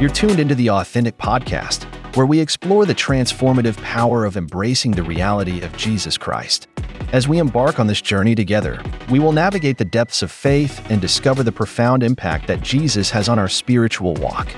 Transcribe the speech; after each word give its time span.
You're 0.00 0.08
tuned 0.08 0.40
into 0.40 0.54
the 0.54 0.70
Authentic 0.70 1.18
Podcast, 1.18 1.84
where 2.16 2.24
we 2.24 2.40
explore 2.40 2.86
the 2.86 2.94
transformative 2.94 3.76
power 3.82 4.24
of 4.24 4.38
embracing 4.38 4.92
the 4.92 5.02
reality 5.02 5.60
of 5.60 5.76
Jesus 5.76 6.16
Christ. 6.16 6.68
As 7.12 7.28
we 7.28 7.36
embark 7.36 7.78
on 7.78 7.86
this 7.86 8.00
journey 8.00 8.34
together, 8.34 8.82
we 9.10 9.18
will 9.18 9.32
navigate 9.32 9.76
the 9.76 9.84
depths 9.84 10.22
of 10.22 10.32
faith 10.32 10.90
and 10.90 11.02
discover 11.02 11.42
the 11.42 11.52
profound 11.52 12.02
impact 12.02 12.46
that 12.46 12.62
Jesus 12.62 13.10
has 13.10 13.28
on 13.28 13.38
our 13.38 13.46
spiritual 13.46 14.14
walk. 14.14 14.48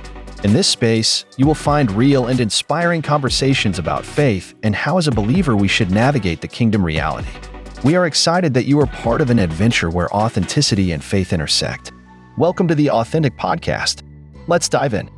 In 0.45 0.53
this 0.53 0.69
space, 0.69 1.25
you 1.37 1.45
will 1.45 1.57
find 1.57 1.91
real 1.91 2.29
and 2.29 2.39
inspiring 2.39 3.03
conversations 3.03 3.81
about 3.81 4.07
faith 4.07 4.55
and 4.63 4.77
how, 4.77 4.97
as 4.97 5.09
a 5.09 5.11
believer, 5.11 5.57
we 5.57 5.67
should 5.67 5.91
navigate 5.91 6.41
the 6.41 6.47
kingdom 6.47 6.85
reality. 6.85 7.33
We 7.83 7.97
are 7.97 8.07
excited 8.07 8.55
that 8.55 8.67
you 8.67 8.79
are 8.79 8.87
part 8.87 9.21
of 9.21 9.31
an 9.31 9.41
adventure 9.41 9.91
where 9.91 10.15
authenticity 10.15 10.93
and 10.93 11.03
faith 11.03 11.33
intersect. 11.33 11.91
Welcome 12.39 12.69
to 12.69 12.77
the 12.77 12.91
Authentic 12.91 13.37
Podcast. 13.37 14.03
Let's 14.47 14.69
dive 14.69 14.95
in. 14.95 15.11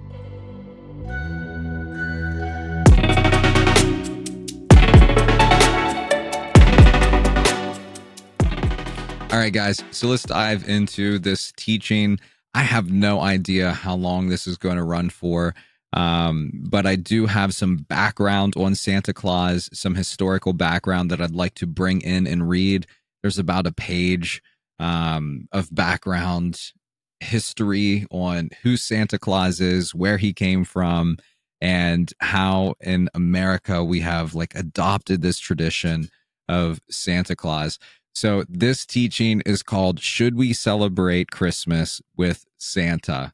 All 9.34 9.41
right, 9.41 9.52
guys. 9.52 9.83
So 9.91 10.06
let's 10.06 10.23
dive 10.23 10.69
into 10.69 11.19
this 11.19 11.52
teaching. 11.56 12.20
I 12.55 12.62
have 12.62 12.92
no 12.92 13.20
idea 13.20 13.73
how 13.73 13.97
long 13.97 14.29
this 14.29 14.47
is 14.47 14.56
going 14.56 14.77
to 14.77 14.84
run 14.84 15.11
for, 15.11 15.56
um, 15.92 16.52
but 16.55 16.87
I 16.87 16.95
do 16.95 17.27
have 17.27 17.52
some 17.52 17.78
background 17.78 18.55
on 18.56 18.77
Santa 18.77 19.12
Claus, 19.12 19.69
some 19.73 19.97
historical 19.97 20.52
background 20.52 21.11
that 21.11 21.20
I'd 21.20 21.34
like 21.34 21.55
to 21.55 21.66
bring 21.66 22.01
in 22.02 22.28
and 22.28 22.48
read. 22.48 22.86
There's 23.22 23.36
about 23.36 23.67
a 23.67 23.72
page 23.72 24.41
um, 24.78 25.48
of 25.50 25.75
background 25.75 26.70
history 27.19 28.06
on 28.12 28.50
who 28.62 28.77
Santa 28.77 29.19
Claus 29.19 29.61
is, 29.61 29.97
where 29.97 30.19
he 30.19 30.33
came 30.33 30.62
from, 30.62 31.16
and 31.61 32.12
how 32.20 32.77
in 32.81 33.09
America 33.14 33.83
we 33.83 33.98
have 33.98 34.37
like 34.37 34.55
adopted 34.55 35.22
this 35.22 35.41
tradition 35.41 36.09
of 36.48 36.78
Santa 36.89 37.34
Claus. 37.34 37.81
So 38.15 38.45
this 38.48 38.87
teaching 38.87 39.43
is 39.45 39.65
called 39.65 39.98
Should 39.98 40.37
We 40.37 40.53
Celebrate 40.53 41.33
Christmas 41.33 42.01
with 42.17 42.47
Santa? 42.59 43.33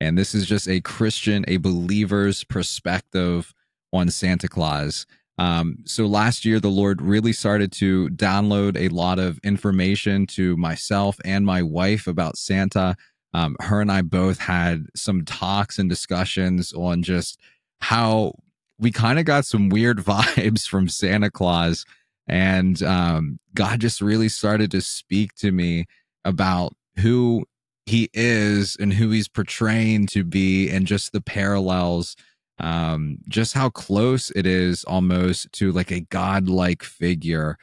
And 0.00 0.16
this 0.16 0.34
is 0.34 0.46
just 0.46 0.68
a 0.68 0.80
Christian, 0.80 1.44
a 1.46 1.58
believer's 1.58 2.42
perspective 2.42 3.52
on 3.92 4.08
Santa 4.10 4.48
Claus. 4.48 5.06
Um, 5.38 5.78
so 5.84 6.06
last 6.06 6.46
year, 6.46 6.60
the 6.60 6.70
Lord 6.70 7.02
really 7.02 7.34
started 7.34 7.72
to 7.72 8.08
download 8.08 8.78
a 8.78 8.88
lot 8.88 9.18
of 9.18 9.38
information 9.44 10.26
to 10.28 10.56
myself 10.56 11.18
and 11.22 11.44
my 11.44 11.62
wife 11.62 12.06
about 12.06 12.38
Santa. 12.38 12.96
Um, 13.34 13.54
her 13.60 13.82
and 13.82 13.92
I 13.92 14.00
both 14.00 14.38
had 14.38 14.86
some 14.96 15.26
talks 15.26 15.78
and 15.78 15.90
discussions 15.90 16.72
on 16.72 17.02
just 17.02 17.38
how 17.80 18.32
we 18.78 18.90
kind 18.90 19.18
of 19.18 19.26
got 19.26 19.44
some 19.44 19.68
weird 19.68 19.98
vibes 20.04 20.66
from 20.66 20.88
Santa 20.88 21.30
Claus 21.30 21.84
and 22.28 22.82
um, 22.82 23.38
God 23.54 23.80
just 23.80 24.00
really 24.00 24.28
started 24.28 24.70
to 24.72 24.80
speak 24.80 25.34
to 25.36 25.52
me 25.52 25.86
about 26.24 26.74
who 26.98 27.44
he 27.86 28.08
is 28.12 28.76
and 28.80 28.92
who 28.92 29.10
he's 29.10 29.28
portraying 29.28 30.06
to 30.08 30.24
be, 30.24 30.68
and 30.68 30.86
just 30.86 31.12
the 31.12 31.20
parallels, 31.20 32.16
um, 32.58 33.18
just 33.28 33.54
how 33.54 33.70
close 33.70 34.30
it 34.30 34.46
is 34.46 34.82
almost 34.84 35.52
to 35.52 35.70
like 35.72 35.90
a 35.90 36.00
godlike 36.00 36.82
figure. 36.82 37.56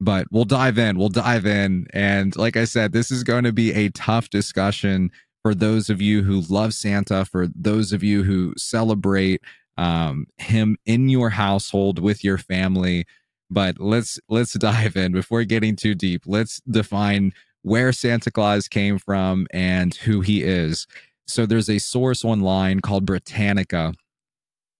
But 0.00 0.26
we'll 0.30 0.44
dive 0.44 0.78
in. 0.78 0.98
We'll 0.98 1.08
dive 1.08 1.46
in. 1.46 1.86
And 1.92 2.36
like 2.36 2.56
I 2.56 2.64
said, 2.64 2.92
this 2.92 3.10
is 3.10 3.24
going 3.24 3.44
to 3.44 3.52
be 3.52 3.72
a 3.72 3.90
tough 3.90 4.28
discussion 4.30 5.10
for 5.42 5.54
those 5.54 5.88
of 5.88 6.02
you 6.02 6.22
who 6.22 6.40
love 6.48 6.74
Santa, 6.74 7.24
for 7.24 7.46
those 7.54 7.92
of 7.92 8.02
you 8.02 8.24
who 8.24 8.52
celebrate 8.56 9.42
um, 9.78 10.26
him 10.38 10.76
in 10.86 11.08
your 11.08 11.30
household 11.30 11.98
with 11.98 12.24
your 12.24 12.38
family 12.38 13.04
but 13.50 13.80
let's 13.80 14.18
let's 14.28 14.54
dive 14.54 14.96
in 14.96 15.12
before 15.12 15.44
getting 15.44 15.76
too 15.76 15.94
deep. 15.94 16.22
Let's 16.26 16.60
define 16.68 17.32
where 17.62 17.92
santa 17.92 18.30
claus 18.30 18.68
came 18.68 18.98
from 18.98 19.46
and 19.50 19.94
who 19.94 20.20
he 20.20 20.42
is. 20.42 20.86
So 21.26 21.46
there's 21.46 21.68
a 21.68 21.78
source 21.78 22.24
online 22.24 22.80
called 22.80 23.04
britannica. 23.06 23.94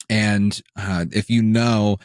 And 0.09 0.61
uh, 0.77 1.07
if 1.13 1.29
you 1.29 1.43
know 1.43 1.99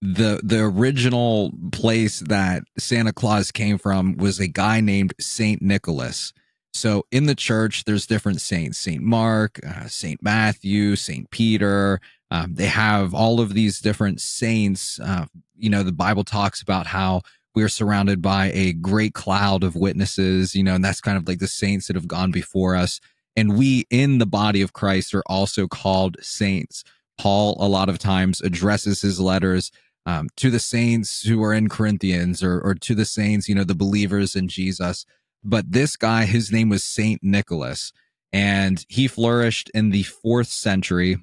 the 0.00 0.40
the 0.44 0.60
original 0.62 1.52
place 1.72 2.20
that 2.20 2.62
santa 2.78 3.12
claus 3.12 3.50
came 3.50 3.78
from 3.78 4.16
was 4.16 4.38
a 4.38 4.46
guy 4.46 4.80
named 4.80 5.14
saint 5.18 5.62
nicholas. 5.62 6.32
So 6.74 7.04
in 7.10 7.26
the 7.26 7.34
church 7.34 7.84
there's 7.84 8.06
different 8.06 8.40
saints 8.40 8.78
saint 8.78 9.02
mark 9.02 9.58
uh, 9.66 9.88
saint 9.88 10.22
matthew 10.22 10.96
saint 10.96 11.30
peter. 11.30 12.00
Um, 12.30 12.54
they 12.54 12.66
have 12.66 13.14
all 13.14 13.40
of 13.40 13.54
these 13.54 13.80
different 13.80 14.20
saints. 14.20 15.00
Uh, 15.00 15.26
you 15.58 15.70
know, 15.70 15.82
the 15.82 15.92
Bible 15.92 16.24
talks 16.24 16.62
about 16.62 16.86
how 16.86 17.22
we're 17.54 17.68
surrounded 17.68 18.20
by 18.20 18.50
a 18.52 18.74
great 18.74 19.14
cloud 19.14 19.64
of 19.64 19.74
witnesses, 19.74 20.54
you 20.54 20.62
know, 20.62 20.74
and 20.74 20.84
that's 20.84 21.00
kind 21.00 21.16
of 21.16 21.26
like 21.26 21.38
the 21.38 21.48
saints 21.48 21.86
that 21.86 21.96
have 21.96 22.06
gone 22.06 22.30
before 22.30 22.76
us. 22.76 23.00
And 23.34 23.56
we 23.56 23.86
in 23.90 24.18
the 24.18 24.26
body 24.26 24.62
of 24.62 24.72
Christ 24.72 25.14
are 25.14 25.22
also 25.26 25.66
called 25.66 26.16
saints. 26.20 26.84
Paul, 27.18 27.56
a 27.58 27.68
lot 27.68 27.88
of 27.88 27.98
times, 27.98 28.40
addresses 28.42 29.00
his 29.00 29.18
letters 29.18 29.72
um, 30.04 30.28
to 30.36 30.50
the 30.50 30.60
saints 30.60 31.22
who 31.22 31.42
are 31.42 31.52
in 31.52 31.68
Corinthians 31.68 32.42
or, 32.42 32.60
or 32.60 32.74
to 32.74 32.94
the 32.94 33.04
saints, 33.04 33.48
you 33.48 33.54
know, 33.54 33.64
the 33.64 33.74
believers 33.74 34.36
in 34.36 34.48
Jesus. 34.48 35.06
But 35.42 35.72
this 35.72 35.96
guy, 35.96 36.24
his 36.24 36.52
name 36.52 36.68
was 36.68 36.84
Saint 36.84 37.22
Nicholas, 37.22 37.92
and 38.32 38.84
he 38.88 39.08
flourished 39.08 39.70
in 39.72 39.90
the 39.90 40.02
fourth 40.02 40.48
century 40.48 41.16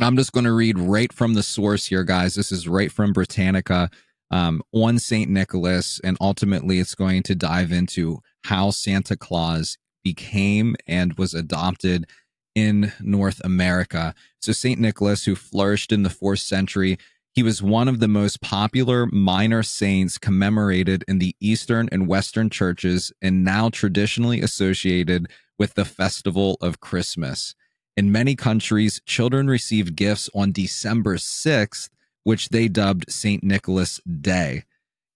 I'm 0.00 0.16
just 0.16 0.32
going 0.32 0.44
to 0.44 0.52
read 0.52 0.78
right 0.78 1.12
from 1.12 1.34
the 1.34 1.42
source 1.42 1.86
here, 1.86 2.04
guys. 2.04 2.34
This 2.34 2.50
is 2.50 2.66
right 2.66 2.90
from 2.90 3.12
Britannica 3.12 3.90
um, 4.30 4.62
on 4.72 4.98
St. 4.98 5.30
Nicholas. 5.30 6.00
And 6.02 6.16
ultimately, 6.20 6.78
it's 6.78 6.94
going 6.94 7.22
to 7.24 7.34
dive 7.34 7.72
into 7.72 8.20
how 8.44 8.70
Santa 8.70 9.16
Claus 9.16 9.76
became 10.02 10.74
and 10.86 11.14
was 11.14 11.34
adopted 11.34 12.06
in 12.54 12.92
North 13.00 13.40
America. 13.44 14.14
So, 14.40 14.52
St. 14.52 14.80
Nicholas, 14.80 15.24
who 15.24 15.36
flourished 15.36 15.92
in 15.92 16.02
the 16.02 16.10
fourth 16.10 16.40
century, 16.40 16.98
he 17.34 17.42
was 17.42 17.62
one 17.62 17.88
of 17.88 18.00
the 18.00 18.08
most 18.08 18.42
popular 18.42 19.06
minor 19.06 19.62
saints 19.62 20.18
commemorated 20.18 21.04
in 21.08 21.18
the 21.18 21.34
Eastern 21.40 21.88
and 21.90 22.06
Western 22.06 22.50
churches 22.50 23.12
and 23.22 23.44
now 23.44 23.70
traditionally 23.70 24.40
associated 24.40 25.28
with 25.58 25.74
the 25.74 25.84
festival 25.84 26.58
of 26.60 26.80
Christmas. 26.80 27.54
In 27.96 28.10
many 28.10 28.34
countries, 28.34 29.00
children 29.04 29.48
receive 29.48 29.96
gifts 29.96 30.30
on 30.34 30.52
December 30.52 31.16
6th, 31.16 31.90
which 32.24 32.48
they 32.48 32.68
dubbed 32.68 33.10
St. 33.12 33.42
Nicholas 33.42 34.00
Day. 34.20 34.64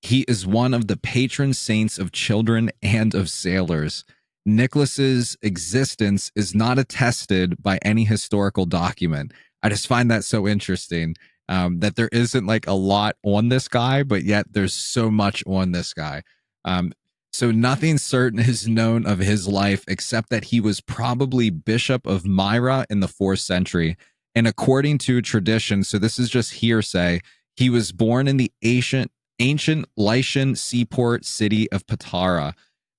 He 0.02 0.22
is 0.28 0.46
one 0.46 0.74
of 0.74 0.86
the 0.86 0.96
patron 0.96 1.54
saints 1.54 1.98
of 1.98 2.12
children 2.12 2.70
and 2.82 3.14
of 3.14 3.30
sailors. 3.30 4.04
Nicholas's 4.44 5.36
existence 5.42 6.30
is 6.36 6.54
not 6.54 6.78
attested 6.78 7.60
by 7.62 7.78
any 7.82 8.04
historical 8.04 8.66
document. 8.66 9.32
I 9.62 9.70
just 9.70 9.88
find 9.88 10.10
that 10.10 10.24
so 10.24 10.46
interesting 10.46 11.16
um, 11.48 11.80
that 11.80 11.96
there 11.96 12.10
isn't 12.12 12.46
like 12.46 12.66
a 12.66 12.72
lot 12.72 13.16
on 13.24 13.48
this 13.48 13.68
guy, 13.68 14.02
but 14.02 14.22
yet 14.22 14.52
there's 14.52 14.74
so 14.74 15.10
much 15.10 15.42
on 15.46 15.72
this 15.72 15.92
guy. 15.94 16.22
Um, 16.64 16.92
so 17.36 17.50
nothing 17.50 17.98
certain 17.98 18.38
is 18.38 18.66
known 18.66 19.04
of 19.04 19.18
his 19.18 19.46
life 19.46 19.84
except 19.86 20.30
that 20.30 20.44
he 20.44 20.60
was 20.60 20.80
probably 20.80 21.50
bishop 21.50 22.06
of 22.06 22.24
Myra 22.24 22.86
in 22.88 23.00
the 23.00 23.08
fourth 23.08 23.40
century. 23.40 23.96
And 24.34 24.48
according 24.48 24.98
to 24.98 25.20
tradition, 25.20 25.84
so 25.84 25.98
this 25.98 26.18
is 26.18 26.30
just 26.30 26.54
hearsay, 26.54 27.20
he 27.54 27.68
was 27.68 27.92
born 27.92 28.26
in 28.26 28.38
the 28.38 28.52
ancient 28.62 29.10
ancient 29.38 29.84
Lycian 29.98 30.56
seaport 30.56 31.26
city 31.26 31.70
of 31.70 31.86
Patara, 31.86 32.54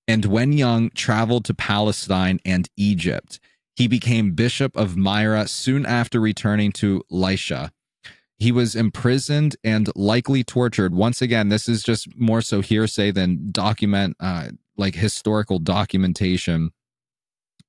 and 0.07 0.25
when 0.25 0.51
young 0.51 0.91
traveled 0.91 1.45
to 1.45 1.55
Palestine 1.55 2.39
and 2.45 2.69
Egypt. 2.77 3.39
He 3.75 3.87
became 3.87 4.31
bishop 4.31 4.75
of 4.77 4.97
Myra 4.97 5.47
soon 5.47 5.85
after 5.85 6.19
returning 6.19 6.71
to 6.73 7.03
Lycia. 7.09 7.71
He 8.39 8.51
was 8.51 8.75
imprisoned 8.75 9.55
and 9.63 9.89
likely 9.95 10.43
tortured. 10.43 10.93
Once 10.93 11.21
again, 11.21 11.49
this 11.49 11.67
is 11.67 11.81
just 11.81 12.07
more 12.15 12.41
so 12.41 12.61
hearsay 12.61 13.11
than 13.11 13.51
document, 13.51 14.15
uh, 14.19 14.49
like 14.77 14.95
historical 14.95 15.57
documentation. 15.57 16.71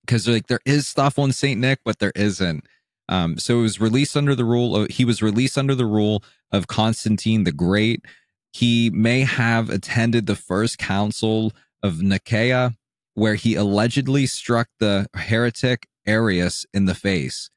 Because 0.05 0.29
like 0.29 0.47
there 0.49 0.61
is 0.67 0.87
stuff 0.87 1.19
on 1.19 1.33
Saint 1.33 1.61
Nick, 1.61 1.81
but 1.85 1.99
there 1.99 2.13
isn't. 2.15 2.65
Um, 3.09 3.39
so 3.39 3.61
it 3.61 3.63
was 3.63 3.81
released 3.81 4.17
under 4.17 4.35
the 4.35 4.45
rule 4.45 4.77
of 4.77 4.91
he 4.91 5.05
was 5.05 5.23
released 5.23 5.57
under 5.57 5.75
the 5.75 5.87
rule 5.87 6.23
of 6.53 6.67
Constantine 6.67 7.45
the 7.45 7.53
Great. 7.53 8.05
He 8.53 8.91
may 8.91 9.21
have 9.21 9.71
attended 9.71 10.27
the 10.27 10.37
first 10.37 10.79
council 10.79 11.53
of 11.83 12.03
Nicaea, 12.03 12.75
where 13.15 13.35
he 13.35 13.55
allegedly 13.55 14.27
struck 14.27 14.69
the 14.79 15.07
heretic 15.15 15.89
Arius 16.07 16.67
in 16.75 16.85
the 16.85 16.95
face. 16.95 17.51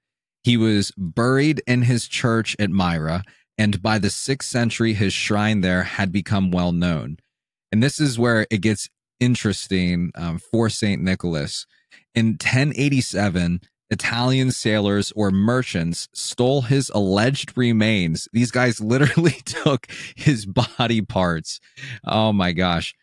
He 0.43 0.57
was 0.57 0.91
buried 0.97 1.61
in 1.67 1.83
his 1.83 2.07
church 2.07 2.55
at 2.59 2.69
Myra, 2.69 3.23
and 3.57 3.81
by 3.81 3.99
the 3.99 4.09
sixth 4.09 4.49
century, 4.49 4.93
his 4.93 5.13
shrine 5.13 5.61
there 5.61 5.83
had 5.83 6.11
become 6.11 6.51
well 6.51 6.71
known. 6.71 7.17
And 7.71 7.81
this 7.81 7.99
is 7.99 8.17
where 8.19 8.47
it 8.49 8.61
gets 8.61 8.89
interesting 9.19 10.11
um, 10.15 10.39
for 10.39 10.69
St. 10.69 11.01
Nicholas. 11.01 11.65
In 12.15 12.31
1087, 12.31 13.61
Italian 13.91 14.51
sailors 14.51 15.11
or 15.15 15.31
merchants 15.31 16.07
stole 16.13 16.63
his 16.63 16.89
alleged 16.95 17.55
remains. 17.57 18.27
These 18.33 18.51
guys 18.51 18.81
literally 18.81 19.31
took 19.45 19.87
his 20.15 20.45
body 20.45 21.01
parts. 21.01 21.59
Oh 22.03 22.33
my 22.33 22.51
gosh. 22.51 22.95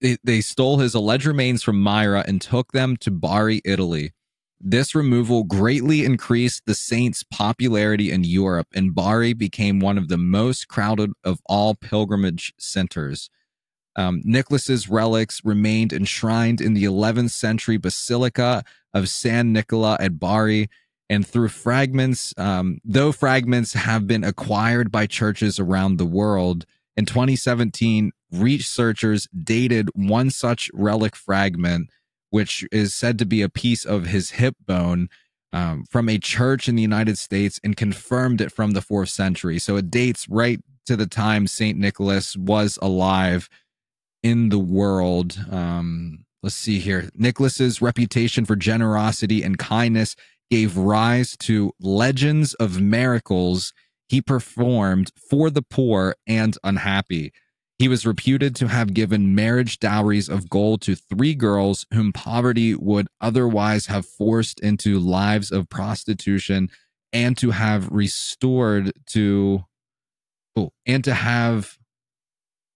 They 0.00 0.40
stole 0.40 0.78
his 0.78 0.94
alleged 0.94 1.26
remains 1.26 1.64
from 1.64 1.80
Myra 1.80 2.24
and 2.28 2.40
took 2.40 2.70
them 2.72 2.96
to 2.98 3.10
Bari, 3.10 3.60
Italy. 3.64 4.12
This 4.60 4.94
removal 4.94 5.44
greatly 5.44 6.04
increased 6.04 6.64
the 6.66 6.74
saint's 6.74 7.22
popularity 7.22 8.10
in 8.10 8.24
Europe, 8.24 8.66
and 8.74 8.94
Bari 8.94 9.32
became 9.32 9.78
one 9.78 9.96
of 9.96 10.08
the 10.08 10.18
most 10.18 10.68
crowded 10.68 11.12
of 11.22 11.40
all 11.46 11.74
pilgrimage 11.74 12.52
centers. 12.58 13.30
Um, 13.94 14.20
Nicholas's 14.24 14.88
relics 14.88 15.44
remained 15.44 15.92
enshrined 15.92 16.60
in 16.60 16.74
the 16.74 16.84
11th 16.84 17.30
century 17.30 17.76
Basilica 17.76 18.64
of 18.92 19.08
San 19.08 19.52
Nicola 19.52 19.96
at 20.00 20.18
Bari, 20.18 20.68
and 21.08 21.26
through 21.26 21.48
fragments, 21.48 22.34
um, 22.36 22.78
though 22.84 23.12
fragments 23.12 23.72
have 23.72 24.06
been 24.06 24.24
acquired 24.24 24.90
by 24.90 25.06
churches 25.06 25.58
around 25.58 25.96
the 25.96 26.04
world, 26.04 26.66
in 26.98 27.06
2017, 27.06 28.10
researchers 28.32 29.28
dated 29.32 29.88
one 29.94 30.30
such 30.30 30.68
relic 30.74 31.14
fragment, 31.14 31.90
which 32.30 32.64
is 32.70 32.94
said 32.94 33.18
to 33.18 33.26
be 33.26 33.42
a 33.42 33.48
piece 33.48 33.84
of 33.84 34.06
his 34.06 34.30
hip 34.30 34.56
bone. 34.66 35.08
Um, 35.50 35.86
from 35.88 36.10
a 36.10 36.18
church 36.18 36.68
in 36.68 36.76
the 36.76 36.82
United 36.82 37.16
States 37.16 37.58
and 37.64 37.74
confirmed 37.74 38.42
it 38.42 38.52
from 38.52 38.72
the 38.72 38.82
fourth 38.82 39.08
century. 39.08 39.58
So 39.58 39.76
it 39.76 39.90
dates 39.90 40.28
right 40.28 40.60
to 40.84 40.94
the 40.94 41.06
time 41.06 41.46
St. 41.46 41.78
Nicholas 41.78 42.36
was 42.36 42.78
alive 42.82 43.48
in 44.22 44.50
the 44.50 44.58
world. 44.58 45.38
Um, 45.50 46.26
let's 46.42 46.54
see 46.54 46.78
here. 46.78 47.08
Nicholas's 47.14 47.80
reputation 47.80 48.44
for 48.44 48.56
generosity 48.56 49.42
and 49.42 49.58
kindness 49.58 50.16
gave 50.50 50.76
rise 50.76 51.36
to 51.38 51.72
legends 51.80 52.54
of 52.54 52.80
miracles 52.80 53.72
he 54.08 54.22
performed 54.22 55.12
for 55.30 55.50
the 55.50 55.62
poor 55.62 56.16
and 56.26 56.56
unhappy. 56.64 57.32
He 57.78 57.86
was 57.86 58.04
reputed 58.04 58.56
to 58.56 58.68
have 58.68 58.92
given 58.92 59.36
marriage 59.36 59.78
dowries 59.78 60.28
of 60.28 60.50
gold 60.50 60.80
to 60.82 60.96
three 60.96 61.34
girls 61.34 61.86
whom 61.94 62.12
poverty 62.12 62.74
would 62.74 63.06
otherwise 63.20 63.86
have 63.86 64.04
forced 64.04 64.58
into 64.60 64.98
lives 64.98 65.52
of 65.52 65.68
prostitution 65.68 66.70
and 67.12 67.38
to 67.38 67.52
have 67.52 67.88
restored 67.90 68.92
to 69.10 69.64
oh, 70.56 70.72
and 70.86 71.04
to 71.04 71.14
have 71.14 71.78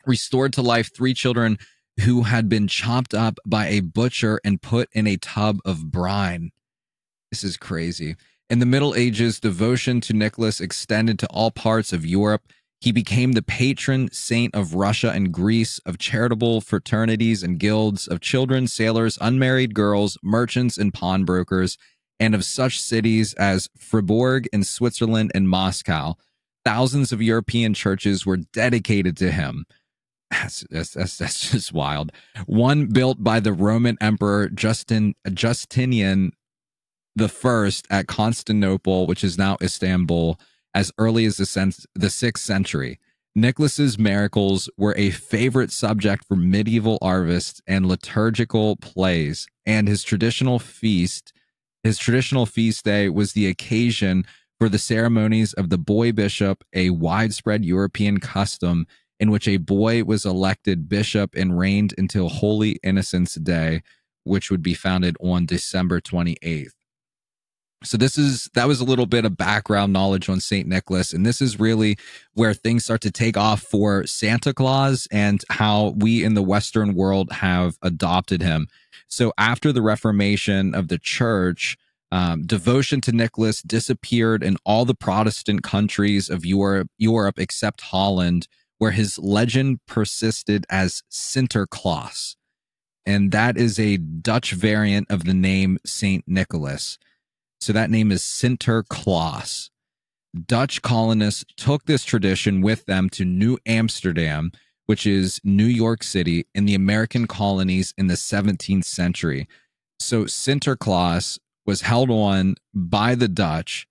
restored 0.06 0.52
to 0.52 0.62
life 0.62 0.94
three 0.94 1.14
children 1.14 1.58
who 2.00 2.22
had 2.22 2.48
been 2.48 2.69
chopped 2.69 3.12
up 3.12 3.38
by 3.44 3.66
a 3.66 3.81
butcher 3.81 4.40
and 4.44 4.62
put 4.62 4.88
in 4.93 5.06
a 5.06 5.16
tub 5.16 5.58
of 5.64 5.90
brine. 5.90 6.50
This 7.31 7.44
is 7.44 7.56
crazy. 7.56 8.16
In 8.48 8.60
the 8.60 8.66
Middle 8.66 8.94
Ages, 8.94 9.40
devotion 9.40 10.00
to 10.02 10.12
Nicholas 10.12 10.60
extended 10.60 11.19
to 11.19 11.26
all 11.28 11.50
parts 11.50 11.93
of 11.93 12.06
Europe. 12.06 12.43
He 12.82 12.90
became 12.90 13.32
the 13.32 13.43
patron 13.43 14.11
saint 14.11 14.56
of 14.56 14.75
Russia 14.75 15.12
and 15.12 15.31
Greece, 15.31 15.79
of 15.87 15.99
charitable 15.99 16.61
fraternities 16.61 17.44
and 17.44 17.56
guilds, 17.56 18.08
of 18.08 18.20
children, 18.20 18.67
sailors, 18.67 19.17
unmarried 19.20 19.73
girls, 19.73 20.19
merchants, 20.20 20.76
and 20.76 20.93
pawnbrokers, 20.93 21.79
and 22.19 22.34
of 22.34 22.44
such 22.44 22.81
cities 22.81 23.34
as 23.34 23.69
Fribourg 23.79 24.49
in 24.52 24.64
Switzerland 24.64 25.31
and 25.32 25.49
Moscow. 25.49 26.14
Thousands 26.64 27.12
of 27.12 27.23
European 27.23 27.73
churches 27.73 28.26
were 28.26 28.38
dedicated 28.38 29.17
to 29.19 29.31
him. 29.31 29.64
That's, 30.32 30.64
that's, 30.69 30.94
that's, 30.94 31.19
that's 31.19 31.50
just 31.52 31.73
wild. 31.73 32.11
One 32.46 32.87
built 32.87 33.23
by 33.23 33.38
the 33.38 33.52
Roman 33.52 33.96
Emperor 34.00 34.49
Justin 34.49 35.14
Justinian 35.32 36.32
the 37.14 37.29
first 37.29 37.87
at 37.90 38.08
Constantinople, 38.08 39.06
which 39.06 39.23
is 39.23 39.38
now 39.38 39.56
Istanbul, 39.62 40.40
as 40.74 40.92
early 40.98 41.24
as 41.24 41.36
the, 41.36 41.86
the 41.94 42.10
sixth 42.10 42.44
century. 42.44 42.98
Nicholas's 43.34 43.98
miracles 43.98 44.69
were 44.76 44.94
a 44.96 45.10
favorite 45.10 45.70
subject 45.70 46.24
for 46.26 46.36
medieval 46.36 46.98
artists 47.00 47.62
and 47.66 47.86
liturgical 47.86 48.76
plays, 48.76 49.46
and 49.64 49.88
his 49.88 50.02
traditional 50.02 50.58
feast, 50.58 51.32
his 51.82 51.98
traditional 51.98 52.44
feast 52.44 52.84
day 52.84 53.08
was 53.08 53.32
the 53.32 53.46
occasion 53.46 54.26
for 54.58 54.69
the 54.69 54.78
ceremonies 54.78 55.54
of 55.54 55.70
the 55.70 55.78
boy 55.78 56.12
bishop, 56.12 56.62
a 56.74 56.90
widespread 56.90 57.64
European 57.64 58.20
custom 58.20 58.86
in 59.19 59.30
which 59.30 59.48
a 59.48 59.56
boy 59.56 60.04
was 60.04 60.26
elected 60.26 60.88
bishop 60.88 61.34
and 61.34 61.58
reigned 61.58 61.94
until 61.96 62.28
Holy 62.28 62.78
Innocents 62.82 63.34
Day, 63.36 63.82
which 64.24 64.50
would 64.50 64.62
be 64.62 64.74
founded 64.74 65.16
on 65.20 65.46
December 65.46 66.00
28th. 66.00 66.72
So 67.84 67.96
this 67.96 68.17
is 68.17 68.49
that 68.55 68.69
was 68.69 68.81
a 68.81 68.84
little 68.84 69.06
bit 69.06 69.25
of 69.25 69.37
background 69.37 69.93
knowledge 69.93 70.29
on 70.29 70.40
St. 70.40 70.69
Nicholas 70.69 71.12
and 71.12 71.26
this 71.26 71.40
is 71.40 71.58
really 71.58 71.96
where 72.34 72.55
things 72.55 72.84
start 72.84 73.00
to 73.02 73.11
take 73.11 73.37
off 73.37 73.62
for 73.62 74.06
Santa 74.06 74.55
Claus 74.55 75.08
and 75.11 75.43
how 75.50 75.94
we 75.96 76.25
in 76.25 76.34
the 76.34 76.43
western 76.43 76.94
world 76.94 77.32
have 77.32 77.76
adopted 77.82 78.43
him. 78.43 78.69
So 79.08 79.32
after 79.37 79.73
the 79.73 79.82
reformation 79.82 80.75
of 80.75 80.88
the 80.88 80.99
church, 80.99 81.76
um, 82.12 82.46
devotion 82.46 83.00
to 83.02 83.12
Nicholas 83.12 83.62
disappeared 83.62 84.43
in 84.43 84.56
all 84.67 84.84
the 84.84 84.94
Protestant 84.94 85.62
countries 85.62 86.29
of 86.29 86.44
Europe, 86.44 86.88
Europe 86.99 87.38
except 87.38 87.81
Holland, 87.81 88.49
where 88.79 88.90
his 88.90 89.19
legend 89.19 89.81
persisted 89.87 90.67
as 90.69 91.02
Sinterklaas. 91.11 92.37
And 93.06 93.32
that 93.32 93.56
is 93.56 93.79
a 93.79 93.96
Dutch 93.96 94.52
variant 94.52 95.11
of 95.11 95.25
the 95.25 95.34
name 95.34 95.79
Saint 95.87 96.25
Nicholas. 96.26 96.99
So 97.62 97.72
that 97.72 97.90
name 97.90 98.10
is 98.10 98.22
Sinterklaas. 98.22 99.70
Dutch 100.46 100.82
colonists 100.82 101.44
took 101.56 101.84
this 101.84 102.02
tradition 102.02 102.60
with 102.60 102.86
them 102.86 103.08
to 103.10 103.24
New 103.24 103.56
Amsterdam, 103.66 104.50
which 104.86 105.06
is 105.06 105.40
New 105.44 105.66
York 105.66 106.02
City, 106.02 106.44
in 106.56 106.64
the 106.64 106.74
American 106.74 107.28
colonies 107.28 107.94
in 107.96 108.08
the 108.08 108.14
17th 108.14 108.84
century. 108.84 109.46
So 110.00 110.24
Sinterklaas 110.24 111.38
was 111.64 111.82
held 111.82 112.10
on 112.10 112.56
by 112.74 113.14
the 113.14 113.28
Dutch, 113.28 113.86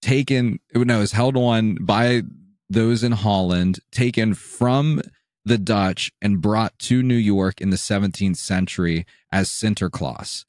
taken, 0.00 0.60
no, 0.72 0.98
it 0.98 1.00
was 1.00 1.10
held 1.10 1.36
on 1.36 1.74
by 1.80 2.22
those 2.70 3.02
in 3.02 3.10
Holland 3.10 3.80
taken 3.90 4.34
from 4.34 5.02
the 5.44 5.58
Dutch 5.58 6.12
and 6.22 6.40
brought 6.40 6.78
to 6.78 7.02
New 7.02 7.16
York 7.16 7.60
in 7.60 7.70
the 7.70 7.76
17th 7.76 8.36
century 8.36 9.04
as 9.32 9.48
Sinterklaas. 9.48 10.44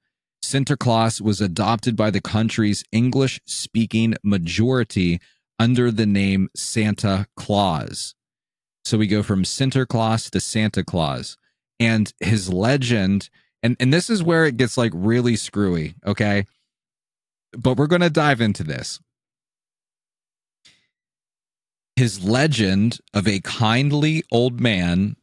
Sinterklaas 0.46 1.22
was 1.22 1.42
adopted 1.42 1.96
by 1.96 2.12
the 2.12 2.22
country's 2.22 2.84
English 2.92 3.40
speaking 3.46 4.16
majority 4.24 5.20
under 5.60 5.92
the 5.92 6.06
name 6.06 6.50
Santa 6.56 7.28
Claus. 7.36 8.14
So 8.84 8.98
we 8.98 9.08
go 9.08 9.24
from 9.24 9.44
Sinterklaas 9.44 10.30
to 10.30 10.40
Santa 10.40 10.84
Claus. 10.84 11.38
And 11.80 12.14
his 12.20 12.54
legend, 12.54 13.30
and, 13.62 13.76
and 13.80 13.92
this 13.92 14.10
is 14.10 14.24
where 14.24 14.46
it 14.46 14.58
gets 14.58 14.78
like 14.78 14.92
really 14.94 15.36
screwy, 15.36 15.96
okay? 16.06 16.46
But 17.52 17.78
we're 17.78 17.88
going 17.88 18.02
to 18.02 18.10
dive 18.10 18.40
into 18.40 18.64
this 18.64 19.00
his 21.96 22.24
legend 22.24 23.00
of 23.14 23.28
a 23.28 23.40
kindly 23.40 24.24
old 24.32 24.60
man, 24.60 25.16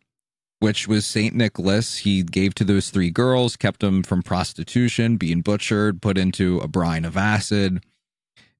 which 0.62 0.87
was 0.87 1.04
St. 1.04 1.35
Nicholas, 1.35 1.99
he 1.99 2.23
gave 2.23 2.54
to 2.54 2.62
those 2.62 2.90
three 2.90 3.11
girls, 3.11 3.57
kept 3.57 3.81
them 3.81 4.04
from 4.04 4.23
prostitution, 4.23 5.16
being 5.16 5.40
butchered, 5.40 6.00
put 6.00 6.16
into 6.16 6.61
a 6.61 6.69
brine 6.69 7.04
of 7.04 7.16
acid. 7.16 7.85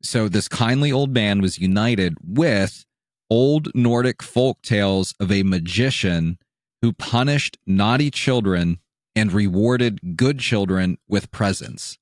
So, 0.02 0.28
this 0.28 0.49
kindly 0.49 0.90
old 0.90 1.14
man 1.14 1.40
was 1.40 1.61
united 1.61 2.16
with 2.21 2.85
old 3.30 3.73
Nordic 3.73 4.21
folk 4.21 4.61
tales 4.62 5.14
of 5.21 5.30
a 5.30 5.44
magician 5.44 6.38
who 6.80 6.92
punished 6.92 7.56
naughty 7.68 8.11
children 8.11 8.80
and 9.14 9.32
rewarded 9.32 10.16
good 10.16 10.40
children 10.40 10.99
with 11.06 11.30
presents. 11.30 11.99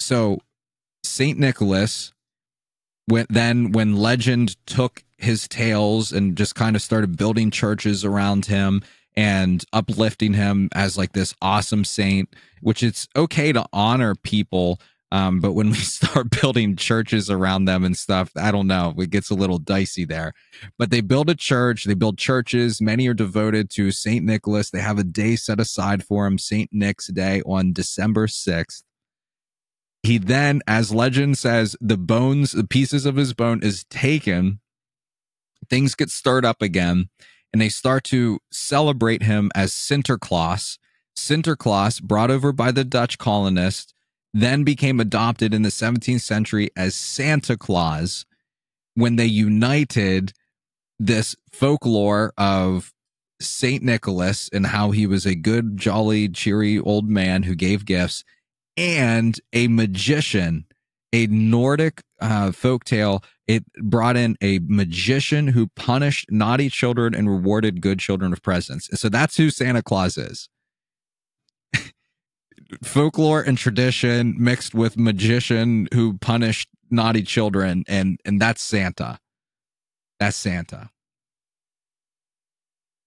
So, 0.00 0.40
St. 1.04 1.38
Nicholas 1.38 2.12
then 3.06 3.70
when 3.70 3.94
legend 3.94 4.56
took 4.66 5.04
his 5.16 5.46
tales 5.48 6.12
and 6.12 6.36
just 6.36 6.56
kind 6.56 6.74
of 6.74 6.82
started 6.82 7.16
building 7.16 7.52
churches 7.52 8.04
around 8.04 8.46
him 8.46 8.82
and 9.16 9.64
uplifting 9.72 10.34
him 10.34 10.68
as 10.74 10.98
like 10.98 11.12
this 11.12 11.34
awesome 11.40 11.84
saint 11.84 12.34
which 12.60 12.82
it's 12.82 13.08
okay 13.16 13.52
to 13.52 13.64
honor 13.72 14.14
people 14.14 14.80
um, 15.12 15.38
but 15.40 15.52
when 15.52 15.70
we 15.70 15.76
start 15.76 16.30
building 16.30 16.76
churches 16.76 17.30
around 17.30 17.64
them 17.64 17.84
and 17.84 17.96
stuff 17.96 18.30
i 18.36 18.50
don't 18.50 18.66
know 18.66 18.94
it 18.98 19.10
gets 19.10 19.30
a 19.30 19.34
little 19.34 19.58
dicey 19.58 20.04
there. 20.04 20.32
But 20.78 20.90
they 20.90 21.00
build 21.00 21.30
a 21.30 21.34
church 21.34 21.84
they 21.84 21.94
build 21.94 22.18
churches 22.18 22.80
many 22.80 23.06
are 23.08 23.14
devoted 23.14 23.70
to 23.70 23.90
saint 23.90 24.24
nicholas. 24.24 24.70
They 24.70 24.80
have 24.80 24.98
a 24.98 25.04
day 25.04 25.36
set 25.36 25.60
aside 25.60 26.04
for 26.04 26.26
him 26.26 26.38
saint 26.38 26.70
nick's 26.72 27.06
day 27.08 27.42
on 27.46 27.72
december 27.72 28.26
6th 28.26 28.82
he 30.06 30.18
then, 30.18 30.62
as 30.68 30.94
legend 30.94 31.36
says, 31.36 31.76
the 31.80 31.96
bones, 31.96 32.52
the 32.52 32.62
pieces 32.62 33.06
of 33.06 33.16
his 33.16 33.34
bone 33.34 33.60
is 33.64 33.82
taken. 33.90 34.60
Things 35.68 35.96
get 35.96 36.10
stirred 36.10 36.44
up 36.44 36.62
again, 36.62 37.08
and 37.56 37.60
they 37.62 37.70
start 37.70 38.04
to 38.04 38.38
celebrate 38.52 39.22
him 39.22 39.50
as 39.54 39.72
Sinterklaas. 39.72 40.76
Sinterklaas, 41.16 42.02
brought 42.02 42.30
over 42.30 42.52
by 42.52 42.70
the 42.70 42.84
Dutch 42.84 43.16
colonists, 43.16 43.94
then 44.34 44.62
became 44.62 45.00
adopted 45.00 45.54
in 45.54 45.62
the 45.62 45.70
17th 45.70 46.20
century 46.20 46.68
as 46.76 46.94
Santa 46.94 47.56
Claus 47.56 48.26
when 48.92 49.16
they 49.16 49.24
united 49.24 50.34
this 50.98 51.34
folklore 51.50 52.34
of 52.36 52.92
Saint 53.40 53.82
Nicholas 53.82 54.50
and 54.52 54.66
how 54.66 54.90
he 54.90 55.06
was 55.06 55.24
a 55.24 55.34
good, 55.34 55.78
jolly, 55.78 56.28
cheery 56.28 56.78
old 56.78 57.08
man 57.08 57.44
who 57.44 57.54
gave 57.54 57.86
gifts 57.86 58.22
and 58.76 59.40
a 59.54 59.66
magician, 59.68 60.66
a 61.10 61.26
Nordic 61.28 62.02
uh, 62.20 62.52
folk 62.52 62.84
tale. 62.84 63.24
It 63.46 63.64
brought 63.74 64.16
in 64.16 64.36
a 64.40 64.58
magician 64.62 65.48
who 65.48 65.68
punished 65.76 66.26
naughty 66.30 66.68
children 66.68 67.14
and 67.14 67.30
rewarded 67.30 67.80
good 67.80 68.00
children 68.00 68.30
with 68.30 68.42
presents. 68.42 68.88
So 68.98 69.08
that's 69.08 69.36
who 69.36 69.50
Santa 69.50 69.82
Claus 69.82 70.18
is 70.18 70.48
folklore 72.82 73.42
and 73.42 73.56
tradition 73.56 74.34
mixed 74.36 74.74
with 74.74 74.96
magician 74.96 75.88
who 75.94 76.18
punished 76.18 76.68
naughty 76.90 77.22
children 77.22 77.84
and 77.86 78.18
and 78.24 78.40
that's 78.40 78.62
Santa. 78.62 79.18
That's 80.18 80.36
Santa. 80.36 80.90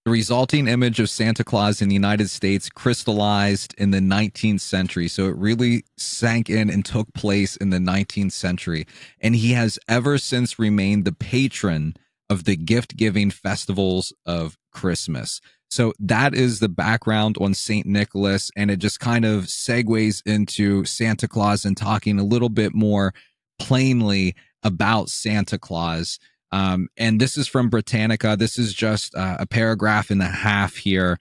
The 0.10 0.14
resulting 0.14 0.68
image 0.68 1.00
of 1.00 1.08
Santa 1.08 1.44
Claus 1.44 1.84
in 1.84 1.88
the 1.88 1.94
United 1.94 2.32
States 2.32 2.68
crystallized 2.68 3.76
in 3.78 3.92
the 3.92 4.00
19th 4.00 4.62
century. 4.62 5.08
So 5.08 5.28
it 5.28 5.36
really 5.36 5.84
sank 5.98 6.50
in 6.50 6.72
and 6.72 6.84
took 6.84 7.14
place 7.14 7.56
in 7.56 7.70
the 7.70 7.78
19th 7.78 8.32
century. 8.32 8.88
And 9.22 9.36
he 9.36 9.52
has 9.52 9.78
ever 9.88 10.18
since 10.18 10.58
remained 10.58 11.06
the 11.06 11.12
patron 11.12 11.94
of 12.28 12.46
the 12.46 12.56
gift 12.56 12.98
giving 12.98 13.30
festivals 13.30 14.12
of 14.26 14.58
Christmas. 14.72 15.42
So 15.70 15.94
that 16.00 16.34
is 16.34 16.60
the 16.60 16.70
background 16.70 17.38
on 17.40 17.54
St. 17.54 17.86
Nicholas. 17.86 18.50
And 18.56 18.72
it 18.72 18.78
just 18.78 19.00
kind 19.00 19.26
of 19.26 19.44
segues 19.44 20.26
into 20.26 20.86
Santa 20.86 21.28
Claus 21.28 21.66
and 21.66 21.78
talking 21.78 22.18
a 22.18 22.24
little 22.24 22.50
bit 22.50 22.74
more 22.74 23.14
plainly 23.60 24.36
about 24.64 25.10
Santa 25.10 25.60
Claus. 25.60 26.18
Um, 26.52 26.90
and 26.98 27.20
this 27.20 27.38
is 27.38 27.48
from 27.48 27.70
Britannica. 27.70 28.36
This 28.38 28.58
is 28.58 28.74
just 28.74 29.16
uh, 29.16 29.38
a 29.40 29.46
paragraph 29.46 30.10
and 30.10 30.22
a 30.22 30.26
half 30.26 30.76
here. 30.76 31.18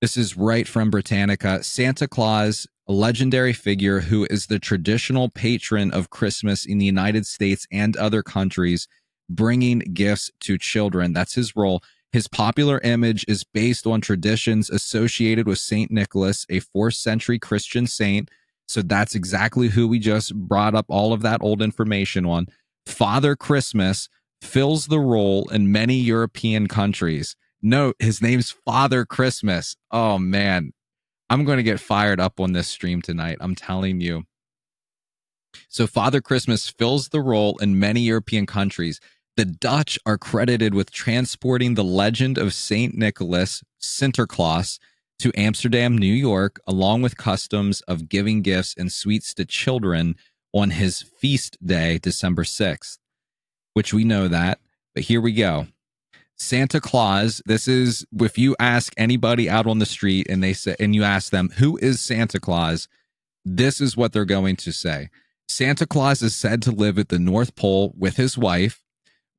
This 0.00 0.16
is 0.16 0.36
right 0.36 0.66
from 0.66 0.90
Britannica. 0.90 1.62
Santa 1.62 2.08
Claus, 2.08 2.66
a 2.88 2.92
legendary 2.92 3.52
figure 3.52 4.00
who 4.00 4.26
is 4.30 4.46
the 4.46 4.58
traditional 4.58 5.28
patron 5.28 5.90
of 5.92 6.10
Christmas 6.10 6.64
in 6.64 6.78
the 6.78 6.86
United 6.86 7.26
States 7.26 7.66
and 7.70 7.96
other 7.96 8.22
countries, 8.22 8.88
bringing 9.28 9.78
gifts 9.78 10.30
to 10.40 10.58
children. 10.58 11.12
That's 11.12 11.34
his 11.34 11.54
role. 11.54 11.82
His 12.12 12.26
popular 12.26 12.80
image 12.80 13.24
is 13.28 13.44
based 13.44 13.86
on 13.86 14.00
traditions 14.00 14.68
associated 14.68 15.46
with 15.46 15.58
St. 15.58 15.90
Nicholas, 15.90 16.44
a 16.48 16.60
fourth 16.60 16.94
century 16.94 17.38
Christian 17.38 17.86
saint. 17.86 18.30
So 18.66 18.82
that's 18.82 19.14
exactly 19.14 19.68
who 19.68 19.86
we 19.86 19.98
just 19.98 20.34
brought 20.34 20.74
up 20.74 20.86
all 20.88 21.12
of 21.12 21.22
that 21.22 21.40
old 21.42 21.62
information 21.62 22.26
on. 22.26 22.46
Father 22.86 23.36
Christmas 23.36 24.08
fills 24.40 24.86
the 24.86 25.00
role 25.00 25.48
in 25.50 25.72
many 25.72 25.96
European 25.96 26.66
countries. 26.66 27.36
Note 27.62 27.96
his 27.98 28.22
name's 28.22 28.50
Father 28.50 29.04
Christmas. 29.04 29.76
Oh 29.90 30.18
man, 30.18 30.72
I'm 31.28 31.44
going 31.44 31.58
to 31.58 31.62
get 31.62 31.80
fired 31.80 32.20
up 32.20 32.40
on 32.40 32.52
this 32.52 32.68
stream 32.68 33.02
tonight. 33.02 33.38
I'm 33.40 33.54
telling 33.54 34.00
you. 34.00 34.24
So, 35.68 35.86
Father 35.86 36.20
Christmas 36.20 36.68
fills 36.68 37.08
the 37.08 37.20
role 37.20 37.56
in 37.58 37.78
many 37.78 38.00
European 38.00 38.46
countries. 38.46 39.00
The 39.36 39.44
Dutch 39.44 39.98
are 40.04 40.18
credited 40.18 40.74
with 40.74 40.90
transporting 40.90 41.74
the 41.74 41.84
legend 41.84 42.38
of 42.38 42.52
St. 42.52 42.96
Nicholas, 42.96 43.62
Sinterklaas, 43.80 44.78
to 45.20 45.32
Amsterdam, 45.36 45.98
New 45.98 46.12
York, 46.12 46.60
along 46.66 47.02
with 47.02 47.16
customs 47.16 47.82
of 47.82 48.08
giving 48.08 48.42
gifts 48.42 48.74
and 48.76 48.90
sweets 48.90 49.34
to 49.34 49.44
children 49.44 50.16
on 50.52 50.70
his 50.70 51.02
feast 51.02 51.58
day, 51.64 51.98
December 51.98 52.42
6th, 52.42 52.98
which 53.80 53.94
we 53.94 54.04
know 54.04 54.28
that. 54.28 54.60
But 54.94 55.04
here 55.04 55.22
we 55.22 55.32
go. 55.32 55.66
Santa 56.36 56.82
Claus, 56.82 57.40
this 57.46 57.66
is 57.66 58.04
if 58.20 58.36
you 58.36 58.54
ask 58.60 58.92
anybody 58.98 59.48
out 59.48 59.66
on 59.66 59.78
the 59.78 59.86
street 59.86 60.26
and 60.28 60.42
they 60.42 60.52
say, 60.52 60.76
and 60.78 60.94
you 60.94 61.02
ask 61.02 61.30
them, 61.30 61.48
who 61.56 61.78
is 61.78 61.98
Santa 61.98 62.38
Claus? 62.38 62.88
This 63.42 63.80
is 63.80 63.96
what 63.96 64.12
they're 64.12 64.26
going 64.26 64.56
to 64.56 64.70
say. 64.70 65.08
Santa 65.48 65.86
Claus 65.86 66.20
is 66.20 66.36
said 66.36 66.60
to 66.60 66.70
live 66.70 66.98
at 66.98 67.08
the 67.08 67.18
North 67.18 67.54
Pole 67.54 67.94
with 67.96 68.16
his 68.16 68.36
wife 68.36 68.82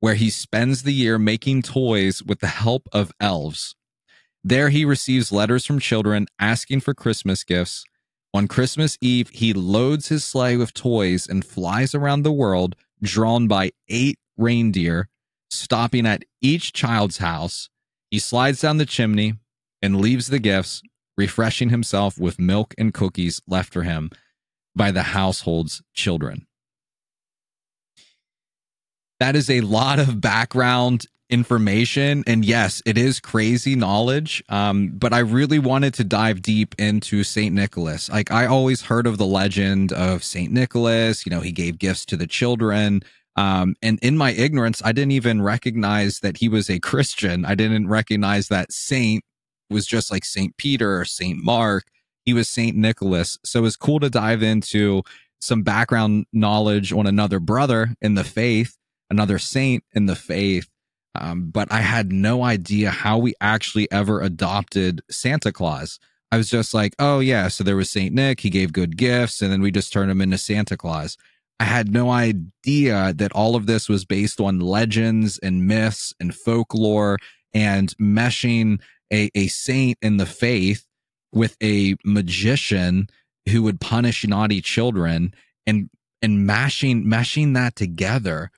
where 0.00 0.16
he 0.16 0.28
spends 0.28 0.82
the 0.82 0.92
year 0.92 1.20
making 1.20 1.62
toys 1.62 2.20
with 2.20 2.40
the 2.40 2.48
help 2.48 2.88
of 2.92 3.12
elves. 3.20 3.76
There 4.42 4.70
he 4.70 4.84
receives 4.84 5.30
letters 5.30 5.64
from 5.64 5.78
children 5.78 6.26
asking 6.40 6.80
for 6.80 6.94
Christmas 6.94 7.44
gifts. 7.44 7.84
On 8.34 8.48
Christmas 8.48 8.98
Eve, 9.00 9.28
he 9.28 9.52
loads 9.52 10.08
his 10.08 10.24
sleigh 10.24 10.56
with 10.56 10.74
toys 10.74 11.28
and 11.28 11.44
flies 11.44 11.94
around 11.94 12.24
the 12.24 12.32
world, 12.32 12.74
drawn 13.00 13.46
by 13.46 13.70
eight 13.88 14.18
reindeer, 14.36 15.08
stopping 15.50 16.06
at 16.06 16.24
each 16.40 16.72
child's 16.72 17.18
house. 17.18 17.68
He 18.10 18.18
slides 18.18 18.60
down 18.60 18.78
the 18.78 18.86
chimney 18.86 19.34
and 19.80 20.00
leaves 20.00 20.28
the 20.28 20.38
gifts, 20.38 20.82
refreshing 21.16 21.70
himself 21.70 22.18
with 22.18 22.38
milk 22.38 22.74
and 22.78 22.92
cookies 22.94 23.40
left 23.46 23.72
for 23.72 23.82
him 23.82 24.10
by 24.74 24.90
the 24.90 25.02
household's 25.02 25.82
children 25.94 26.46
that 29.22 29.36
is 29.36 29.48
a 29.48 29.60
lot 29.60 30.00
of 30.00 30.20
background 30.20 31.06
information 31.30 32.24
and 32.26 32.44
yes 32.44 32.82
it 32.84 32.98
is 32.98 33.20
crazy 33.20 33.76
knowledge 33.76 34.42
um, 34.48 34.88
but 34.88 35.12
i 35.12 35.20
really 35.20 35.60
wanted 35.60 35.94
to 35.94 36.02
dive 36.02 36.42
deep 36.42 36.74
into 36.76 37.22
saint 37.22 37.54
nicholas 37.54 38.10
like 38.10 38.32
i 38.32 38.46
always 38.46 38.82
heard 38.82 39.06
of 39.06 39.18
the 39.18 39.24
legend 39.24 39.92
of 39.92 40.24
saint 40.24 40.52
nicholas 40.52 41.24
you 41.24 41.30
know 41.30 41.38
he 41.38 41.52
gave 41.52 41.78
gifts 41.78 42.04
to 42.04 42.16
the 42.16 42.26
children 42.26 43.00
um, 43.36 43.74
and 43.82 43.98
in 44.02 44.16
my 44.16 44.32
ignorance 44.32 44.82
i 44.84 44.92
didn't 44.92 45.12
even 45.12 45.42
recognize 45.42 46.20
that 46.20 46.38
he 46.38 46.48
was 46.48 46.68
a 46.68 46.80
christian 46.80 47.44
i 47.44 47.54
didn't 47.54 47.88
recognize 47.88 48.48
that 48.48 48.72
saint 48.72 49.24
was 49.70 49.86
just 49.86 50.10
like 50.10 50.24
saint 50.24 50.56
peter 50.56 51.00
or 51.00 51.04
saint 51.04 51.42
mark 51.42 51.84
he 52.24 52.32
was 52.32 52.48
saint 52.48 52.76
nicholas 52.76 53.38
so 53.44 53.60
it 53.60 53.62
was 53.62 53.76
cool 53.76 54.00
to 54.00 54.10
dive 54.10 54.42
into 54.42 55.02
some 55.40 55.62
background 55.62 56.24
knowledge 56.32 56.92
on 56.92 57.06
another 57.06 57.40
brother 57.40 57.94
in 58.00 58.14
the 58.14 58.24
faith 58.24 58.76
another 59.12 59.38
saint 59.38 59.84
in 59.92 60.06
the 60.06 60.16
faith. 60.16 60.68
Um, 61.14 61.50
but 61.50 61.70
I 61.70 61.80
had 61.80 62.10
no 62.10 62.42
idea 62.42 62.90
how 62.90 63.18
we 63.18 63.34
actually 63.40 63.90
ever 63.92 64.20
adopted 64.20 65.02
Santa 65.10 65.52
Claus. 65.52 66.00
I 66.32 66.38
was 66.38 66.48
just 66.48 66.72
like, 66.72 66.94
oh, 66.98 67.20
yeah, 67.20 67.48
so 67.48 67.62
there 67.62 67.76
was 67.76 67.90
Saint 67.90 68.14
Nick. 68.14 68.40
He 68.40 68.48
gave 68.48 68.72
good 68.72 68.96
gifts, 68.96 69.42
and 69.42 69.52
then 69.52 69.60
we 69.60 69.70
just 69.70 69.92
turned 69.92 70.10
him 70.10 70.22
into 70.22 70.38
Santa 70.38 70.78
Claus. 70.78 71.18
I 71.62 71.64
had 71.64 71.92
no 71.92 72.10
idea 72.10 73.12
that 73.14 73.30
all 73.30 73.54
of 73.54 73.66
this 73.66 73.88
was 73.88 74.04
based 74.04 74.40
on 74.40 74.58
legends 74.58 75.38
and 75.38 75.64
myths 75.64 76.12
and 76.18 76.34
folklore 76.34 77.18
and 77.54 77.96
meshing 77.98 78.80
a, 79.12 79.30
a 79.36 79.46
saint 79.46 79.96
in 80.02 80.16
the 80.16 80.26
faith 80.26 80.84
with 81.30 81.56
a 81.62 81.94
magician 82.04 83.06
who 83.48 83.62
would 83.62 83.80
punish 83.80 84.26
naughty 84.26 84.60
children 84.60 85.34
and 85.64 85.88
and 86.20 86.44
mashing 86.44 87.04
meshing 87.04 87.54
that 87.54 87.76
together 87.76 88.50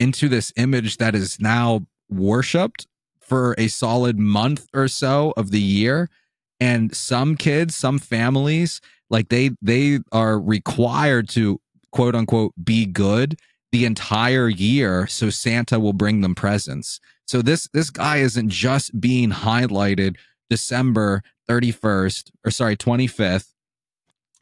into 0.00 0.28
this 0.28 0.52
image 0.56 0.96
that 0.96 1.14
is 1.14 1.38
now 1.38 1.86
worshipped 2.10 2.88
for 3.20 3.54
a 3.56 3.68
solid 3.68 4.18
month 4.18 4.66
or 4.74 4.88
so 4.88 5.32
of 5.36 5.52
the 5.52 5.62
year. 5.62 6.10
And 6.58 6.92
some 6.92 7.36
kids 7.36 7.76
some 7.76 8.00
families 8.00 8.80
like 9.10 9.28
they 9.28 9.50
they 9.62 10.00
are 10.10 10.40
required 10.40 11.28
to 11.28 11.60
quote 11.96 12.14
unquote 12.14 12.52
be 12.62 12.86
good 12.86 13.38
the 13.72 13.84
entire 13.84 14.48
year 14.48 15.06
so 15.06 15.30
santa 15.30 15.80
will 15.80 15.92
bring 15.92 16.20
them 16.20 16.34
presents 16.34 17.00
so 17.26 17.42
this 17.42 17.68
this 17.72 17.90
guy 17.90 18.18
isn't 18.18 18.48
just 18.48 19.00
being 19.00 19.30
highlighted 19.30 20.16
december 20.50 21.22
31st 21.48 22.30
or 22.44 22.50
sorry 22.50 22.76
25th 22.76 23.52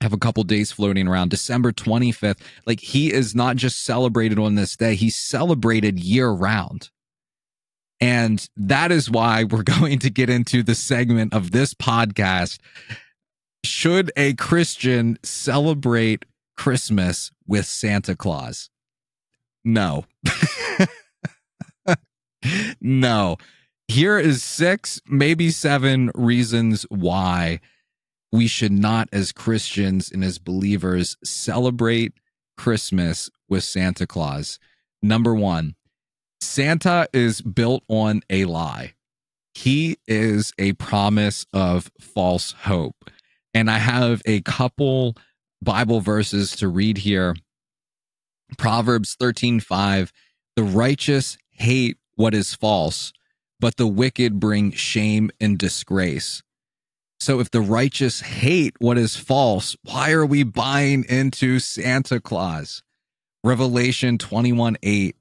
have 0.04 0.12
a 0.12 0.18
couple 0.18 0.44
days 0.44 0.70
floating 0.70 1.08
around 1.08 1.30
December 1.30 1.72
25th. 1.72 2.40
Like 2.66 2.80
he 2.80 3.12
is 3.12 3.34
not 3.34 3.56
just 3.56 3.84
celebrated 3.84 4.38
on 4.38 4.54
this 4.54 4.76
day, 4.76 4.94
he's 4.94 5.16
celebrated 5.16 5.98
year 5.98 6.30
round. 6.30 6.90
And 8.00 8.46
that 8.56 8.92
is 8.92 9.10
why 9.10 9.44
we're 9.44 9.62
going 9.80 9.98
to 10.00 10.10
get 10.10 10.30
into 10.30 10.62
the 10.62 10.74
segment 10.74 11.34
of 11.34 11.50
this 11.50 11.74
podcast. 11.74 12.58
Should 13.64 14.12
a 14.16 14.34
Christian 14.34 15.18
celebrate 15.22 16.24
Christmas 16.56 17.32
with 17.46 17.66
Santa 17.66 18.16
Claus? 18.16 18.70
No. 19.64 20.04
no. 22.80 23.36
Here 23.88 24.18
is 24.18 24.42
six, 24.42 25.00
maybe 25.06 25.50
seven 25.50 26.10
reasons 26.14 26.86
why 26.88 27.60
we 28.32 28.46
should 28.46 28.72
not, 28.72 29.08
as 29.12 29.32
Christians 29.32 30.10
and 30.10 30.24
as 30.24 30.38
believers, 30.38 31.16
celebrate 31.22 32.14
Christmas 32.56 33.30
with 33.48 33.64
Santa 33.64 34.06
Claus. 34.06 34.58
Number 35.02 35.34
one, 35.34 35.74
Santa 36.40 37.06
is 37.12 37.40
built 37.40 37.84
on 37.88 38.22
a 38.28 38.44
lie. 38.44 38.94
He 39.54 39.98
is 40.06 40.52
a 40.58 40.72
promise 40.74 41.46
of 41.52 41.90
false 42.00 42.52
hope. 42.52 43.10
And 43.54 43.70
I 43.70 43.78
have 43.78 44.20
a 44.26 44.40
couple 44.40 45.16
Bible 45.64 46.00
verses 46.00 46.54
to 46.56 46.68
read 46.68 46.98
here. 46.98 47.34
Proverbs 48.58 49.16
13:5 49.18 50.12
The 50.56 50.62
righteous 50.62 51.36
hate 51.50 51.96
what 52.14 52.34
is 52.34 52.54
false, 52.54 53.12
but 53.58 53.76
the 53.76 53.86
wicked 53.86 54.38
bring 54.38 54.72
shame 54.72 55.30
and 55.40 55.58
disgrace. 55.58 56.42
So 57.18 57.40
if 57.40 57.50
the 57.50 57.60
righteous 57.62 58.20
hate 58.20 58.74
what 58.78 58.98
is 58.98 59.16
false, 59.16 59.76
why 59.82 60.12
are 60.12 60.26
we 60.26 60.42
buying 60.42 61.04
into 61.08 61.58
Santa 61.58 62.20
Claus? 62.20 62.82
Revelation 63.42 64.18
21 64.18 64.76
8. 64.82 65.16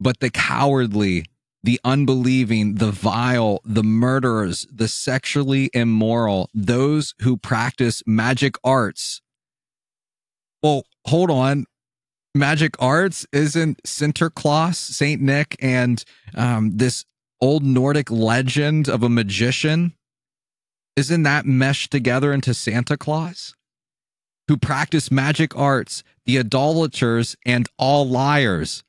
But 0.00 0.20
the 0.20 0.30
cowardly, 0.30 1.26
the 1.62 1.80
unbelieving, 1.84 2.74
the 2.74 2.90
vile, 2.90 3.60
the 3.64 3.82
murderers, 3.82 4.66
the 4.72 4.88
sexually 4.88 5.70
immoral, 5.72 6.50
those 6.52 7.14
who 7.22 7.36
practice 7.36 8.02
magic 8.06 8.56
arts. 8.62 9.22
Well, 10.64 10.86
hold 11.06 11.30
on. 11.30 11.66
Magic 12.34 12.74
arts 12.80 13.26
isn't 13.32 13.82
Sinterklaas, 13.82 14.76
Saint 14.76 15.20
Nick, 15.20 15.56
and 15.60 16.02
um, 16.34 16.78
this 16.78 17.04
old 17.38 17.62
Nordic 17.62 18.10
legend 18.10 18.88
of 18.88 19.02
a 19.02 19.10
magician 19.10 19.92
isn't 20.96 21.24
that 21.24 21.44
meshed 21.44 21.90
together 21.90 22.32
into 22.32 22.54
Santa 22.54 22.96
Claus? 22.96 23.54
Who 24.48 24.56
practice 24.56 25.10
magic 25.10 25.54
arts, 25.56 26.02
the 26.24 26.38
idolaters, 26.38 27.36
and 27.44 27.68
all 27.78 28.08
liars. 28.08 28.84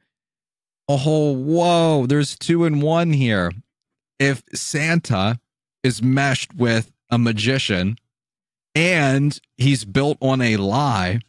Oh, 0.87 1.33
whoa, 1.33 2.05
there's 2.05 2.37
two 2.37 2.63
in 2.63 2.79
one 2.79 3.11
here. 3.11 3.51
If 4.17 4.43
Santa 4.53 5.39
is 5.83 6.01
meshed 6.01 6.53
with 6.55 6.91
a 7.09 7.17
magician 7.17 7.97
and 8.73 9.37
he's 9.57 9.83
built 9.83 10.17
on 10.21 10.41
a 10.41 10.57
lie, 10.57 11.19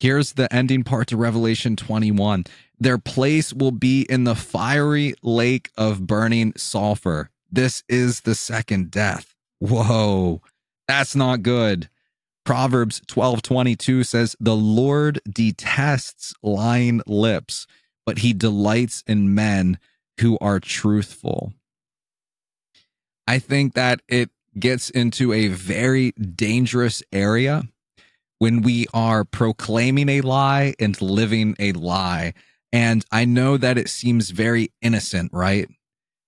here's 0.00 0.32
the 0.32 0.52
ending 0.52 0.82
part 0.82 1.06
to 1.08 1.16
Revelation 1.16 1.76
21 1.76 2.44
their 2.80 2.98
place 2.98 3.52
will 3.52 3.72
be 3.72 4.06
in 4.08 4.24
the 4.24 4.34
fiery 4.34 5.14
lake 5.22 5.70
of 5.76 6.06
burning 6.06 6.54
sulfur. 6.56 7.28
This 7.52 7.84
is 7.88 8.22
the 8.22 8.34
second 8.34 8.90
death. 8.90 9.34
Whoa, 9.58 10.40
that's 10.88 11.14
not 11.14 11.42
good. 11.42 11.90
Proverbs 12.46 13.02
12 13.06 13.42
22 13.42 14.02
says, 14.02 14.34
The 14.40 14.56
Lord 14.56 15.20
detests 15.28 16.32
lying 16.42 17.02
lips, 17.06 17.66
but 18.06 18.20
he 18.20 18.32
delights 18.32 19.04
in 19.06 19.34
men 19.34 19.78
who 20.20 20.38
are 20.40 20.58
truthful. 20.58 21.52
I 23.26 23.38
think 23.38 23.74
that 23.74 24.00
it 24.08 24.30
gets 24.58 24.88
into 24.88 25.32
a 25.32 25.48
very 25.48 26.12
dangerous 26.12 27.02
area 27.12 27.64
when 28.40 28.62
we 28.62 28.86
are 28.94 29.24
proclaiming 29.24 30.08
a 30.08 30.22
lie 30.22 30.74
and 30.80 31.00
living 31.00 31.54
a 31.60 31.72
lie. 31.72 32.32
And 32.72 33.04
I 33.12 33.26
know 33.26 33.58
that 33.58 33.76
it 33.76 33.90
seems 33.90 34.30
very 34.30 34.72
innocent, 34.80 35.30
right? 35.32 35.68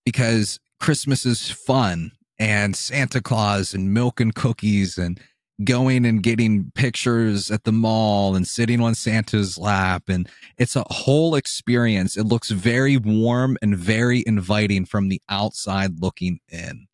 Because 0.05 0.61
Christmas 0.79 1.25
is 1.25 1.51
fun 1.51 2.13
and 2.39 2.77
Santa 2.77 3.23
Claus 3.23 3.73
and 3.73 3.95
milk 3.95 4.21
and 4.21 4.35
cookies 4.35 4.99
and 4.99 5.19
going 5.65 6.05
and 6.05 6.23
getting 6.23 6.71
pictures 6.75 7.51
at 7.51 7.65
the 7.65 7.73
mall 7.73 8.37
and 8.37 8.47
sitting 8.47 8.83
on 8.83 8.95
Santa's 8.95 9.57
lap. 9.57 10.05
And 10.09 10.29
it's 10.59 10.77
a 10.77 10.85
whole 10.91 11.35
experience. 11.35 12.19
It 12.19 12.25
looks 12.25 12.51
very 12.51 12.99
warm 12.99 13.57
and 13.63 13.75
very 13.75 14.23
inviting 14.27 14.85
from 14.85 15.09
the 15.09 15.23
outside 15.31 16.01
looking 16.01 16.41
in. 16.49 16.89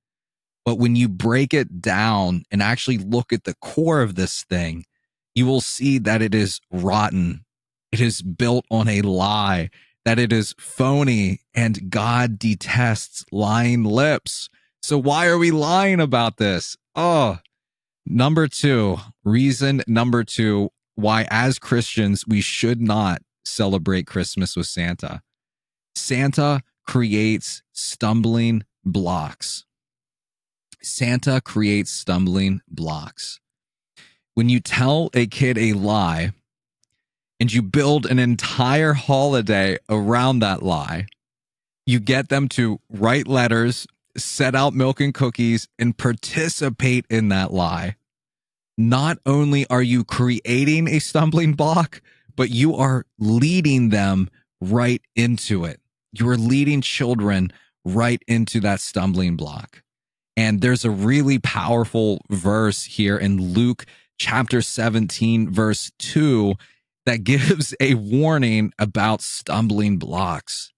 But 0.64 0.76
when 0.76 0.94
you 0.94 1.08
break 1.08 1.54
it 1.54 1.80
down 1.80 2.44
and 2.52 2.62
actually 2.62 2.98
look 2.98 3.32
at 3.32 3.44
the 3.44 3.54
core 3.60 4.02
of 4.02 4.14
this 4.14 4.44
thing, 4.44 4.84
you 5.38 5.46
will 5.46 5.60
see 5.60 5.98
that 5.98 6.20
it 6.20 6.34
is 6.34 6.60
rotten. 6.72 7.44
It 7.92 8.00
is 8.00 8.22
built 8.22 8.64
on 8.72 8.88
a 8.88 9.02
lie, 9.02 9.70
that 10.04 10.18
it 10.18 10.32
is 10.32 10.52
phony, 10.58 11.42
and 11.54 11.88
God 11.90 12.40
detests 12.40 13.24
lying 13.30 13.84
lips. 13.84 14.48
So 14.82 14.98
why 14.98 15.28
are 15.28 15.38
we 15.38 15.52
lying 15.52 16.00
about 16.00 16.38
this? 16.38 16.76
Oh, 16.96 17.38
number 18.04 18.48
two, 18.48 18.96
reason 19.22 19.80
number 19.86 20.24
two, 20.24 20.70
why 20.96 21.28
as 21.30 21.60
Christians, 21.60 22.24
we 22.26 22.40
should 22.40 22.80
not 22.80 23.22
celebrate 23.44 24.08
Christmas 24.08 24.56
with 24.56 24.66
Santa. 24.66 25.22
Santa 25.94 26.62
creates 26.84 27.62
stumbling 27.72 28.64
blocks. 28.84 29.64
Santa 30.82 31.40
creates 31.40 31.92
stumbling 31.92 32.60
blocks. 32.68 33.38
When 34.38 34.48
you 34.48 34.60
tell 34.60 35.10
a 35.14 35.26
kid 35.26 35.58
a 35.58 35.72
lie 35.72 36.30
and 37.40 37.52
you 37.52 37.60
build 37.60 38.06
an 38.06 38.20
entire 38.20 38.92
holiday 38.92 39.78
around 39.88 40.38
that 40.38 40.62
lie, 40.62 41.06
you 41.86 41.98
get 41.98 42.28
them 42.28 42.48
to 42.50 42.78
write 42.88 43.26
letters 43.26 43.84
set 44.16 44.54
out 44.54 44.74
milk 44.74 45.00
and 45.00 45.12
cookies 45.12 45.66
and 45.76 45.98
participate 45.98 47.04
in 47.10 47.30
that 47.30 47.52
lie, 47.52 47.96
not 48.76 49.18
only 49.26 49.66
are 49.70 49.82
you 49.82 50.04
creating 50.04 50.86
a 50.86 51.00
stumbling 51.00 51.54
block, 51.54 52.00
but 52.36 52.48
you 52.48 52.76
are 52.76 53.06
leading 53.18 53.88
them 53.88 54.30
right 54.60 55.02
into 55.16 55.64
it. 55.64 55.80
You 56.12 56.28
are 56.28 56.36
leading 56.36 56.80
children 56.80 57.52
right 57.84 58.22
into 58.28 58.60
that 58.60 58.78
stumbling 58.78 59.34
block. 59.34 59.82
And 60.36 60.60
there's 60.60 60.84
a 60.84 60.92
really 60.92 61.40
powerful 61.40 62.20
verse 62.30 62.84
here 62.84 63.18
in 63.18 63.52
Luke 63.52 63.84
chapter 64.18 64.60
17, 64.60 65.50
verse 65.50 65.90
2, 65.98 66.54
that 67.06 67.24
gives 67.24 67.74
a 67.80 67.94
warning 67.94 68.72
about 68.78 69.22
stumbling 69.22 69.96
blocks. 69.96 70.72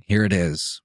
Here 0.00 0.24
it 0.24 0.32
is 0.32 0.82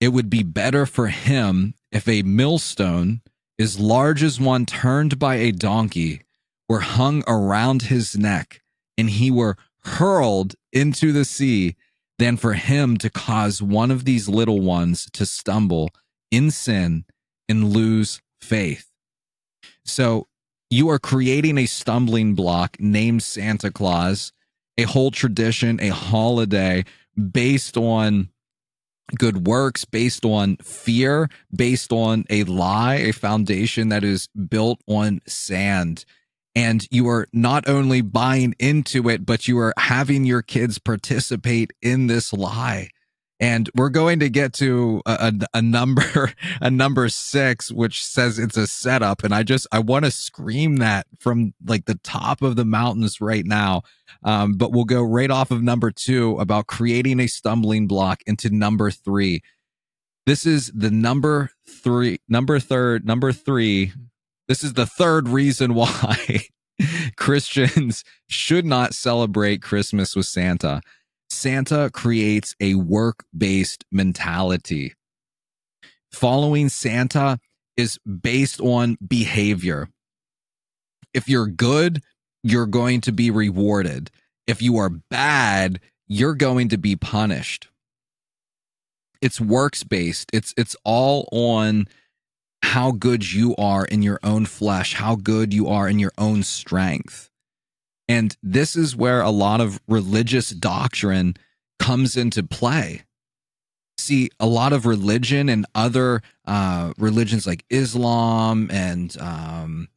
it 0.00 0.08
would 0.08 0.30
be 0.30 0.42
better 0.42 0.86
for 0.86 1.08
him 1.08 1.74
if 1.92 2.08
a 2.08 2.22
millstone 2.22 3.20
as 3.58 3.78
large 3.78 4.22
as 4.22 4.40
one 4.40 4.64
turned 4.64 5.18
by 5.18 5.36
a 5.36 5.52
donkey 5.52 6.22
were 6.68 6.80
hung 6.80 7.22
around 7.28 7.82
his 7.82 8.16
neck 8.16 8.62
and 8.96 9.10
he 9.10 9.30
were 9.30 9.56
hurled 9.84 10.54
into 10.72 11.12
the 11.12 11.24
sea 11.24 11.76
than 12.18 12.36
for 12.36 12.54
him 12.54 12.96
to 12.96 13.10
cause 13.10 13.62
one 13.62 13.90
of 13.90 14.04
these 14.04 14.28
little 14.28 14.60
ones 14.60 15.08
to 15.12 15.26
stumble 15.26 15.90
in 16.30 16.50
sin 16.50 17.04
and 17.48 17.72
lose 17.72 18.22
faith. 18.40 18.86
So 19.84 20.28
you 20.70 20.88
are 20.88 20.98
creating 20.98 21.58
a 21.58 21.66
stumbling 21.66 22.34
block 22.34 22.76
named 22.78 23.22
Santa 23.22 23.70
Claus, 23.70 24.32
a 24.78 24.84
whole 24.84 25.10
tradition, 25.10 25.80
a 25.80 25.88
holiday 25.88 26.84
based 27.32 27.76
on 27.76 28.30
good 29.18 29.48
works 29.48 29.84
based 29.84 30.24
on 30.24 30.56
fear, 30.58 31.28
based 31.54 31.92
on 31.92 32.24
a 32.30 32.44
lie, 32.44 32.94
a 32.94 33.12
foundation 33.12 33.88
that 33.88 34.04
is 34.04 34.28
built 34.48 34.80
on 34.86 35.20
sand. 35.26 36.04
And 36.54 36.86
you 36.92 37.08
are 37.08 37.26
not 37.32 37.68
only 37.68 38.02
buying 38.02 38.54
into 38.60 39.08
it, 39.08 39.26
but 39.26 39.48
you 39.48 39.58
are 39.58 39.74
having 39.76 40.24
your 40.24 40.42
kids 40.42 40.78
participate 40.78 41.72
in 41.82 42.06
this 42.06 42.32
lie 42.32 42.90
and 43.40 43.70
we're 43.74 43.88
going 43.88 44.20
to 44.20 44.28
get 44.28 44.52
to 44.54 45.00
a, 45.06 45.32
a, 45.32 45.46
a, 45.58 45.62
number 45.62 46.32
a 46.60 46.70
number 46.70 47.08
six 47.08 47.72
which 47.72 48.04
says 48.04 48.38
it's 48.38 48.56
a 48.56 48.66
setup. 48.66 49.24
And 49.24 49.34
i 49.34 49.42
just 49.42 49.66
i 49.72 49.78
want 49.78 50.04
to 50.04 50.10
scream 50.10 50.76
that 50.76 51.06
from 51.18 51.54
like 51.64 51.86
the 51.86 51.98
top 52.02 52.42
of 52.42 52.56
the 52.56 52.64
mountains 52.64 53.20
right 53.20 53.44
now. 53.44 53.82
Um, 54.22 54.54
but 54.54 54.72
we'll 54.72 54.84
go 54.84 55.02
right 55.02 55.30
off 55.30 55.50
of 55.50 55.62
number 55.62 55.90
two 55.90 56.38
about 56.38 56.66
creating 56.66 57.20
a 57.20 57.26
stumbling 57.26 57.86
block 57.86 58.20
into 58.26 58.50
number 58.50 58.90
three. 58.90 59.42
This 60.26 60.44
is 60.44 60.70
the 60.74 60.90
number 60.90 61.50
three 61.66 62.20
number 62.28 62.60
third 62.60 63.06
number 63.06 63.32
three. 63.32 63.92
This 64.46 64.62
is 64.62 64.74
the 64.74 64.86
third 64.86 65.28
reason 65.28 65.74
why 65.80 66.44
christians 67.16 68.04
should 68.26 68.64
not 68.64 68.94
celebrate 68.94 69.60
christmas 69.60 70.16
with 70.16 70.24
santa 70.24 70.80
Santa 71.30 71.90
creates 71.92 72.54
a 72.60 72.74
work 72.74 73.24
based 73.36 73.84
mentality. 73.90 74.94
Following 76.12 76.68
Santa 76.68 77.38
is 77.76 77.98
based 77.98 78.60
on 78.60 78.98
behavior. 79.06 79.88
If 81.14 81.28
you're 81.28 81.46
good, 81.46 82.02
you're 82.42 82.66
going 82.66 83.00
to 83.02 83.12
be 83.12 83.30
rewarded. 83.30 84.10
If 84.46 84.60
you 84.60 84.76
are 84.78 84.90
bad, 84.90 85.80
you're 86.08 86.34
going 86.34 86.68
to 86.70 86.78
be 86.78 86.96
punished. 86.96 87.68
It's 89.20 89.40
works 89.40 89.84
based. 89.84 90.30
It's 90.32 90.52
it's 90.56 90.74
all 90.84 91.28
on 91.30 91.86
how 92.62 92.92
good 92.92 93.32
you 93.32 93.54
are 93.56 93.84
in 93.84 94.02
your 94.02 94.18
own 94.22 94.46
flesh, 94.46 94.94
how 94.94 95.16
good 95.16 95.54
you 95.54 95.68
are 95.68 95.88
in 95.88 95.98
your 95.98 96.12
own 96.18 96.42
strength. 96.42 97.29
And 98.10 98.36
this 98.42 98.74
is 98.74 98.96
where 98.96 99.20
a 99.20 99.30
lot 99.30 99.60
of 99.60 99.80
religious 99.86 100.50
doctrine 100.50 101.36
comes 101.78 102.16
into 102.16 102.42
play. 102.42 103.02
See, 103.98 104.30
a 104.40 104.46
lot 104.46 104.72
of 104.72 104.84
religion 104.84 105.48
and 105.48 105.64
other 105.76 106.20
uh, 106.44 106.92
religions 106.98 107.46
like 107.46 107.64
Islam 107.70 108.68
and 108.72 109.16
um, 109.20 109.88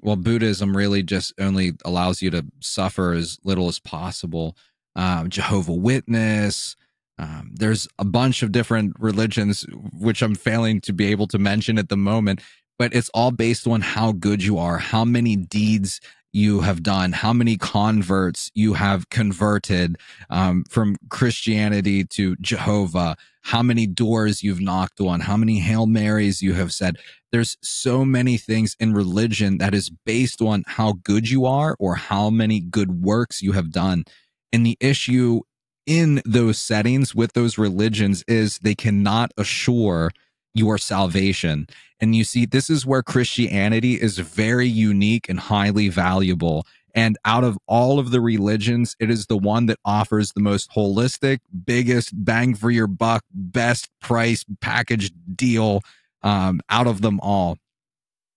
Well, 0.00 0.14
Buddhism 0.14 0.76
really 0.76 1.02
just 1.02 1.32
only 1.40 1.72
allows 1.84 2.22
you 2.22 2.30
to 2.30 2.44
suffer 2.60 3.12
as 3.12 3.40
little 3.42 3.66
as 3.66 3.80
possible. 3.80 4.56
Um, 4.94 5.28
Jehovah 5.28 5.74
Witness. 5.74 6.76
Um, 7.18 7.50
there's 7.52 7.88
a 7.98 8.04
bunch 8.04 8.44
of 8.44 8.52
different 8.52 8.94
religions, 9.00 9.66
which 9.92 10.22
I'm 10.22 10.36
failing 10.36 10.80
to 10.82 10.92
be 10.92 11.06
able 11.10 11.26
to 11.28 11.38
mention 11.38 11.78
at 11.78 11.88
the 11.88 11.96
moment, 11.96 12.42
but 12.78 12.94
it's 12.94 13.08
all 13.08 13.32
based 13.32 13.66
on 13.66 13.80
how 13.80 14.12
good 14.12 14.44
you 14.44 14.56
are, 14.56 14.78
how 14.78 15.04
many 15.04 15.34
deeds 15.34 16.00
you 16.36 16.60
have 16.60 16.82
done, 16.82 17.12
how 17.12 17.32
many 17.32 17.56
converts 17.56 18.50
you 18.54 18.74
have 18.74 19.08
converted 19.08 19.96
um, 20.28 20.64
from 20.68 20.96
Christianity 21.08 22.04
to 22.04 22.36
Jehovah, 22.36 23.16
how 23.40 23.62
many 23.62 23.86
doors 23.86 24.42
you've 24.42 24.60
knocked 24.60 25.00
on, 25.00 25.20
how 25.20 25.38
many 25.38 25.60
Hail 25.60 25.86
Marys 25.86 26.42
you 26.42 26.52
have 26.52 26.74
said. 26.74 26.98
There's 27.32 27.56
so 27.62 28.04
many 28.04 28.36
things 28.36 28.76
in 28.78 28.92
religion 28.92 29.56
that 29.58 29.74
is 29.74 29.88
based 29.88 30.42
on 30.42 30.64
how 30.66 30.94
good 31.02 31.30
you 31.30 31.46
are 31.46 31.74
or 31.78 31.94
how 31.94 32.28
many 32.28 32.60
good 32.60 33.02
works 33.02 33.40
you 33.40 33.52
have 33.52 33.72
done. 33.72 34.04
And 34.52 34.66
the 34.66 34.76
issue 34.78 35.40
in 35.86 36.20
those 36.26 36.58
settings 36.58 37.14
with 37.14 37.32
those 37.32 37.56
religions 37.56 38.22
is 38.28 38.58
they 38.58 38.74
cannot 38.74 39.32
assure 39.38 40.10
your 40.56 40.78
salvation. 40.78 41.66
And 42.00 42.14
you 42.14 42.24
see, 42.24 42.46
this 42.46 42.68
is 42.68 42.86
where 42.86 43.02
Christianity 43.02 43.94
is 43.94 44.18
very 44.18 44.68
unique 44.68 45.28
and 45.28 45.38
highly 45.38 45.88
valuable. 45.88 46.66
And 46.94 47.18
out 47.24 47.44
of 47.44 47.58
all 47.66 47.98
of 47.98 48.10
the 48.10 48.20
religions, 48.20 48.96
it 48.98 49.10
is 49.10 49.26
the 49.26 49.36
one 49.36 49.66
that 49.66 49.78
offers 49.84 50.32
the 50.32 50.40
most 50.40 50.70
holistic, 50.70 51.40
biggest 51.64 52.12
bang 52.24 52.54
for 52.54 52.70
your 52.70 52.86
buck, 52.86 53.22
best 53.32 53.90
price 54.00 54.44
package 54.60 55.12
deal 55.34 55.82
um, 56.22 56.60
out 56.70 56.86
of 56.86 57.02
them 57.02 57.20
all. 57.20 57.58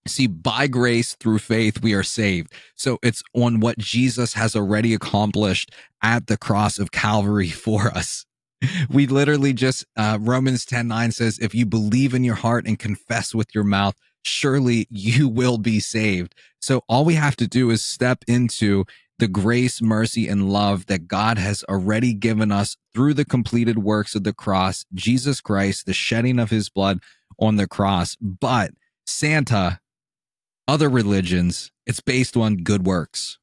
See, 0.08 0.27
by 0.27 0.67
grace 0.67 1.15
through 1.15 1.39
faith, 1.39 1.82
we 1.82 1.93
are 1.93 2.03
saved. 2.03 2.51
So 2.75 2.97
it's 3.03 3.23
on 3.34 3.60
what 3.60 3.77
Jesus 3.77 4.34
has 4.34 4.55
already 4.55 4.93
accomplished 4.93 5.71
at 6.01 6.27
the 6.27 6.38
cross 6.38 6.79
of 6.79 6.91
Calvary 6.91 7.49
for 7.65 7.88
us. 7.88 8.25
We 8.89 9.07
literally 9.07 9.53
just, 9.53 9.85
uh, 9.95 10.17
Romans 10.19 10.65
10 10.65 10.87
9 10.87 11.11
says, 11.11 11.39
if 11.39 11.55
you 11.55 11.65
believe 11.65 12.13
in 12.13 12.23
your 12.23 12.35
heart 12.35 12.67
and 12.67 12.77
confess 12.77 13.33
with 13.33 13.53
your 13.55 13.63
mouth, 13.63 13.95
surely 14.21 14.87
you 14.89 15.27
will 15.27 15.57
be 15.57 15.79
saved. 15.79 16.35
So 16.61 16.83
all 16.89 17.05
we 17.05 17.15
have 17.15 17.35
to 17.37 17.47
do 17.47 17.69
is 17.69 17.83
step 17.83 18.23
into 18.27 18.85
the 19.17 19.27
grace, 19.27 19.81
mercy, 19.81 20.27
and 20.27 20.49
love 20.49 20.85
that 20.87 21.07
God 21.07 21.37
has 21.37 21.63
already 21.69 22.13
given 22.13 22.51
us 22.51 22.77
through 22.93 23.13
the 23.13 23.25
completed 23.25 23.79
works 23.79 24.15
of 24.15 24.23
the 24.23 24.33
cross, 24.33 24.85
Jesus 24.93 25.41
Christ, 25.41 25.85
the 25.85 25.93
shedding 25.93 26.39
of 26.39 26.49
his 26.49 26.69
blood 26.69 26.99
on 27.37 27.55
the 27.55 27.67
cross. 27.67 28.17
But 28.19 28.71
Santa 29.05 29.79
other 30.69 30.87
religions, 30.87 31.71
it's 31.87 31.99
based 31.99 32.37
on 32.37 32.57
good 32.57 32.85
works. 32.85 33.39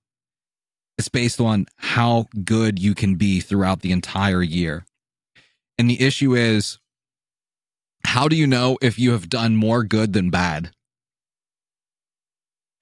It's 0.97 1.09
based 1.09 1.41
on 1.41 1.67
how 1.77 2.27
good 2.45 2.79
you 2.79 2.95
can 2.95 3.17
be 3.17 3.41
throughout 3.41 3.81
the 3.81 3.91
entire 3.91 4.45
year. 4.45 4.87
And 5.79 5.91
the 5.91 6.01
issue 6.01 6.35
is, 6.35 6.79
how 8.05 8.29
do 8.29 8.37
you 8.37 8.47
know 8.47 8.79
if 8.81 8.99
you 8.99 9.13
have 9.13 9.29
done 9.29 9.57
more 9.57 9.85
good 9.85 10.13
than 10.13 10.31
bad? 10.31 10.71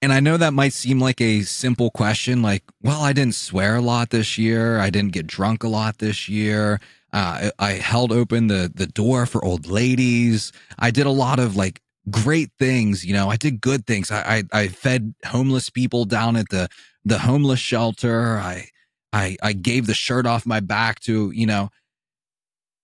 And 0.01 0.13
I 0.13 0.19
know 0.19 0.37
that 0.37 0.53
might 0.53 0.73
seem 0.73 0.99
like 0.99 1.19
a 1.19 1.41
simple 1.41 1.89
question, 1.89 2.41
like, 2.41 2.63
well, 2.81 3.01
I 3.01 3.11
didn't 3.11 3.35
swear 3.35 3.77
a 3.77 3.81
lot 3.81 4.11
this 4.11 4.37
year. 4.37 4.79
I 4.79 4.89
didn't 4.89 5.13
get 5.13 5.25
drunk 5.25 5.63
a 5.63 5.67
lot 5.67 5.97
this 5.97 6.29
year. 6.29 6.79
Uh, 7.11 7.49
I, 7.59 7.69
I 7.69 7.71
held 7.73 8.11
open 8.11 8.47
the 8.47 8.71
the 8.73 8.87
door 8.87 9.25
for 9.25 9.43
old 9.43 9.67
ladies. 9.67 10.51
I 10.77 10.91
did 10.91 11.05
a 11.05 11.11
lot 11.11 11.39
of 11.39 11.55
like 11.55 11.81
great 12.09 12.51
things. 12.59 13.03
You 13.05 13.13
know, 13.13 13.29
I 13.29 13.37
did 13.37 13.61
good 13.61 13.87
things. 13.87 14.11
I, 14.11 14.43
I, 14.53 14.61
I 14.61 14.67
fed 14.67 15.15
homeless 15.25 15.69
people 15.69 16.05
down 16.05 16.35
at 16.35 16.49
the, 16.49 16.69
the 17.03 17.19
homeless 17.19 17.59
shelter. 17.59 18.37
I, 18.37 18.67
I, 19.11 19.37
I 19.41 19.53
gave 19.53 19.87
the 19.87 19.93
shirt 19.93 20.27
off 20.27 20.45
my 20.45 20.59
back 20.59 20.99
to, 21.01 21.31
you 21.31 21.47
know, 21.47 21.69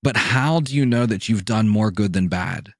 but 0.04 0.18
how 0.18 0.60
do 0.60 0.76
you 0.76 0.86
know 0.86 1.06
that 1.06 1.30
you've 1.30 1.46
done 1.46 1.68
more 1.68 1.92
good 1.92 2.14
than 2.14 2.28
bad? 2.28 2.74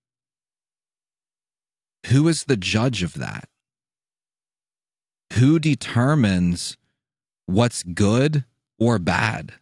Who 2.08 2.28
is 2.28 2.46
the 2.46 2.58
judge 2.58 3.04
of 3.04 3.14
that? 3.16 3.48
Who 5.34 5.60
determines 5.60 6.78
what's 7.46 7.84
good 7.84 8.46
or 8.80 9.00
bad? 9.00 9.54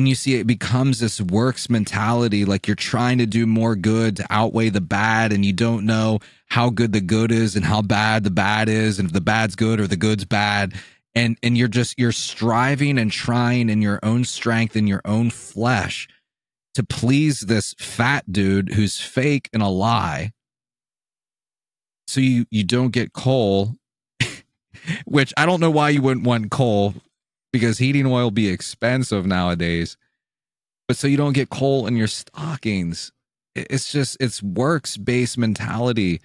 and 0.00 0.08
you 0.08 0.14
see 0.14 0.36
it 0.36 0.46
becomes 0.46 0.98
this 0.98 1.20
works 1.20 1.68
mentality 1.68 2.46
like 2.46 2.66
you're 2.66 2.74
trying 2.74 3.18
to 3.18 3.26
do 3.26 3.46
more 3.46 3.76
good 3.76 4.16
to 4.16 4.26
outweigh 4.30 4.70
the 4.70 4.80
bad 4.80 5.30
and 5.30 5.44
you 5.44 5.52
don't 5.52 5.84
know 5.84 6.18
how 6.46 6.70
good 6.70 6.92
the 6.92 7.02
good 7.02 7.30
is 7.30 7.54
and 7.54 7.66
how 7.66 7.82
bad 7.82 8.24
the 8.24 8.30
bad 8.30 8.70
is 8.70 8.98
and 8.98 9.08
if 9.08 9.12
the 9.12 9.20
bad's 9.20 9.54
good 9.54 9.78
or 9.78 9.86
the 9.86 9.96
good's 9.96 10.24
bad 10.24 10.72
and 11.14 11.36
and 11.42 11.56
you're 11.56 11.68
just 11.68 11.98
you're 11.98 12.12
striving 12.12 12.98
and 12.98 13.12
trying 13.12 13.68
in 13.68 13.82
your 13.82 13.98
own 14.02 14.24
strength 14.24 14.76
in 14.76 14.86
your 14.86 15.02
own 15.04 15.30
flesh 15.30 16.08
to 16.74 16.82
please 16.82 17.40
this 17.40 17.74
fat 17.78 18.30
dude 18.32 18.72
who's 18.74 19.00
fake 19.00 19.48
and 19.52 19.62
a 19.62 19.68
lie 19.68 20.30
so 22.06 22.20
you 22.20 22.46
you 22.50 22.64
don't 22.64 22.92
get 22.92 23.12
coal 23.12 23.74
which 25.04 25.34
i 25.36 25.44
don't 25.44 25.60
know 25.60 25.70
why 25.70 25.88
you 25.88 26.00
wouldn't 26.00 26.26
want 26.26 26.50
coal 26.50 26.94
because 27.52 27.78
heating 27.78 28.06
oil 28.06 28.30
be 28.30 28.48
expensive 28.48 29.26
nowadays. 29.26 29.96
But 30.88 30.96
so 30.96 31.06
you 31.06 31.16
don't 31.16 31.32
get 31.34 31.50
coal 31.50 31.86
in 31.86 31.96
your 31.96 32.08
stockings. 32.08 33.12
It's 33.54 33.92
just 33.92 34.16
it's 34.20 34.42
works 34.42 34.96
based 34.96 35.38
mentality. 35.38 36.20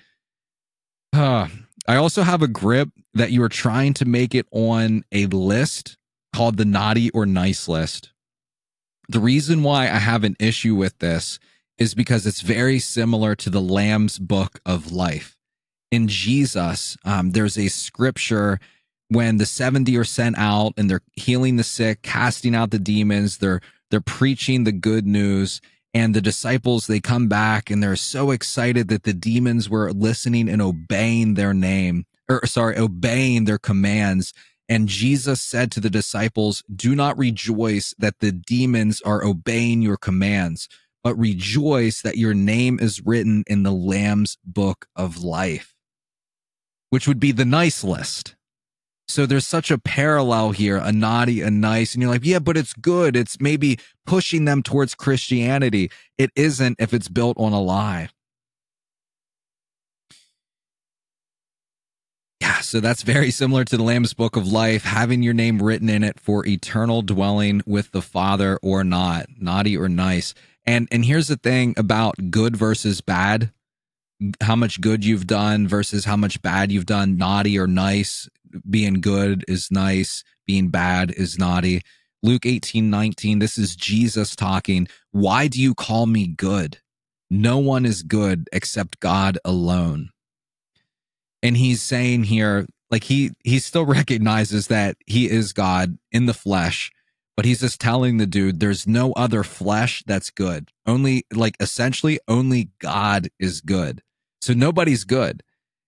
Uh, 1.13 1.48
I 1.88 1.95
also 1.95 2.24
have 2.24 2.41
a 2.41 2.48
grip 2.48 2.89
that 3.13 3.32
you 3.32 3.43
are 3.43 3.50
trying 3.50 3.93
to 3.95 4.06
make 4.06 4.34
it 4.34 4.48
on 4.52 5.04
a 5.12 5.28
list 5.28 5.98
called 6.34 6.58
the 6.58 6.65
naughty 6.65 7.10
or 7.12 7.26
nice 7.26 7.67
list. 7.67 8.12
The 9.08 9.19
reason 9.19 9.62
why 9.62 9.84
I 9.84 10.00
have 10.00 10.24
an 10.24 10.36
issue 10.39 10.76
with 10.76 10.98
this 11.00 11.39
is 11.78 11.93
because 11.93 12.26
it's 12.26 12.41
very 12.41 12.80
similar 12.80 13.36
to 13.36 13.50
the 13.50 13.62
Lamb's 13.62 14.17
book 14.17 14.60
of 14.65 14.91
life. 14.91 15.38
In 15.91 16.08
Jesus, 16.08 16.98
um, 17.06 17.32
there's 17.32 17.58
a 17.58 17.67
scripture 17.67 18.60
when 19.10 19.38
the 19.38 19.45
70 19.45 19.95
are 19.98 20.04
sent 20.04 20.38
out 20.38 20.74
and 20.78 20.89
they're 20.89 21.02
healing 21.13 21.58
the 21.58 21.63
sick, 21.63 22.02
casting 22.02 22.56
out 22.56 22.71
the 22.71 22.80
demons, 22.80 23.38
they're 23.38 23.62
they're 23.91 24.02
preaching 24.02 24.63
the 24.63 24.71
good 24.71 25.06
news 25.06 25.62
and 25.95 26.13
the 26.13 26.21
disciples 26.21 26.86
they 26.86 26.99
come 26.99 27.29
back 27.29 27.71
and 27.71 27.81
they're 27.81 27.95
so 27.95 28.31
excited 28.31 28.89
that 28.89 29.03
the 29.03 29.13
demons 29.13 29.69
were 29.69 29.93
listening 29.93 30.49
and 30.49 30.62
obeying 30.62 31.36
their 31.36 31.53
name 31.53 32.05
or 32.29 32.45
sorry, 32.45 32.77
obeying 32.77 33.45
their 33.45 33.58
commands. 33.58 34.34
And 34.67 34.89
Jesus 34.89 35.41
said 35.41 35.71
to 35.71 35.79
the 35.79 35.89
disciples, 35.89 36.63
do 36.73 36.95
not 36.95 37.17
rejoice 37.17 37.93
that 37.97 38.19
the 38.19 38.34
demons 38.34 39.01
are 39.01 39.23
obeying 39.23 39.81
your 39.81 39.95
commands, 39.95 40.67
but 41.01 41.17
rejoice 41.17 42.01
that 42.01 42.17
your 42.17 42.34
name 42.34 42.77
is 42.81 43.05
written 43.05 43.43
in 43.47 43.63
the 43.63 43.71
Lamb's 43.71 44.38
book 44.43 44.88
of 44.97 45.23
life, 45.23 45.75
which 46.89 47.08
would 47.08 47.19
be 47.19 47.31
the 47.31 47.45
nice 47.45 47.84
list. 47.84 48.35
So 49.08 49.26
there's 49.26 49.46
such 49.46 49.70
a 49.70 49.78
parallel 49.78 50.52
here, 50.52 50.78
a 50.78 50.91
naughty, 50.91 51.41
a 51.41 51.52
nice. 51.52 51.94
And 51.94 52.02
you're 52.02 52.12
like, 52.12 52.26
yeah, 52.26 52.39
but 52.39 52.58
it's 52.58 52.74
good. 52.74 53.15
It's 53.15 53.39
maybe 53.39 53.78
pushing 54.06 54.46
them 54.46 54.63
towards 54.63 54.96
Christianity. 54.96 55.91
It 56.18 56.32
isn't 56.36 56.78
if 56.80 56.94
it's 56.94 57.08
built 57.08 57.38
on 57.38 57.54
a 57.54 57.62
lie. 57.62 58.10
Yeah, 62.41 62.60
so 62.60 62.80
that's 62.80 63.04
very 63.04 63.32
similar 63.32 63.63
to 63.63 63.78
the 63.78 63.84
Lamb's 63.84 64.13
Book 64.13 64.36
of 64.36 64.48
Life, 64.48 64.84
having 64.84 65.24
your 65.24 65.34
name 65.34 65.62
written 65.62 65.89
in 65.89 66.04
it 66.04 66.20
for 66.20 66.46
eternal 66.46 67.02
dwelling 67.02 67.62
with 67.65 67.91
the 67.91 68.02
Father 68.02 68.60
or 68.62 68.84
not, 68.84 69.28
naughty 69.39 69.78
or 69.78 69.88
nice. 69.88 70.34
And 70.65 70.88
and 70.91 71.06
here's 71.06 71.28
the 71.28 71.38
thing 71.38 71.76
about 71.78 72.32
good 72.32 72.56
versus 72.56 73.02
bad 73.02 73.52
how 74.41 74.56
much 74.56 74.82
good 74.82 75.04
you've 75.04 75.28
done 75.28 75.68
versus 75.68 76.06
how 76.06 76.15
much 76.15 76.41
bad 76.41 76.72
you've 76.72 76.86
done, 76.86 77.18
naughty 77.18 77.60
or 77.60 77.68
nice. 77.68 78.30
Being 78.70 79.02
good 79.02 79.44
is 79.48 79.70
nice, 79.72 80.24
being 80.46 80.70
bad 80.70 81.12
is 81.12 81.38
naughty. 81.38 81.82
Luke 82.24 82.46
18, 82.46 82.89
19, 82.89 83.39
this 83.39 83.58
is 83.58 83.76
Jesus 83.76 84.36
talking. 84.36 84.88
Why 85.12 85.48
do 85.48 85.62
you 85.62 85.76
call 85.76 86.06
me 86.06 86.28
good? 86.28 86.80
No 87.30 87.58
one 87.58 87.86
is 87.86 88.04
good 88.04 88.48
except 88.52 89.00
God 89.00 89.38
alone. 89.46 90.10
And 91.44 91.58
he's 91.58 91.82
saying 91.82 92.24
here, 92.24 92.65
like 92.89 93.04
he 93.04 93.32
he 93.44 93.60
still 93.60 93.86
recognizes 93.86 94.68
that 94.68 94.98
he 95.06 95.30
is 95.30 95.54
God 95.54 95.98
in 96.12 96.26
the 96.26 96.34
flesh, 96.34 96.91
but 97.36 97.46
he's 97.46 97.60
just 97.60 97.80
telling 97.80 98.18
the 98.18 98.26
dude 98.26 98.60
there's 98.60 98.88
no 98.88 99.12
other 99.13 99.44
flesh 99.44 100.04
that's 100.08 100.30
good. 100.30 100.72
Only 100.86 101.26
like 101.34 101.56
essentially 101.60 102.20
only 102.28 102.70
God 102.80 103.30
is 103.39 103.62
good. 103.62 104.02
So 104.41 104.54
nobody's 104.54 105.04
good. 105.04 105.44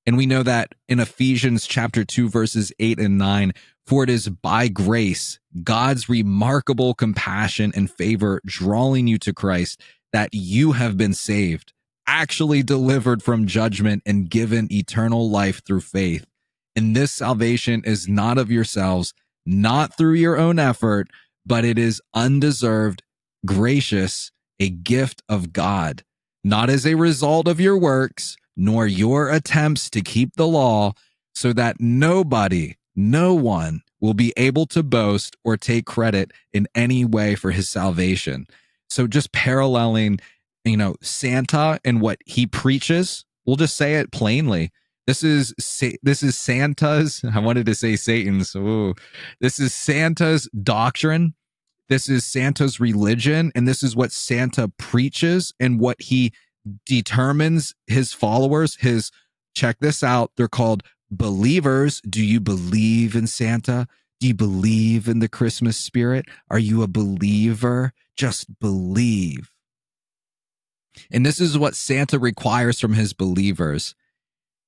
And 0.07 0.17
we 0.17 0.25
know 0.25 0.41
that 0.41 0.73
in 0.87 0.99
Ephesians 0.99 1.67
chapter 1.67 2.05
2 2.05 2.29
verses 2.29 2.71
8 2.79 2.99
and 2.99 3.17
9, 3.17 3.51
for 3.85 4.03
it 4.03 4.09
is 4.09 4.29
by 4.29 4.69
grace, 4.69 5.39
God's 5.63 6.09
remarkable 6.09 6.93
compassion 6.93 7.73
and 7.75 7.91
favor 7.91 8.41
drawing 8.45 9.07
you 9.07 9.19
to 9.19 9.33
Christ 9.33 9.81
that 10.13 10.29
you 10.31 10.71
have 10.71 10.97
been 10.97 11.13
saved 11.13 11.73
actually 12.07 12.63
delivered 12.63 13.21
from 13.21 13.45
judgment 13.45 14.01
and 14.05 14.29
given 14.29 14.71
eternal 14.71 15.29
life 15.29 15.61
through 15.65 15.81
faith. 15.81 16.25
And 16.75 16.95
this 16.95 17.11
salvation 17.11 17.83
is 17.83 18.07
not 18.07 18.37
of 18.37 18.49
yourselves, 18.49 19.13
not 19.45 19.97
through 19.97 20.13
your 20.13 20.37
own 20.37 20.57
effort, 20.57 21.09
but 21.45 21.65
it 21.65 21.77
is 21.77 22.01
undeserved, 22.13 23.03
gracious, 23.45 24.31
a 24.59 24.69
gift 24.69 25.21
of 25.27 25.51
God, 25.51 26.03
not 26.47 26.69
as 26.69 26.85
a 26.85 26.95
result 26.95 27.47
of 27.47 27.59
your 27.59 27.77
works, 27.77 28.37
nor 28.55 28.87
your 28.87 29.29
attempts 29.29 29.89
to 29.89 30.01
keep 30.01 30.35
the 30.35 30.47
law, 30.47 30.93
so 31.35 31.53
that 31.53 31.79
nobody, 31.79 32.75
no 32.95 33.33
one 33.33 33.81
will 33.99 34.13
be 34.13 34.33
able 34.37 34.65
to 34.65 34.81
boast 34.81 35.35
or 35.43 35.57
take 35.57 35.85
credit 35.85 36.31
in 36.53 36.67
any 36.73 37.03
way 37.03 37.35
for 37.35 37.51
his 37.51 37.69
salvation. 37.69 38.47
So 38.89 39.07
just 39.07 39.33
paralleling, 39.33 40.19
you 40.63 40.77
know, 40.77 40.95
Santa 41.01 41.79
and 41.83 42.01
what 42.01 42.19
he 42.25 42.47
preaches, 42.47 43.25
we'll 43.45 43.57
just 43.57 43.75
say 43.75 43.95
it 43.95 44.11
plainly. 44.11 44.71
This 45.05 45.23
is 45.23 45.53
this 46.01 46.23
is 46.23 46.37
Santa's. 46.37 47.23
I 47.33 47.39
wanted 47.39 47.65
to 47.67 47.75
say 47.75 47.95
Satan's. 47.95 48.55
Ooh. 48.55 48.93
This 49.39 49.59
is 49.59 49.73
Santa's 49.73 50.49
doctrine. 50.63 51.33
This 51.89 52.09
is 52.09 52.25
Santa's 52.25 52.79
religion, 52.79 53.51
and 53.55 53.67
this 53.67 53.81
is 53.81 53.95
what 53.95 54.11
Santa 54.11 54.67
preaches 54.77 55.53
and 55.59 55.79
what 55.79 56.01
he 56.01 56.33
determines 56.85 57.73
his 57.87 58.13
followers. 58.13 58.75
His 58.75 59.11
check 59.55 59.77
this 59.79 60.03
out. 60.03 60.31
They're 60.35 60.47
called 60.47 60.83
believers, 61.09 62.01
do 62.01 62.23
you 62.23 62.39
believe 62.39 63.15
in 63.15 63.27
Santa? 63.27 63.87
Do 64.19 64.27
you 64.27 64.33
believe 64.33 65.07
in 65.07 65.19
the 65.19 65.29
Christmas 65.29 65.77
spirit? 65.77 66.25
Are 66.49 66.59
you 66.59 66.81
a 66.83 66.87
believer? 66.87 67.93
Just 68.15 68.59
believe. 68.59 69.51
And 71.11 71.25
this 71.25 71.39
is 71.39 71.57
what 71.57 71.75
Santa 71.75 72.17
requires 72.17 72.79
from 72.79 72.93
his 72.93 73.13
believers 73.13 73.95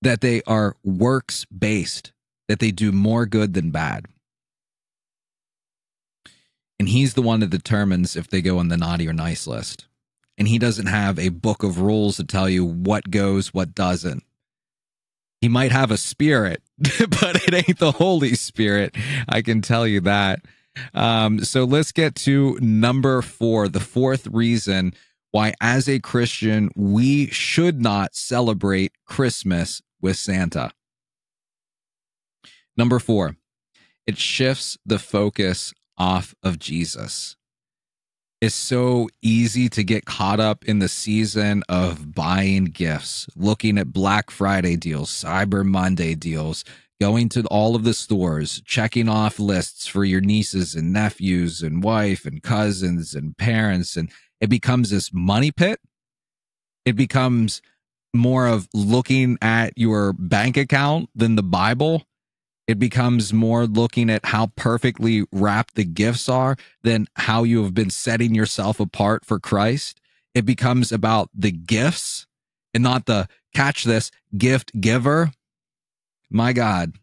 that 0.01 0.21
they 0.21 0.41
are 0.47 0.77
works 0.83 1.45
based, 1.45 2.13
that 2.47 2.59
they 2.59 2.71
do 2.71 2.91
more 2.91 3.25
good 3.25 3.53
than 3.53 3.71
bad. 3.71 4.05
And 6.79 6.89
he's 6.89 7.13
the 7.13 7.21
one 7.21 7.41
that 7.41 7.49
determines 7.49 8.15
if 8.15 8.29
they 8.29 8.41
go 8.41 8.59
on 8.59 8.69
the 8.69 8.77
naughty 8.77 9.07
or 9.07 9.13
nice 9.13 9.45
list. 9.47 9.85
And 10.37 10.47
he 10.47 10.57
doesn't 10.57 10.85
have 10.85 11.19
a 11.19 11.29
book 11.29 11.63
of 11.63 11.81
rules 11.81 12.15
to 12.17 12.23
tell 12.23 12.47
you 12.47 12.63
what 12.63 13.11
goes, 13.11 13.53
what 13.53 13.75
doesn't 13.75 14.23
he 15.41 15.47
might 15.47 15.71
have 15.71 15.91
a 15.91 15.97
spirit, 15.97 16.61
but 16.77 17.47
it 17.47 17.53
ain't 17.53 17.79
the 17.79 17.93
Holy 17.93 18.35
Spirit. 18.35 18.95
I 19.27 19.41
can 19.41 19.61
tell 19.61 19.87
you 19.87 20.01
that. 20.01 20.41
Um, 20.93 21.43
so 21.43 21.63
let's 21.63 21.91
get 21.91 22.15
to 22.15 22.57
number 22.61 23.21
four, 23.21 23.67
the 23.67 23.79
fourth 23.79 24.27
reason 24.27 24.93
why, 25.31 25.53
as 25.61 25.87
a 25.87 25.99
Christian, 25.99 26.69
we 26.75 27.27
should 27.27 27.81
not 27.81 28.15
celebrate 28.15 28.93
Christmas 29.05 29.81
with 30.01 30.17
Santa. 30.17 30.71
Number 32.75 32.99
four, 32.99 33.35
it 34.07 34.17
shifts 34.17 34.77
the 34.85 34.99
focus 34.99 35.73
off 35.99 36.33
of 36.41 36.57
Jesus 36.57 37.35
it's 38.41 38.55
so 38.55 39.09
easy 39.21 39.67
to 39.67 39.83
get 39.83 40.05
caught 40.05 40.39
up 40.39 40.63
in 40.63 40.79
the 40.79 40.87
season 40.87 41.61
of 41.67 42.15
buying 42.15 42.65
gifts, 42.65 43.27
looking 43.35 43.77
at 43.77 43.91
Black 43.91 44.31
Friday 44.31 44.77
deals, 44.77 45.09
Cyber 45.11 45.65
Monday 45.65 46.15
deals, 46.15 46.63
going 47.01 47.27
to 47.29 47.43
all 47.47 47.75
of 47.75 47.83
the 47.83 47.93
stores, 47.93 48.61
checking 48.63 49.09
off 49.09 49.39
lists 49.39 49.87
for 49.87 50.05
your 50.05 50.21
nieces 50.21 50.73
and 50.73 50.93
nephews 50.93 51.61
and 51.61 51.83
wife 51.83 52.25
and 52.25 52.41
cousins 52.41 53.13
and 53.13 53.37
parents. 53.37 53.97
And 53.97 54.09
it 54.39 54.49
becomes 54.49 54.89
this 54.89 55.11
money 55.13 55.51
pit. 55.51 55.81
It 56.85 56.93
becomes 56.95 57.61
more 58.13 58.47
of 58.47 58.69
looking 58.73 59.37
at 59.41 59.73
your 59.77 60.13
bank 60.13 60.55
account 60.55 61.09
than 61.13 61.35
the 61.35 61.43
Bible 61.43 62.03
it 62.69 62.77
becomes 62.77 63.33
more 63.33 63.65
looking 63.65 64.11
at 64.11 64.27
how 64.27 64.51
perfectly 64.55 65.23
wrapped 65.31 65.73
the 65.73 65.83
gifts 65.83 66.29
are 66.29 66.55
than 66.83 67.07
how 67.15 67.41
you 67.41 67.63
have 67.63 67.73
been 67.73 67.89
setting 67.89 68.35
yourself 68.35 68.79
apart 68.79 69.25
for 69.25 69.39
Christ. 69.39 69.99
It 70.35 70.45
becomes 70.45 70.91
about 70.91 71.31
the 71.33 71.49
gifts 71.49 72.27
and 72.71 72.83
not 72.83 73.07
the 73.07 73.27
catch 73.55 73.85
this 73.85 74.11
gift 74.37 74.79
giver. 74.79 75.31
My 76.29 76.53
God. 76.53 76.93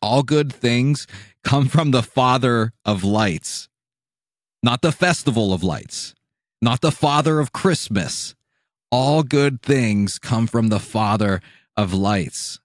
All 0.00 0.22
good 0.22 0.52
things 0.52 1.08
come 1.42 1.66
from 1.66 1.90
the 1.90 2.04
Father 2.04 2.72
of 2.84 3.02
lights, 3.02 3.68
not 4.62 4.82
the 4.82 4.92
festival 4.92 5.52
of 5.52 5.64
lights, 5.64 6.14
not 6.62 6.80
the 6.80 6.92
Father 6.92 7.40
of 7.40 7.50
Christmas. 7.50 8.36
All 8.92 9.24
good 9.24 9.62
things 9.62 10.20
come 10.20 10.46
from 10.46 10.68
the 10.68 10.78
Father 10.78 11.40
of 11.76 11.92
lights 11.92 12.60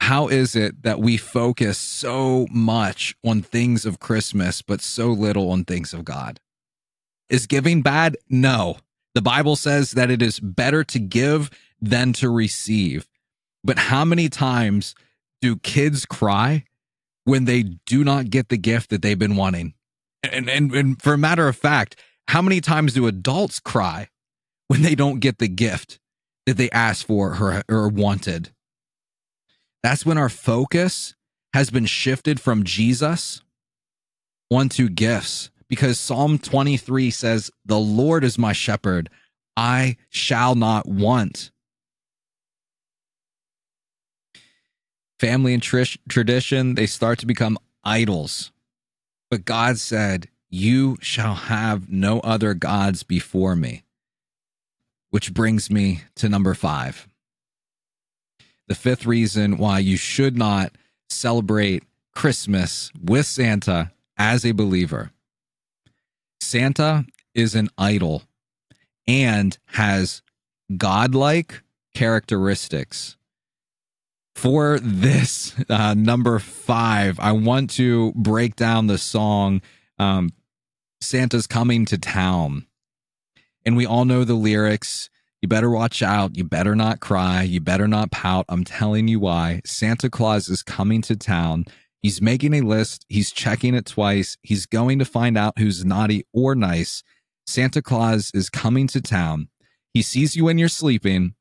how 0.00 0.28
is 0.28 0.56
it 0.56 0.82
that 0.82 0.98
we 0.98 1.16
focus 1.16 1.78
so 1.78 2.46
much 2.50 3.14
on 3.24 3.42
things 3.42 3.84
of 3.84 4.00
Christmas, 4.00 4.62
but 4.62 4.80
so 4.80 5.08
little 5.08 5.50
on 5.50 5.64
things 5.64 5.92
of 5.92 6.04
God? 6.04 6.40
Is 7.28 7.46
giving 7.46 7.82
bad? 7.82 8.16
No. 8.28 8.78
The 9.14 9.22
Bible 9.22 9.56
says 9.56 9.92
that 9.92 10.10
it 10.10 10.22
is 10.22 10.40
better 10.40 10.82
to 10.84 10.98
give 10.98 11.50
than 11.80 12.12
to 12.14 12.30
receive. 12.30 13.08
But 13.62 13.78
how 13.78 14.04
many 14.04 14.28
times 14.28 14.94
do 15.40 15.56
kids 15.56 16.06
cry 16.06 16.64
when 17.24 17.44
they 17.44 17.62
do 17.62 18.02
not 18.02 18.30
get 18.30 18.48
the 18.48 18.56
gift 18.56 18.90
that 18.90 19.02
they've 19.02 19.18
been 19.18 19.36
wanting? 19.36 19.74
And, 20.22 20.48
and, 20.48 20.74
and 20.74 21.00
for 21.00 21.14
a 21.14 21.18
matter 21.18 21.46
of 21.46 21.56
fact, 21.56 21.96
how 22.28 22.42
many 22.42 22.60
times 22.60 22.94
do 22.94 23.06
adults 23.06 23.60
cry 23.60 24.08
when 24.68 24.82
they 24.82 24.94
don't 24.94 25.20
get 25.20 25.38
the 25.38 25.48
gift 25.48 25.98
that 26.46 26.56
they 26.56 26.70
asked 26.70 27.06
for 27.06 27.36
or, 27.40 27.62
or 27.68 27.88
wanted? 27.88 28.52
That's 29.82 30.04
when 30.04 30.18
our 30.18 30.28
focus 30.28 31.14
has 31.54 31.70
been 31.70 31.86
shifted 31.86 32.40
from 32.40 32.64
Jesus 32.64 33.42
one 34.48 34.62
onto 34.62 34.88
gifts 34.88 35.50
because 35.68 35.98
Psalm 36.00 36.38
23 36.38 37.10
says, 37.10 37.50
The 37.64 37.78
Lord 37.78 38.24
is 38.24 38.36
my 38.36 38.52
shepherd, 38.52 39.08
I 39.56 39.96
shall 40.10 40.56
not 40.56 40.86
want. 40.86 41.52
Family 45.20 45.54
and 45.54 45.62
tr- 45.62 45.82
tradition, 46.08 46.74
they 46.74 46.86
start 46.86 47.20
to 47.20 47.26
become 47.26 47.58
idols. 47.84 48.50
But 49.30 49.44
God 49.44 49.78
said, 49.78 50.28
You 50.48 50.98
shall 51.00 51.34
have 51.34 51.88
no 51.88 52.18
other 52.20 52.52
gods 52.54 53.04
before 53.04 53.54
me. 53.54 53.84
Which 55.10 55.32
brings 55.32 55.70
me 55.70 56.02
to 56.16 56.28
number 56.28 56.54
five 56.54 57.06
the 58.70 58.76
fifth 58.76 59.04
reason 59.04 59.56
why 59.56 59.80
you 59.80 59.96
should 59.96 60.38
not 60.38 60.70
celebrate 61.08 61.82
Christmas 62.14 62.92
with 63.02 63.26
Santa 63.26 63.90
as 64.16 64.46
a 64.46 64.52
believer. 64.52 65.10
Santa 66.40 67.04
is 67.34 67.56
an 67.56 67.68
idol 67.76 68.22
and 69.08 69.58
has 69.72 70.22
godlike 70.76 71.64
characteristics. 71.96 73.16
For 74.36 74.78
this 74.78 75.52
uh, 75.68 75.94
number 75.94 76.38
five, 76.38 77.18
I 77.18 77.32
want 77.32 77.70
to 77.70 78.12
break 78.12 78.54
down 78.54 78.86
the 78.86 78.98
song 78.98 79.62
um, 79.98 80.30
Santa's 81.00 81.48
Coming 81.48 81.86
to 81.86 81.98
Town. 81.98 82.68
And 83.66 83.76
we 83.76 83.84
all 83.84 84.04
know 84.04 84.22
the 84.22 84.34
lyrics. 84.34 85.10
You 85.42 85.48
better 85.48 85.70
watch 85.70 86.02
out. 86.02 86.36
You 86.36 86.44
better 86.44 86.76
not 86.76 87.00
cry. 87.00 87.42
You 87.42 87.60
better 87.60 87.88
not 87.88 88.10
pout. 88.10 88.44
I'm 88.48 88.64
telling 88.64 89.08
you 89.08 89.20
why. 89.20 89.62
Santa 89.64 90.10
Claus 90.10 90.48
is 90.48 90.62
coming 90.62 91.00
to 91.02 91.16
town. 91.16 91.64
He's 92.02 92.20
making 92.20 92.54
a 92.54 92.60
list. 92.60 93.06
He's 93.08 93.30
checking 93.30 93.74
it 93.74 93.86
twice. 93.86 94.36
He's 94.42 94.66
going 94.66 94.98
to 94.98 95.04
find 95.04 95.38
out 95.38 95.58
who's 95.58 95.84
naughty 95.84 96.26
or 96.32 96.54
nice. 96.54 97.02
Santa 97.46 97.80
Claus 97.80 98.30
is 98.34 98.50
coming 98.50 98.86
to 98.88 99.00
town. 99.00 99.48
He 99.94 100.02
sees 100.02 100.36
you 100.36 100.44
when 100.44 100.58
you're 100.58 100.68
sleeping. 100.68 101.34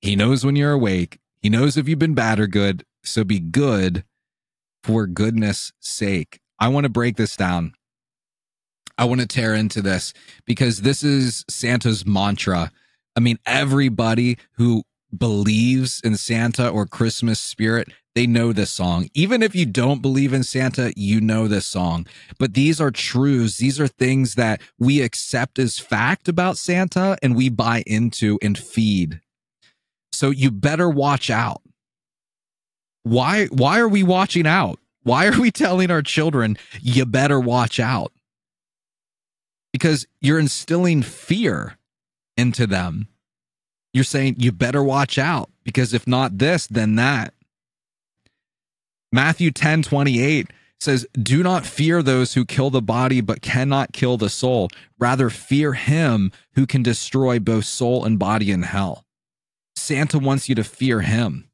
He 0.00 0.16
knows 0.16 0.44
when 0.44 0.56
you're 0.56 0.72
awake. 0.72 1.18
He 1.40 1.48
knows 1.48 1.76
if 1.76 1.86
you've 1.86 1.98
been 1.98 2.14
bad 2.14 2.40
or 2.40 2.46
good. 2.46 2.84
So 3.02 3.24
be 3.24 3.40
good 3.40 4.04
for 4.82 5.06
goodness 5.06 5.72
sake. 5.80 6.40
I 6.58 6.68
want 6.68 6.84
to 6.84 6.90
break 6.90 7.16
this 7.16 7.36
down. 7.36 7.74
I 8.96 9.04
want 9.04 9.20
to 9.20 9.26
tear 9.26 9.54
into 9.54 9.82
this 9.82 10.14
because 10.46 10.82
this 10.82 11.02
is 11.02 11.44
Santa's 11.48 12.06
mantra 12.06 12.70
I 13.16 13.20
mean, 13.20 13.38
everybody 13.46 14.38
who 14.52 14.82
believes 15.16 16.00
in 16.02 16.16
Santa 16.16 16.68
or 16.68 16.86
Christmas 16.86 17.40
spirit, 17.40 17.88
they 18.14 18.26
know 18.26 18.52
this 18.52 18.70
song. 18.70 19.08
Even 19.14 19.42
if 19.42 19.54
you 19.54 19.66
don't 19.66 20.02
believe 20.02 20.32
in 20.32 20.42
Santa, 20.42 20.92
you 20.96 21.20
know 21.20 21.48
this 21.48 21.66
song. 21.66 22.06
But 22.38 22.54
these 22.54 22.80
are 22.80 22.90
truths. 22.90 23.58
These 23.58 23.80
are 23.80 23.88
things 23.88 24.34
that 24.34 24.60
we 24.78 25.00
accept 25.02 25.58
as 25.58 25.78
fact 25.78 26.28
about 26.28 26.56
Santa 26.58 27.16
and 27.22 27.34
we 27.34 27.48
buy 27.48 27.82
into 27.86 28.38
and 28.42 28.56
feed. 28.56 29.20
So 30.12 30.30
you 30.30 30.50
better 30.50 30.88
watch 30.88 31.28
out. 31.30 31.62
Why 33.02 33.46
why 33.46 33.80
are 33.80 33.88
we 33.88 34.02
watching 34.02 34.46
out? 34.46 34.78
Why 35.02 35.26
are 35.26 35.40
we 35.40 35.50
telling 35.52 35.90
our 35.90 36.02
children 36.02 36.56
you 36.80 37.04
better 37.04 37.40
watch 37.40 37.78
out? 37.78 38.12
Because 39.72 40.06
you're 40.20 40.38
instilling 40.38 41.02
fear 41.02 41.76
into 42.36 42.66
them. 42.66 43.08
You're 43.92 44.04
saying 44.04 44.36
you 44.38 44.52
better 44.52 44.82
watch 44.82 45.18
out 45.18 45.50
because 45.62 45.94
if 45.94 46.06
not 46.06 46.38
this, 46.38 46.66
then 46.66 46.96
that. 46.96 47.34
Matthew 49.12 49.52
10 49.52 49.82
28 49.82 50.48
says, 50.80 51.06
Do 51.12 51.42
not 51.42 51.64
fear 51.64 52.02
those 52.02 52.34
who 52.34 52.44
kill 52.44 52.70
the 52.70 52.82
body 52.82 53.20
but 53.20 53.42
cannot 53.42 53.92
kill 53.92 54.16
the 54.16 54.28
soul. 54.28 54.68
Rather, 54.98 55.30
fear 55.30 55.74
him 55.74 56.32
who 56.54 56.66
can 56.66 56.82
destroy 56.82 57.38
both 57.38 57.64
soul 57.64 58.04
and 58.04 58.18
body 58.18 58.50
in 58.50 58.62
hell. 58.62 59.04
Santa 59.76 60.18
wants 60.18 60.48
you 60.48 60.54
to 60.54 60.64
fear 60.64 61.00
him. 61.00 61.48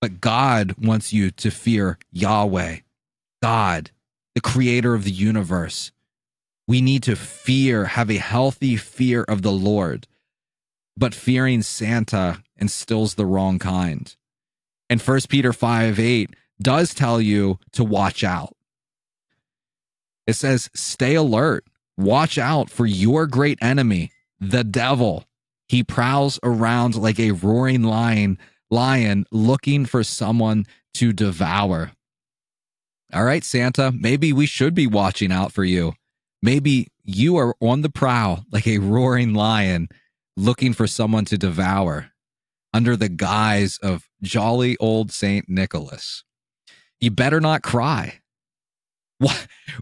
But 0.00 0.20
God 0.20 0.74
wants 0.78 1.12
you 1.12 1.30
to 1.30 1.50
fear 1.50 1.98
Yahweh, 2.12 2.78
God, 3.42 3.90
the 4.34 4.40
creator 4.40 4.94
of 4.94 5.04
the 5.04 5.10
universe. 5.10 5.92
We 6.66 6.80
need 6.80 7.02
to 7.04 7.16
fear, 7.16 7.84
have 7.84 8.10
a 8.10 8.16
healthy 8.16 8.76
fear 8.76 9.22
of 9.24 9.42
the 9.42 9.52
Lord. 9.52 10.06
But 10.96 11.14
fearing 11.14 11.62
Santa 11.62 12.42
instills 12.56 13.14
the 13.14 13.26
wrong 13.26 13.58
kind. 13.58 14.14
And 14.88 15.00
1 15.00 15.20
Peter 15.28 15.52
5 15.52 15.98
8 15.98 16.30
does 16.60 16.94
tell 16.94 17.20
you 17.20 17.58
to 17.72 17.84
watch 17.84 18.22
out. 18.22 18.54
It 20.26 20.34
says, 20.34 20.70
stay 20.74 21.14
alert, 21.14 21.66
watch 21.96 22.38
out 22.38 22.70
for 22.70 22.86
your 22.86 23.26
great 23.26 23.58
enemy, 23.60 24.12
the 24.40 24.64
devil. 24.64 25.24
He 25.68 25.82
prowls 25.82 26.38
around 26.42 26.94
like 26.94 27.18
a 27.18 27.32
roaring 27.32 27.82
lion, 27.82 28.38
lion 28.70 29.26
looking 29.30 29.84
for 29.86 30.02
someone 30.04 30.66
to 30.94 31.12
devour. 31.12 31.92
All 33.12 33.24
right, 33.24 33.44
Santa, 33.44 33.92
maybe 33.92 34.32
we 34.32 34.46
should 34.46 34.74
be 34.74 34.86
watching 34.86 35.30
out 35.30 35.52
for 35.52 35.64
you. 35.64 35.94
Maybe 36.44 36.88
you 37.04 37.38
are 37.38 37.56
on 37.60 37.80
the 37.80 37.88
prowl 37.88 38.44
like 38.52 38.66
a 38.66 38.78
roaring 38.78 39.32
lion 39.32 39.88
looking 40.36 40.74
for 40.74 40.86
someone 40.86 41.24
to 41.24 41.38
devour 41.38 42.10
under 42.74 42.96
the 42.96 43.08
guise 43.08 43.78
of 43.78 44.10
jolly 44.20 44.76
old 44.76 45.10
St. 45.10 45.48
Nicholas 45.48 46.22
you 47.04 47.10
better 47.10 47.40
not 47.40 47.62
cry. 47.62 48.20
Why, 49.18 49.36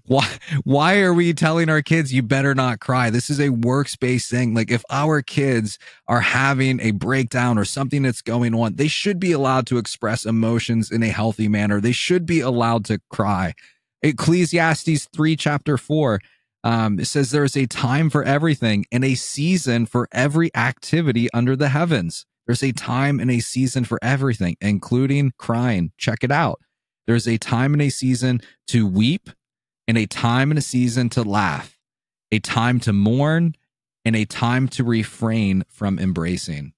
why, 0.06 0.28
why 0.64 1.00
are 1.00 1.14
we 1.14 1.32
telling 1.32 1.70
our 1.70 1.80
kids 1.82 2.12
you 2.12 2.22
better 2.22 2.54
not 2.54 2.80
cry? 2.80 3.10
This 3.10 3.30
is 3.30 3.40
a 3.40 3.48
works-based 3.48 4.30
thing. 4.30 4.54
Like 4.54 4.70
if 4.70 4.84
our 4.90 5.22
kids 5.22 5.78
are 6.06 6.20
having 6.20 6.80
a 6.80 6.90
breakdown 6.90 7.58
or 7.58 7.64
something 7.64 8.02
that's 8.02 8.22
going 8.22 8.54
on, 8.54 8.74
they 8.74 8.88
should 8.88 9.18
be 9.18 9.32
allowed 9.32 9.66
to 9.68 9.78
express 9.78 10.26
emotions 10.26 10.90
in 10.90 11.02
a 11.02 11.08
healthy 11.08 11.48
manner. 11.48 11.80
They 11.80 11.92
should 11.92 12.26
be 12.26 12.40
allowed 12.40 12.84
to 12.86 13.00
cry. 13.08 13.54
Ecclesiastes 14.02 15.08
3, 15.14 15.36
chapter 15.36 15.78
4, 15.78 16.20
um, 16.64 17.00
it 17.00 17.06
says 17.06 17.30
there 17.30 17.44
is 17.44 17.56
a 17.56 17.66
time 17.66 18.10
for 18.10 18.22
everything 18.22 18.84
and 18.92 19.04
a 19.04 19.14
season 19.14 19.86
for 19.86 20.08
every 20.12 20.54
activity 20.54 21.28
under 21.32 21.56
the 21.56 21.70
heavens. 21.70 22.24
There's 22.46 22.62
a 22.62 22.72
time 22.72 23.20
and 23.20 23.30
a 23.30 23.40
season 23.40 23.84
for 23.84 23.98
everything, 24.02 24.56
including 24.60 25.32
crying. 25.38 25.92
Check 25.96 26.22
it 26.22 26.30
out. 26.30 26.60
There's 27.06 27.26
a 27.26 27.38
time 27.38 27.72
and 27.72 27.82
a 27.82 27.88
season 27.88 28.40
to 28.68 28.86
weep, 28.86 29.30
and 29.88 29.98
a 29.98 30.06
time 30.06 30.50
and 30.50 30.58
a 30.58 30.62
season 30.62 31.08
to 31.10 31.22
laugh, 31.22 31.76
a 32.30 32.38
time 32.38 32.78
to 32.80 32.92
mourn, 32.92 33.54
and 34.04 34.14
a 34.14 34.24
time 34.24 34.68
to 34.68 34.84
refrain 34.84 35.64
from 35.68 35.98
embracing. 35.98 36.72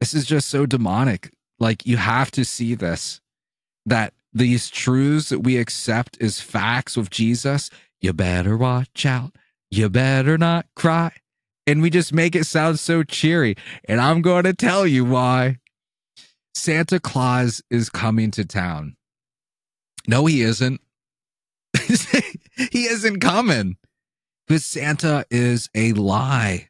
This 0.00 0.14
is 0.14 0.26
just 0.26 0.48
so 0.48 0.66
demonic. 0.66 1.30
Like, 1.58 1.86
you 1.86 1.96
have 1.96 2.30
to 2.32 2.44
see 2.44 2.74
this 2.74 3.20
that 3.86 4.12
these 4.32 4.70
truths 4.70 5.28
that 5.30 5.40
we 5.40 5.56
accept 5.56 6.20
as 6.20 6.40
facts 6.40 6.96
of 6.96 7.10
Jesus, 7.10 7.70
you 8.02 8.12
better 8.12 8.56
watch 8.56 9.06
out. 9.06 9.32
You 9.70 9.88
better 9.88 10.36
not 10.36 10.66
cry. 10.76 11.12
And 11.66 11.80
we 11.80 11.88
just 11.88 12.12
make 12.12 12.34
it 12.34 12.44
sound 12.44 12.80
so 12.80 13.04
cheery. 13.04 13.54
And 13.88 14.00
I'm 14.00 14.20
going 14.20 14.44
to 14.44 14.52
tell 14.52 14.86
you 14.86 15.04
why. 15.04 15.58
Santa 16.54 17.00
Claus 17.00 17.62
is 17.70 17.88
coming 17.88 18.30
to 18.32 18.44
town. 18.44 18.96
No, 20.06 20.26
he 20.26 20.42
isn't. 20.42 20.80
he 21.78 22.84
isn't 22.84 23.20
coming. 23.20 23.76
Because 24.46 24.66
Santa 24.66 25.24
is 25.30 25.70
a 25.74 25.92
lie. 25.92 26.68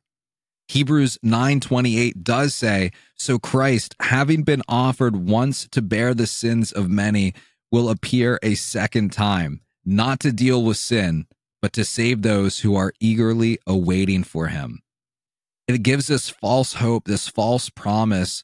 Hebrews 0.69 1.19
9:28 1.25 2.23
does 2.23 2.55
say, 2.55 2.93
"So 3.17 3.39
Christ, 3.39 3.95
having 4.01 4.43
been 4.43 4.63
offered 4.69 5.17
once 5.17 5.67
to 5.73 5.83
bear 5.83 6.15
the 6.15 6.27
sins 6.27 6.73
of 6.73 6.89
many, 6.89 7.35
will 7.71 7.91
appear 7.91 8.39
a 8.43 8.55
second 8.55 9.13
time, 9.13 9.63
not 9.85 10.21
to 10.21 10.33
deal 10.33 10.63
with 10.63 10.77
sin, 10.77 11.27
but 11.61 11.73
to 11.75 11.85
save 11.85 12.23
those 12.23 12.61
who 12.61 12.75
are 12.75 12.93
eagerly 13.01 13.59
awaiting 13.67 14.25
for 14.25 14.49
him." 14.49 14.81
It 15.69 15.83
gives 15.83 16.11
us 16.11 16.29
false 16.29 16.75
hope, 16.75 17.05
this 17.05 17.29
false 17.29 17.71
promise 17.71 18.43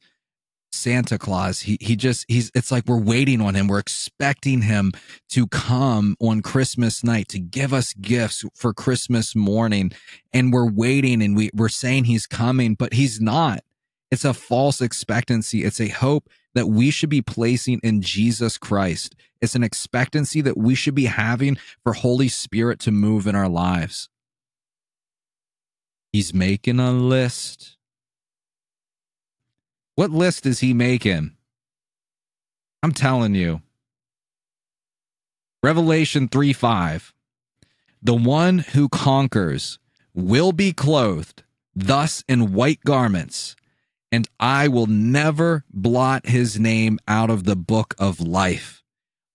Santa 0.73 1.19
Claus. 1.19 1.61
He 1.61 1.79
he 1.81 1.97
just 1.97 2.25
he's 2.29 2.51
it's 2.55 2.71
like 2.71 2.87
we're 2.87 3.01
waiting 3.01 3.41
on 3.41 3.55
him. 3.55 3.69
We're 3.69 3.79
expecting 3.79 4.63
him 4.63 4.93
to 5.31 5.47
come 5.47 6.17
on 6.21 6.43
Christmas 6.43 7.03
night 7.03 7.29
to 7.29 7.39
give 7.39 7.73
us 7.73 7.93
gifts 7.95 8.45
for 8.55 8.75
Christmas 8.75 9.35
morning. 9.35 9.93
And 10.33 10.53
we're 10.53 10.71
waiting 10.71 11.23
and 11.23 11.37
we, 11.37 11.51
we're 11.55 11.69
saying 11.69 12.05
he's 12.05 12.27
coming, 12.27 12.75
but 12.75 12.93
he's 12.93 13.21
not. 13.21 13.61
It's 14.11 14.25
a 14.25 14.35
false 14.35 14.81
expectancy. 14.81 15.65
It's 15.65 15.81
a 15.81 15.89
hope 15.89 16.29
that 16.55 16.67
we 16.67 16.91
should 16.91 17.11
be 17.11 17.23
placing 17.23 17.81
in 17.83 18.03
Jesus 18.03 18.59
Christ. 18.59 19.15
It's 19.41 19.55
an 19.55 19.63
expectancy 19.63 20.41
that 20.41 20.57
we 20.57 20.75
should 20.75 20.95
be 20.95 21.07
having 21.07 21.59
for 21.83 21.93
Holy 21.93 22.29
Spirit 22.29 22.81
to 22.81 22.91
move 22.91 23.27
in 23.27 23.35
our 23.35 23.49
lives. 23.49 24.09
He's 26.13 26.33
making 26.35 26.81
a 26.81 26.91
list 26.91 27.79
what 29.99 30.13
list 30.13 30.47
is 30.47 30.61
he 30.61 30.75
making? 30.75 31.33
I'm 32.85 32.93
telling 32.93 33.35
you. 33.35 33.63
Revelation 35.61 36.29
3 36.29 36.53
5. 36.53 37.13
The 38.01 38.15
one 38.15 38.61
who 38.61 38.89
conquers 38.89 39.81
will 40.15 40.53
be 40.53 40.73
clothed 40.73 41.43
thus 41.75 42.23
in 42.29 42.53
white 42.53 42.79
garments, 42.85 43.57
and 44.11 44.29
I 44.41 44.69
will 44.69 44.87
never 44.87 45.65
blot 45.71 46.27
his 46.27 46.59
name 46.59 46.99
out 47.07 47.31
of 47.31 47.45
the 47.45 47.57
book 47.57 47.95
of 47.99 48.21
life. 48.21 48.83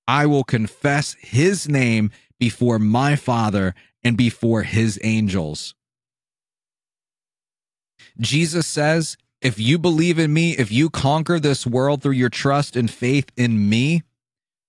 I 0.08 0.26
will 0.26 0.44
confess 0.44 1.16
his 1.20 1.70
name 1.70 2.12
before 2.40 2.80
my 2.80 3.16
Father 3.16 3.74
and 4.04 4.18
before 4.18 4.64
his 4.64 5.00
angels. 5.04 5.76
Jesus 8.20 8.68
says 8.68 9.18
if 9.44 9.60
you 9.60 9.78
believe 9.78 10.20
in 10.20 10.32
me, 10.32 10.52
if 10.58 10.72
you 10.72 10.90
conquer 10.90 11.38
this 11.38 11.68
world 11.68 12.02
through 12.02 12.14
your 12.14 12.30
trust 12.30 12.78
and 12.78 12.90
faith 12.90 13.30
in 13.36 13.70
me, 13.70 14.02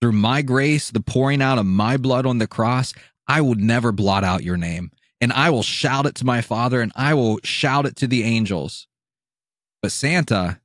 through 0.01 0.13
my 0.13 0.43
grace, 0.43 0.91
the 0.91 1.01
pouring 1.01 1.41
out 1.41 1.59
of 1.59 1.65
my 1.65 1.97
blood 1.97 2.27
on 2.27 2.39
the 2.39 2.49
cross, 2.49 2.93
I 3.29 3.41
will 3.41 3.55
never 3.55 3.93
blot 3.93 4.25
out 4.25 4.43
your 4.43 4.57
name. 4.57 4.91
And 5.21 5.33
I 5.33 5.51
will 5.51 5.63
shout 5.63 6.07
it 6.07 6.17
to 6.17 6.27
my 6.27 6.41
Father 6.41 6.81
and 6.81 6.91
I 6.97 7.15
will 7.15 7.39
shout 7.45 7.87
it 7.87 7.95
to 7.97 8.09
the 8.09 8.25
angels. 8.25 8.89
But 9.85 9.93
Santa, 9.93 10.63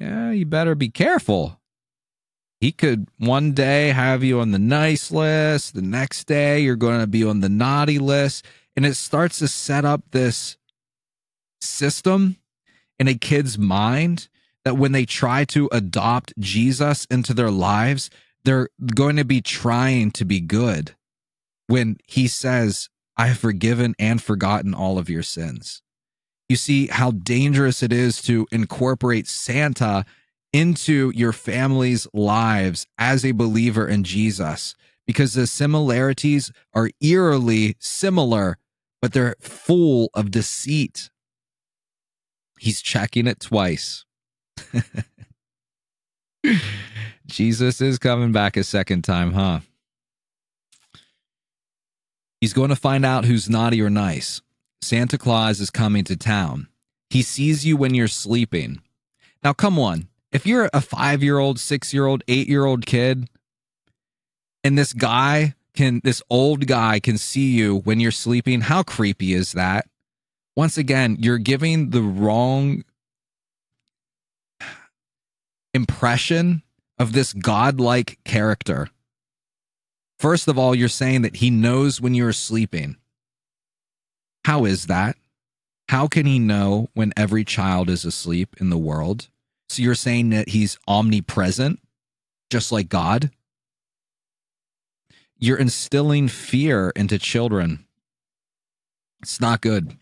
yeah, 0.00 0.32
you 0.32 0.44
better 0.46 0.74
be 0.74 0.88
careful. 0.88 1.60
He 2.58 2.72
could 2.72 3.06
one 3.18 3.52
day 3.52 3.90
have 3.90 4.24
you 4.24 4.40
on 4.40 4.50
the 4.50 4.58
nice 4.58 5.12
list, 5.12 5.74
the 5.74 5.80
next 5.80 6.24
day 6.24 6.58
you're 6.58 6.74
going 6.74 6.98
to 6.98 7.06
be 7.06 7.22
on 7.22 7.38
the 7.38 7.48
naughty 7.48 8.00
list. 8.00 8.44
And 8.74 8.84
it 8.84 8.96
starts 8.96 9.38
to 9.38 9.46
set 9.46 9.84
up 9.84 10.02
this 10.10 10.56
system 11.60 12.36
in 12.98 13.06
a 13.06 13.14
kid's 13.14 13.56
mind 13.56 14.26
that 14.64 14.76
when 14.76 14.90
they 14.90 15.06
try 15.06 15.44
to 15.44 15.68
adopt 15.70 16.32
Jesus 16.36 17.04
into 17.12 17.32
their 17.32 17.52
lives, 17.52 18.10
they're 18.42 18.70
going 18.96 19.14
to 19.18 19.24
be 19.24 19.40
trying 19.40 20.10
to 20.10 20.24
be 20.24 20.40
good 20.40 20.96
when 21.68 21.96
he 22.08 22.26
says, 22.26 22.88
I 23.16 23.28
have 23.28 23.38
forgiven 23.38 23.94
and 24.00 24.20
forgotten 24.20 24.74
all 24.74 24.98
of 24.98 25.08
your 25.08 25.22
sins. 25.22 25.80
You 26.50 26.56
see 26.56 26.88
how 26.88 27.12
dangerous 27.12 27.80
it 27.80 27.92
is 27.92 28.20
to 28.22 28.48
incorporate 28.50 29.28
Santa 29.28 30.04
into 30.52 31.12
your 31.14 31.32
family's 31.32 32.08
lives 32.12 32.88
as 32.98 33.24
a 33.24 33.30
believer 33.30 33.86
in 33.86 34.02
Jesus 34.02 34.74
because 35.06 35.34
the 35.34 35.46
similarities 35.46 36.50
are 36.74 36.90
eerily 37.00 37.76
similar, 37.78 38.58
but 39.00 39.12
they're 39.12 39.36
full 39.38 40.10
of 40.12 40.32
deceit 40.32 41.08
He's 42.58 42.82
checking 42.82 43.28
it 43.28 43.38
twice. 43.38 44.04
Jesus 47.26 47.80
is 47.80 47.98
coming 47.98 48.32
back 48.32 48.56
a 48.58 48.64
second 48.64 49.02
time, 49.02 49.34
huh? 49.34 49.60
He's 52.40 52.52
going 52.52 52.70
to 52.70 52.76
find 52.76 53.06
out 53.06 53.24
who's 53.24 53.48
naughty 53.48 53.80
or 53.80 53.88
nice. 53.88 54.42
Santa 54.82 55.18
Claus 55.18 55.60
is 55.60 55.70
coming 55.70 56.04
to 56.04 56.16
town. 56.16 56.68
He 57.10 57.22
sees 57.22 57.66
you 57.66 57.76
when 57.76 57.94
you're 57.94 58.08
sleeping. 58.08 58.80
Now, 59.42 59.52
come 59.52 59.78
on. 59.78 60.08
If 60.32 60.46
you're 60.46 60.70
a 60.72 60.80
five 60.80 61.22
year 61.22 61.38
old, 61.38 61.58
six 61.58 61.92
year 61.92 62.06
old, 62.06 62.22
eight 62.28 62.48
year 62.48 62.64
old 62.64 62.86
kid, 62.86 63.28
and 64.62 64.78
this 64.78 64.92
guy 64.92 65.54
can, 65.74 66.00
this 66.04 66.22
old 66.30 66.66
guy 66.66 67.00
can 67.00 67.18
see 67.18 67.50
you 67.50 67.78
when 67.78 68.00
you're 68.00 68.10
sleeping, 68.10 68.62
how 68.62 68.82
creepy 68.82 69.34
is 69.34 69.52
that? 69.52 69.86
once 70.60 70.76
again, 70.76 71.16
you're 71.18 71.38
giving 71.38 71.88
the 71.88 72.02
wrong 72.02 72.84
impression 75.72 76.62
of 76.98 77.12
this 77.12 77.32
godlike 77.32 78.18
character. 78.26 78.90
First 80.18 80.48
of 80.48 80.58
all, 80.58 80.74
you're 80.74 80.88
saying 80.88 81.22
that 81.22 81.36
he 81.36 81.48
knows 81.48 81.98
when 81.98 82.14
you're 82.14 82.34
sleeping. 82.34 82.96
How 84.44 84.64
is 84.64 84.86
that? 84.86 85.16
How 85.88 86.06
can 86.06 86.26
he 86.26 86.38
know 86.38 86.88
when 86.94 87.12
every 87.16 87.44
child 87.44 87.90
is 87.90 88.04
asleep 88.04 88.56
in 88.60 88.70
the 88.70 88.78
world? 88.78 89.28
So 89.68 89.82
you're 89.82 89.94
saying 89.94 90.30
that 90.30 90.50
he's 90.50 90.78
omnipresent, 90.86 91.80
just 92.48 92.72
like 92.72 92.88
God? 92.88 93.30
You're 95.38 95.58
instilling 95.58 96.28
fear 96.28 96.92
into 96.94 97.18
children. 97.18 97.86
It's 99.22 99.40
not 99.40 99.60
good. 99.60 99.96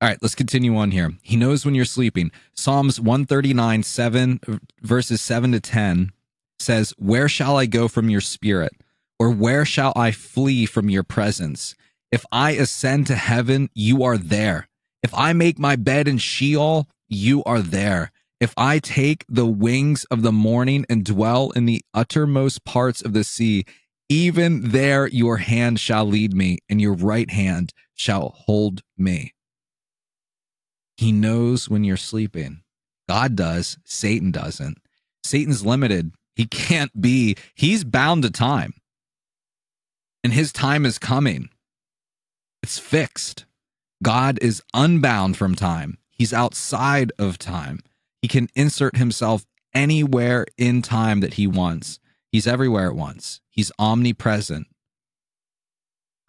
All 0.00 0.08
right, 0.08 0.18
let's 0.20 0.34
continue 0.34 0.76
on 0.76 0.90
here. 0.90 1.12
He 1.22 1.36
knows 1.36 1.64
when 1.64 1.74
you're 1.74 1.84
sleeping. 1.84 2.30
Psalms 2.52 3.00
139, 3.00 3.82
7, 3.82 4.60
verses 4.82 5.20
7 5.22 5.52
to 5.52 5.60
10 5.60 6.12
says, 6.58 6.92
Where 6.98 7.28
shall 7.28 7.56
I 7.56 7.66
go 7.66 7.88
from 7.88 8.10
your 8.10 8.20
spirit? 8.20 8.72
Or 9.18 9.30
where 9.30 9.64
shall 9.64 9.92
I 9.96 10.10
flee 10.10 10.66
from 10.66 10.90
your 10.90 11.04
presence? 11.04 11.74
If 12.14 12.24
I 12.30 12.52
ascend 12.52 13.08
to 13.08 13.16
heaven, 13.16 13.70
you 13.74 14.04
are 14.04 14.16
there. 14.16 14.68
If 15.02 15.12
I 15.14 15.32
make 15.32 15.58
my 15.58 15.74
bed 15.74 16.06
in 16.06 16.18
Sheol, 16.18 16.88
you 17.08 17.42
are 17.42 17.60
there. 17.60 18.12
If 18.38 18.54
I 18.56 18.78
take 18.78 19.24
the 19.28 19.46
wings 19.46 20.04
of 20.12 20.22
the 20.22 20.30
morning 20.30 20.86
and 20.88 21.04
dwell 21.04 21.50
in 21.50 21.66
the 21.66 21.82
uttermost 21.92 22.64
parts 22.64 23.02
of 23.02 23.14
the 23.14 23.24
sea, 23.24 23.64
even 24.08 24.70
there 24.70 25.08
your 25.08 25.38
hand 25.38 25.80
shall 25.80 26.04
lead 26.04 26.34
me, 26.34 26.58
and 26.68 26.80
your 26.80 26.94
right 26.94 27.28
hand 27.32 27.72
shall 27.94 28.28
hold 28.46 28.82
me. 28.96 29.34
He 30.96 31.10
knows 31.10 31.68
when 31.68 31.82
you're 31.82 31.96
sleeping. 31.96 32.62
God 33.08 33.34
does, 33.34 33.76
Satan 33.84 34.30
doesn't. 34.30 34.78
Satan's 35.24 35.66
limited. 35.66 36.12
He 36.36 36.46
can't 36.46 36.92
be, 37.00 37.34
he's 37.56 37.82
bound 37.82 38.22
to 38.22 38.30
time. 38.30 38.74
And 40.22 40.32
his 40.32 40.52
time 40.52 40.86
is 40.86 41.00
coming. 41.00 41.48
It's 42.64 42.78
fixed. 42.78 43.44
God 44.02 44.38
is 44.40 44.62
unbound 44.72 45.36
from 45.36 45.54
time. 45.54 45.98
He's 46.08 46.32
outside 46.32 47.12
of 47.18 47.36
time. 47.36 47.80
He 48.22 48.26
can 48.26 48.48
insert 48.54 48.96
himself 48.96 49.44
anywhere 49.74 50.46
in 50.56 50.80
time 50.80 51.20
that 51.20 51.34
he 51.34 51.46
wants. 51.46 52.00
He's 52.32 52.46
everywhere 52.46 52.88
at 52.88 52.96
once. 52.96 53.42
He's 53.50 53.70
omnipresent, 53.78 54.66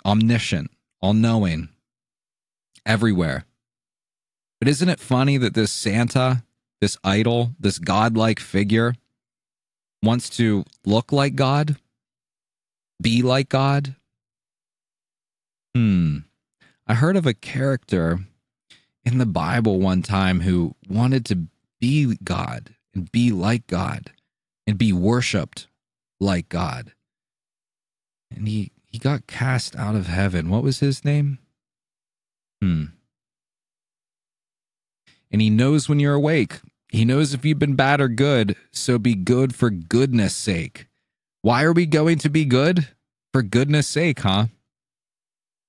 omniscient, 0.05 0.71
all 0.99 1.13
knowing, 1.13 1.69
everywhere. 2.85 3.45
But 4.59 4.67
isn't 4.67 4.89
it 4.89 4.99
funny 4.99 5.37
that 5.37 5.53
this 5.53 5.71
Santa, 5.71 6.43
this 6.81 6.97
idol, 7.01 7.51
this 7.57 7.79
godlike 7.79 8.41
figure, 8.41 8.93
wants 10.03 10.29
to 10.31 10.65
look 10.85 11.13
like 11.13 11.35
God, 11.35 11.77
be 13.01 13.21
like 13.21 13.47
God? 13.47 13.95
Hmm. 15.73 16.24
I 16.87 16.93
heard 16.93 17.17
of 17.17 17.25
a 17.25 17.33
character 17.33 18.19
in 19.03 19.17
the 19.17 19.25
Bible 19.25 19.79
one 19.79 20.01
time 20.01 20.41
who 20.41 20.75
wanted 20.87 21.25
to 21.25 21.47
be 21.79 22.17
God 22.23 22.75
and 22.93 23.11
be 23.11 23.31
like 23.31 23.67
God 23.67 24.11
and 24.67 24.77
be 24.77 24.93
worshiped 24.93 25.67
like 26.19 26.49
God. 26.49 26.93
And 28.35 28.47
he 28.47 28.71
he 28.85 28.97
got 28.97 29.27
cast 29.27 29.75
out 29.75 29.95
of 29.95 30.07
heaven. 30.07 30.49
What 30.49 30.63
was 30.63 30.79
his 30.79 31.03
name? 31.03 31.39
Hmm 32.61 32.85
and 35.35 35.41
he 35.41 35.49
knows 35.49 35.89
when 35.89 35.99
you're 35.99 36.13
awake. 36.13 36.61
He 36.87 37.03
knows 37.03 37.33
if 37.33 37.43
you've 37.43 37.59
been 37.59 37.75
bad 37.75 37.99
or 37.99 38.07
good, 38.07 38.55
so 38.71 38.97
be 38.97 39.15
good 39.15 39.53
for 39.53 39.69
goodness 39.69 40.33
sake. 40.33 40.87
Why 41.41 41.63
are 41.63 41.73
we 41.73 41.85
going 41.85 42.19
to 42.19 42.29
be 42.29 42.45
good? 42.45 42.87
For 43.33 43.41
goodness 43.41 43.85
sake, 43.85 44.21
huh? 44.21 44.45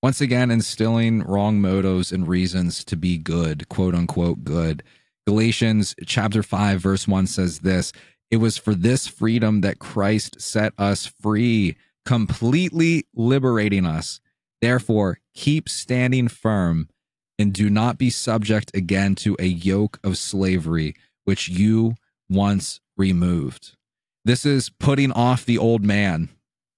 Once 0.06 0.20
again, 0.20 0.52
instilling 0.52 1.24
wrong 1.24 1.60
motives 1.60 2.12
and 2.12 2.28
reasons 2.28 2.84
to 2.84 2.94
be 2.96 3.18
good, 3.18 3.68
quote 3.68 3.92
unquote 3.92 4.44
good. 4.44 4.84
Galatians 5.26 5.96
chapter 6.06 6.44
5, 6.44 6.80
verse 6.80 7.08
1 7.08 7.26
says 7.26 7.58
this 7.58 7.92
It 8.30 8.36
was 8.36 8.56
for 8.56 8.72
this 8.72 9.08
freedom 9.08 9.62
that 9.62 9.80
Christ 9.80 10.40
set 10.40 10.72
us 10.78 11.06
free, 11.06 11.76
completely 12.04 13.08
liberating 13.16 13.84
us. 13.84 14.20
Therefore, 14.62 15.18
keep 15.34 15.68
standing 15.68 16.28
firm 16.28 16.88
and 17.36 17.52
do 17.52 17.68
not 17.68 17.98
be 17.98 18.08
subject 18.08 18.70
again 18.76 19.16
to 19.16 19.34
a 19.40 19.46
yoke 19.46 19.98
of 20.04 20.18
slavery, 20.18 20.94
which 21.24 21.48
you 21.48 21.96
once 22.30 22.80
removed. 22.96 23.76
This 24.24 24.46
is 24.46 24.70
putting 24.70 25.10
off 25.10 25.44
the 25.44 25.58
old 25.58 25.82
man 25.82 26.28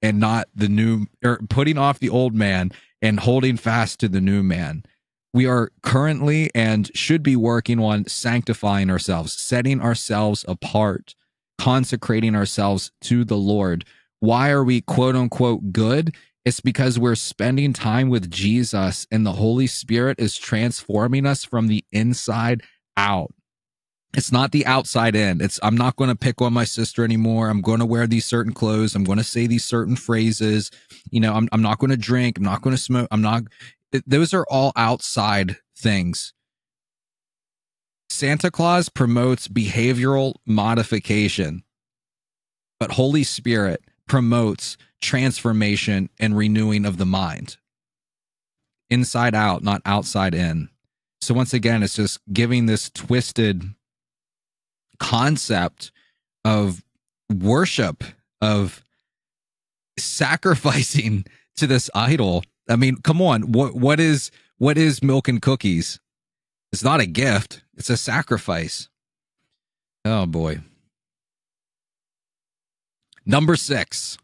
and 0.02 0.18
not 0.18 0.48
the 0.54 0.68
new, 0.68 1.06
or 1.24 1.38
putting 1.48 1.78
off 1.78 1.98
the 1.98 2.10
old 2.10 2.34
man 2.34 2.70
and 3.02 3.20
holding 3.20 3.56
fast 3.56 4.00
to 4.00 4.08
the 4.08 4.20
new 4.20 4.42
man. 4.42 4.84
We 5.34 5.46
are 5.46 5.70
currently 5.82 6.50
and 6.54 6.90
should 6.96 7.22
be 7.22 7.36
working 7.36 7.80
on 7.80 8.06
sanctifying 8.06 8.90
ourselves, 8.90 9.34
setting 9.34 9.80
ourselves 9.80 10.44
apart, 10.48 11.14
consecrating 11.58 12.34
ourselves 12.34 12.90
to 13.02 13.24
the 13.24 13.36
Lord. 13.36 13.84
Why 14.20 14.50
are 14.50 14.64
we 14.64 14.80
quote 14.80 15.14
unquote 15.14 15.72
good? 15.72 16.14
It's 16.44 16.60
because 16.60 16.98
we're 16.98 17.14
spending 17.14 17.72
time 17.74 18.08
with 18.08 18.30
Jesus 18.30 19.06
and 19.10 19.26
the 19.26 19.32
Holy 19.32 19.66
Spirit 19.66 20.18
is 20.18 20.38
transforming 20.38 21.26
us 21.26 21.44
from 21.44 21.66
the 21.66 21.84
inside 21.92 22.62
out. 22.96 23.34
It's 24.14 24.32
not 24.32 24.52
the 24.52 24.64
outside 24.66 25.14
in. 25.14 25.40
It's, 25.40 25.60
I'm 25.62 25.76
not 25.76 25.96
going 25.96 26.08
to 26.08 26.16
pick 26.16 26.40
on 26.40 26.52
my 26.52 26.64
sister 26.64 27.04
anymore. 27.04 27.50
I'm 27.50 27.60
going 27.60 27.80
to 27.80 27.86
wear 27.86 28.06
these 28.06 28.24
certain 28.24 28.52
clothes. 28.52 28.94
I'm 28.94 29.04
going 29.04 29.18
to 29.18 29.24
say 29.24 29.46
these 29.46 29.64
certain 29.64 29.96
phrases. 29.96 30.70
You 31.10 31.20
know, 31.20 31.34
I'm, 31.34 31.48
I'm 31.52 31.62
not 31.62 31.78
going 31.78 31.90
to 31.90 31.96
drink. 31.96 32.38
I'm 32.38 32.44
not 32.44 32.62
going 32.62 32.74
to 32.74 32.82
smoke. 32.82 33.08
I'm 33.10 33.20
not, 33.20 33.44
those 34.06 34.32
are 34.32 34.46
all 34.48 34.72
outside 34.76 35.58
things. 35.76 36.32
Santa 38.08 38.50
Claus 38.50 38.88
promotes 38.88 39.46
behavioral 39.46 40.36
modification, 40.46 41.62
but 42.80 42.92
Holy 42.92 43.22
Spirit 43.22 43.82
promotes 44.08 44.78
transformation 45.02 46.08
and 46.18 46.36
renewing 46.36 46.86
of 46.86 46.96
the 46.96 47.06
mind. 47.06 47.58
Inside 48.90 49.34
out, 49.34 49.62
not 49.62 49.82
outside 49.84 50.34
in. 50.34 50.70
So 51.20 51.34
once 51.34 51.52
again, 51.52 51.82
it's 51.82 51.96
just 51.96 52.20
giving 52.32 52.66
this 52.66 52.90
twisted 52.90 53.62
concept 54.98 55.90
of 56.44 56.82
worship, 57.32 58.04
of 58.40 58.82
sacrificing 59.98 61.24
to 61.56 61.66
this 61.66 61.90
idol. 61.94 62.44
I 62.68 62.76
mean, 62.76 62.96
come 62.96 63.20
on. 63.22 63.52
What 63.52 63.74
what 63.74 64.00
is 64.00 64.30
what 64.58 64.78
is 64.78 65.02
milk 65.02 65.28
and 65.28 65.40
cookies? 65.40 66.00
It's 66.72 66.84
not 66.84 67.00
a 67.00 67.06
gift, 67.06 67.62
it's 67.76 67.90
a 67.90 67.96
sacrifice. 67.96 68.88
Oh 70.04 70.26
boy. 70.26 70.60
Number 73.24 73.56
six. 73.56 74.18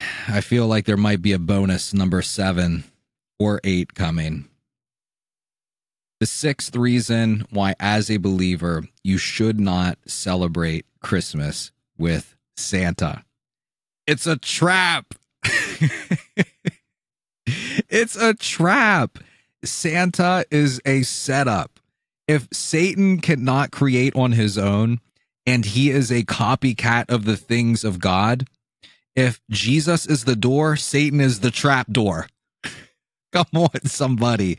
I 0.28 0.40
feel 0.40 0.66
like 0.66 0.84
there 0.84 0.96
might 0.96 1.22
be 1.22 1.32
a 1.32 1.38
bonus 1.38 1.94
number 1.94 2.22
seven 2.22 2.84
or 3.38 3.60
eight 3.64 3.94
coming. 3.94 4.48
The 6.20 6.26
sixth 6.26 6.76
reason 6.76 7.44
why, 7.50 7.74
as 7.80 8.10
a 8.10 8.18
believer, 8.18 8.84
you 9.02 9.18
should 9.18 9.60
not 9.60 9.98
celebrate 10.06 10.86
Christmas 11.00 11.72
with 11.98 12.36
Santa. 12.56 13.24
It's 14.06 14.26
a 14.26 14.36
trap. 14.36 15.14
it's 17.46 18.16
a 18.16 18.34
trap. 18.34 19.18
Santa 19.64 20.44
is 20.50 20.80
a 20.84 21.02
setup. 21.02 21.80
If 22.26 22.48
Satan 22.52 23.20
cannot 23.20 23.70
create 23.70 24.14
on 24.16 24.32
his 24.32 24.56
own 24.56 25.00
and 25.46 25.64
he 25.64 25.90
is 25.90 26.10
a 26.10 26.24
copycat 26.24 27.10
of 27.10 27.24
the 27.24 27.36
things 27.36 27.84
of 27.84 27.98
God, 27.98 28.46
if 29.14 29.40
Jesus 29.50 30.06
is 30.06 30.24
the 30.24 30.36
door, 30.36 30.76
Satan 30.76 31.20
is 31.20 31.40
the 31.40 31.50
trap 31.50 31.90
door. 31.90 32.26
Come 33.52 33.62
on, 33.62 33.84
somebody. 33.84 34.58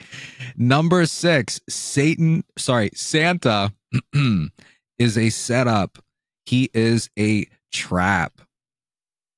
Number 0.58 1.06
six, 1.06 1.62
Satan, 1.70 2.44
sorry, 2.58 2.90
Santa 2.94 3.74
is 5.00 5.18
a 5.18 5.30
setup. 5.30 6.00
He 6.46 6.70
is 6.74 7.10
a 7.18 7.48
trap. 7.72 8.42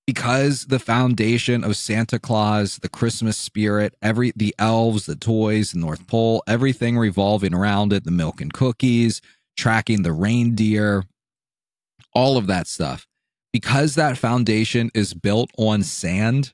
Because 0.07 0.65
the 0.65 0.79
foundation 0.79 1.63
of 1.63 1.75
Santa 1.75 2.17
Claus, 2.17 2.77
the 2.77 2.89
Christmas 2.89 3.37
spirit, 3.37 3.93
every 4.01 4.31
the 4.35 4.55
elves, 4.57 5.05
the 5.05 5.17
toys, 5.17 5.73
the 5.73 5.79
North 5.79 6.07
Pole, 6.07 6.41
everything 6.47 6.97
revolving 6.97 7.53
around 7.53 7.93
it, 7.93 8.05
the 8.05 8.11
milk 8.11 8.41
and 8.41 8.53
cookies, 8.53 9.21
tracking 9.57 10.03
the 10.03 10.13
reindeer, 10.13 11.03
all 12.13 12.37
of 12.37 12.47
that 12.47 12.67
stuff 12.67 13.05
because 13.53 13.95
that 13.95 14.17
foundation 14.17 14.91
is 14.93 15.13
built 15.13 15.49
on 15.57 15.83
sand, 15.83 16.53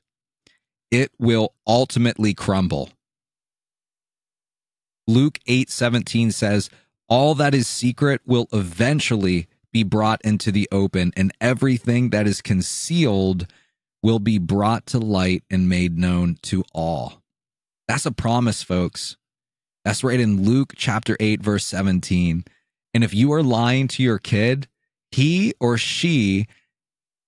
it 0.90 1.10
will 1.18 1.54
ultimately 1.66 2.34
crumble. 2.34 2.90
Luke 5.06 5.38
8 5.46 5.70
17 5.70 6.30
says, 6.30 6.70
All 7.08 7.34
that 7.34 7.54
is 7.54 7.66
secret 7.66 8.22
will 8.26 8.48
eventually 8.52 9.48
be 9.72 9.82
brought 9.82 10.20
into 10.22 10.52
the 10.52 10.68
open, 10.70 11.12
and 11.16 11.32
everything 11.40 12.10
that 12.10 12.26
is 12.26 12.40
concealed 12.40 13.46
will 14.02 14.18
be 14.18 14.38
brought 14.38 14.86
to 14.86 14.98
light 14.98 15.42
and 15.50 15.68
made 15.68 15.98
known 15.98 16.38
to 16.42 16.64
all. 16.72 17.22
That's 17.88 18.06
a 18.06 18.12
promise, 18.12 18.62
folks. 18.62 19.16
That's 19.84 20.04
right 20.04 20.20
in 20.20 20.44
Luke 20.44 20.72
chapter 20.76 21.16
8, 21.20 21.42
verse 21.42 21.64
17. 21.64 22.44
And 22.94 23.04
if 23.04 23.12
you 23.12 23.32
are 23.32 23.42
lying 23.42 23.88
to 23.88 24.02
your 24.02 24.18
kid, 24.18 24.68
he 25.10 25.52
or 25.60 25.76
she, 25.76 26.46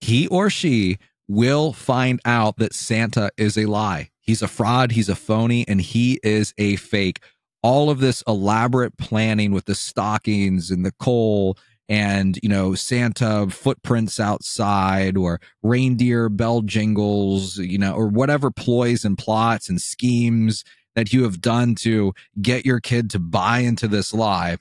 he 0.00 0.26
or 0.28 0.48
she 0.48 0.98
will 1.28 1.72
find 1.72 2.20
out 2.24 2.56
that 2.58 2.74
Santa 2.74 3.30
is 3.36 3.56
a 3.56 3.66
lie. 3.66 4.10
He's 4.20 4.42
a 4.42 4.48
fraud, 4.48 4.92
he's 4.92 5.08
a 5.08 5.16
phony, 5.16 5.66
and 5.68 5.80
he 5.80 6.20
is 6.22 6.52
a 6.58 6.76
fake. 6.76 7.20
All 7.62 7.90
of 7.90 8.00
this 8.00 8.22
elaborate 8.26 8.96
planning 8.96 9.52
with 9.52 9.64
the 9.64 9.74
stockings 9.74 10.70
and 10.70 10.84
the 10.84 10.92
coal 10.92 11.56
and 11.88 12.38
you 12.42 12.48
know 12.48 12.74
santa 12.74 13.46
footprints 13.48 14.18
outside 14.18 15.16
or 15.16 15.40
reindeer 15.62 16.28
bell 16.28 16.62
jingles 16.62 17.58
you 17.58 17.78
know 17.78 17.94
or 17.94 18.08
whatever 18.08 18.50
ploys 18.50 19.04
and 19.04 19.16
plots 19.18 19.68
and 19.68 19.80
schemes 19.80 20.64
that 20.94 21.12
you 21.12 21.22
have 21.22 21.40
done 21.40 21.74
to 21.74 22.12
get 22.40 22.66
your 22.66 22.80
kid 22.80 23.10
to 23.10 23.18
buy 23.18 23.60
into 23.60 23.86
this 23.86 24.12
lie 24.12 24.56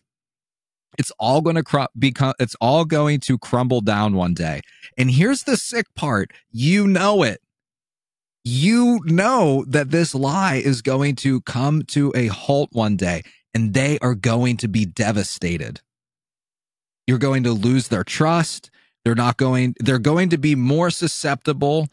it's 0.97 1.11
all 1.19 1.41
going 1.41 1.55
to 1.55 1.89
become 1.97 2.33
it's 2.39 2.55
all 2.61 2.85
going 2.85 3.19
to 3.19 3.37
crumble 3.37 3.81
down 3.81 4.13
one 4.13 4.33
day 4.33 4.61
and 4.97 5.11
here's 5.11 5.43
the 5.43 5.57
sick 5.57 5.85
part 5.95 6.31
you 6.51 6.87
know 6.87 7.23
it 7.23 7.41
you 8.43 8.99
know 9.05 9.65
that 9.67 9.91
this 9.91 10.13
lie 10.13 10.55
is 10.55 10.81
going 10.81 11.15
to 11.15 11.41
come 11.41 11.81
to 11.81 12.11
a 12.15 12.27
halt 12.27 12.69
one 12.71 12.95
day 12.95 13.21
and 13.53 13.73
they 13.73 13.97
are 13.99 14.15
going 14.15 14.57
to 14.57 14.67
be 14.67 14.85
devastated 14.85 15.81
you're 17.07 17.17
going 17.17 17.43
to 17.43 17.51
lose 17.51 17.87
their 17.87 18.03
trust. 18.03 18.69
They're 19.03 19.15
not 19.15 19.37
going, 19.37 19.75
they're 19.79 19.99
going 19.99 20.29
to 20.29 20.37
be 20.37 20.55
more 20.55 20.89
susceptible 20.89 21.87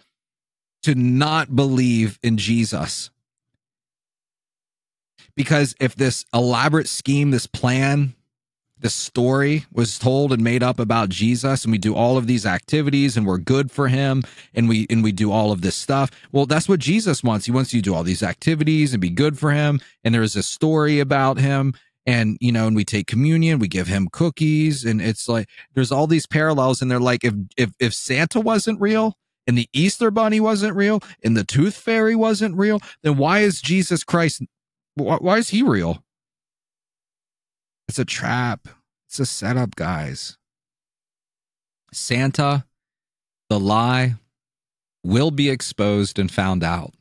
to 0.82 0.94
not 0.94 1.54
believe 1.54 2.18
in 2.22 2.38
Jesus. 2.38 3.10
Because 5.36 5.74
if 5.80 5.94
this 5.94 6.24
elaborate 6.32 6.88
scheme, 6.88 7.30
this 7.30 7.46
plan, 7.46 8.14
this 8.82 8.94
story 8.94 9.64
was 9.72 9.98
told 9.98 10.32
and 10.32 10.42
made 10.42 10.62
up 10.62 10.78
about 10.78 11.08
Jesus 11.08 11.64
and 11.64 11.72
we 11.72 11.78
do 11.78 11.94
all 11.94 12.18
of 12.18 12.26
these 12.26 12.44
activities 12.44 13.16
and 13.16 13.26
we're 13.26 13.38
good 13.38 13.70
for 13.70 13.88
him 13.88 14.22
and 14.54 14.68
we 14.68 14.86
and 14.90 15.02
we 15.02 15.12
do 15.12 15.32
all 15.32 15.52
of 15.52 15.62
this 15.62 15.76
stuff. 15.76 16.10
Well, 16.32 16.46
that's 16.46 16.68
what 16.68 16.80
Jesus 16.80 17.22
wants. 17.22 17.46
He 17.46 17.52
wants 17.52 17.72
you 17.72 17.80
to 17.80 17.90
do 17.90 17.94
all 17.94 18.02
these 18.02 18.22
activities 18.22 18.92
and 18.92 19.00
be 19.00 19.10
good 19.10 19.38
for 19.38 19.52
him 19.52 19.80
and 20.04 20.14
there 20.14 20.22
is 20.22 20.36
a 20.36 20.42
story 20.42 21.00
about 21.00 21.38
him 21.38 21.74
and 22.06 22.36
you 22.40 22.50
know 22.50 22.66
and 22.66 22.76
we 22.76 22.84
take 22.84 23.06
communion 23.06 23.58
we 23.58 23.68
give 23.68 23.86
him 23.86 24.08
cookies 24.12 24.84
and 24.84 25.00
it's 25.00 25.28
like 25.28 25.48
there's 25.74 25.92
all 25.92 26.06
these 26.06 26.26
parallels 26.26 26.82
and 26.82 26.90
they're 26.90 26.98
like 26.98 27.24
if 27.24 27.34
if 27.56 27.70
if 27.78 27.94
santa 27.94 28.40
wasn't 28.40 28.80
real 28.80 29.14
and 29.46 29.56
the 29.56 29.68
easter 29.72 30.10
bunny 30.10 30.40
wasn't 30.40 30.74
real 30.74 31.00
and 31.22 31.36
the 31.36 31.44
tooth 31.44 31.76
fairy 31.76 32.16
wasn't 32.16 32.56
real 32.56 32.80
then 33.02 33.16
why 33.16 33.40
is 33.40 33.60
jesus 33.60 34.02
christ 34.02 34.42
why, 34.94 35.16
why 35.16 35.38
is 35.38 35.50
he 35.50 35.62
real 35.62 36.02
it's 37.92 37.98
a 37.98 38.06
trap 38.06 38.68
it's 39.06 39.20
a 39.20 39.26
setup 39.26 39.76
guys 39.76 40.38
santa 41.92 42.64
the 43.50 43.60
lie 43.60 44.14
will 45.04 45.30
be 45.30 45.50
exposed 45.50 46.18
and 46.18 46.32
found 46.32 46.64
out 46.64 46.94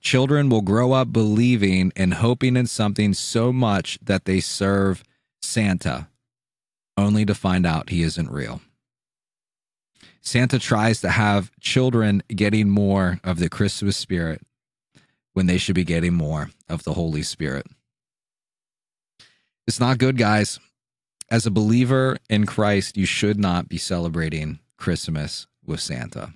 Children 0.00 0.48
will 0.48 0.62
grow 0.62 0.92
up 0.92 1.12
believing 1.12 1.92
and 1.94 2.14
hoping 2.14 2.56
in 2.56 2.66
something 2.66 3.14
so 3.14 3.52
much 3.52 4.00
that 4.02 4.24
they 4.24 4.40
serve 4.40 5.04
Santa, 5.40 6.08
only 6.96 7.24
to 7.24 7.36
find 7.36 7.64
out 7.64 7.90
he 7.90 8.02
isn't 8.02 8.28
real. 8.28 8.62
Santa 10.20 10.58
tries 10.58 11.00
to 11.02 11.10
have 11.10 11.52
children 11.60 12.20
getting 12.26 12.68
more 12.68 13.20
of 13.22 13.38
the 13.38 13.48
Christmas 13.48 13.96
spirit 13.96 14.40
when 15.34 15.46
they 15.46 15.56
should 15.56 15.76
be 15.76 15.84
getting 15.84 16.14
more 16.14 16.50
of 16.68 16.82
the 16.82 16.94
Holy 16.94 17.22
Spirit. 17.22 17.68
It's 19.66 19.80
not 19.80 19.98
good, 19.98 20.16
guys. 20.16 20.58
As 21.30 21.46
a 21.46 21.50
believer 21.50 22.18
in 22.28 22.46
Christ, 22.46 22.96
you 22.96 23.06
should 23.06 23.38
not 23.38 23.68
be 23.68 23.78
celebrating 23.78 24.58
Christmas 24.76 25.46
with 25.64 25.80
Santa. 25.80 26.34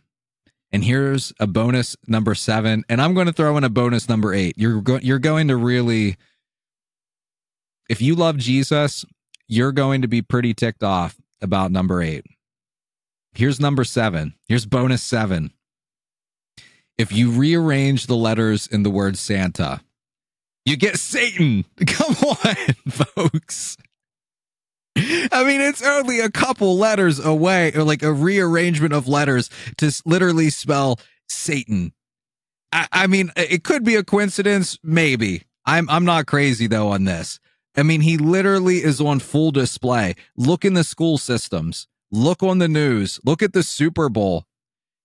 And 0.72 0.84
here's 0.84 1.32
a 1.38 1.46
bonus 1.46 1.96
number 2.06 2.34
seven, 2.34 2.84
and 2.88 3.00
I'm 3.00 3.14
going 3.14 3.26
to 3.26 3.32
throw 3.32 3.56
in 3.56 3.64
a 3.64 3.68
bonus 3.68 4.08
number 4.08 4.34
eight. 4.34 4.54
You're 4.56 4.80
go- 4.80 5.00
you're 5.02 5.18
going 5.18 5.48
to 5.48 5.56
really, 5.56 6.16
if 7.88 8.00
you 8.00 8.14
love 8.14 8.36
Jesus, 8.36 9.04
you're 9.48 9.72
going 9.72 10.02
to 10.02 10.08
be 10.08 10.22
pretty 10.22 10.54
ticked 10.54 10.82
off 10.82 11.16
about 11.40 11.70
number 11.70 12.02
eight. 12.02 12.24
Here's 13.34 13.60
number 13.60 13.84
seven. 13.84 14.34
Here's 14.48 14.66
bonus 14.66 15.02
seven. 15.02 15.52
If 16.98 17.12
you 17.12 17.30
rearrange 17.30 18.06
the 18.06 18.16
letters 18.16 18.66
in 18.66 18.82
the 18.82 18.90
word 18.90 19.18
Santa, 19.18 19.82
you 20.66 20.76
get 20.76 20.98
Satan. 20.98 21.64
Come 21.86 22.14
on, 22.16 22.56
folks. 22.90 23.78
I 24.96 25.44
mean, 25.44 25.60
it's 25.60 25.82
only 25.82 26.20
a 26.20 26.30
couple 26.30 26.76
letters 26.76 27.18
away, 27.18 27.72
or 27.74 27.84
like 27.84 28.02
a 28.02 28.12
rearrangement 28.12 28.92
of 28.92 29.08
letters 29.08 29.50
to 29.78 29.92
literally 30.04 30.50
spell 30.50 30.98
Satan. 31.28 31.92
I, 32.72 32.88
I 32.92 33.06
mean, 33.06 33.30
it 33.36 33.62
could 33.62 33.84
be 33.84 33.94
a 33.94 34.04
coincidence, 34.04 34.78
maybe. 34.82 35.44
I'm 35.64 35.88
I'm 35.90 36.04
not 36.04 36.26
crazy 36.26 36.66
though 36.66 36.88
on 36.88 37.04
this. 37.04 37.40
I 37.76 37.82
mean, 37.82 38.00
he 38.00 38.16
literally 38.16 38.78
is 38.78 39.00
on 39.00 39.20
full 39.20 39.50
display. 39.50 40.14
Look 40.36 40.64
in 40.64 40.74
the 40.74 40.84
school 40.84 41.18
systems. 41.18 41.88
Look 42.10 42.42
on 42.42 42.58
the 42.58 42.68
news. 42.68 43.20
Look 43.24 43.42
at 43.42 43.52
the 43.52 43.62
Super 43.62 44.08
Bowl. 44.08 44.44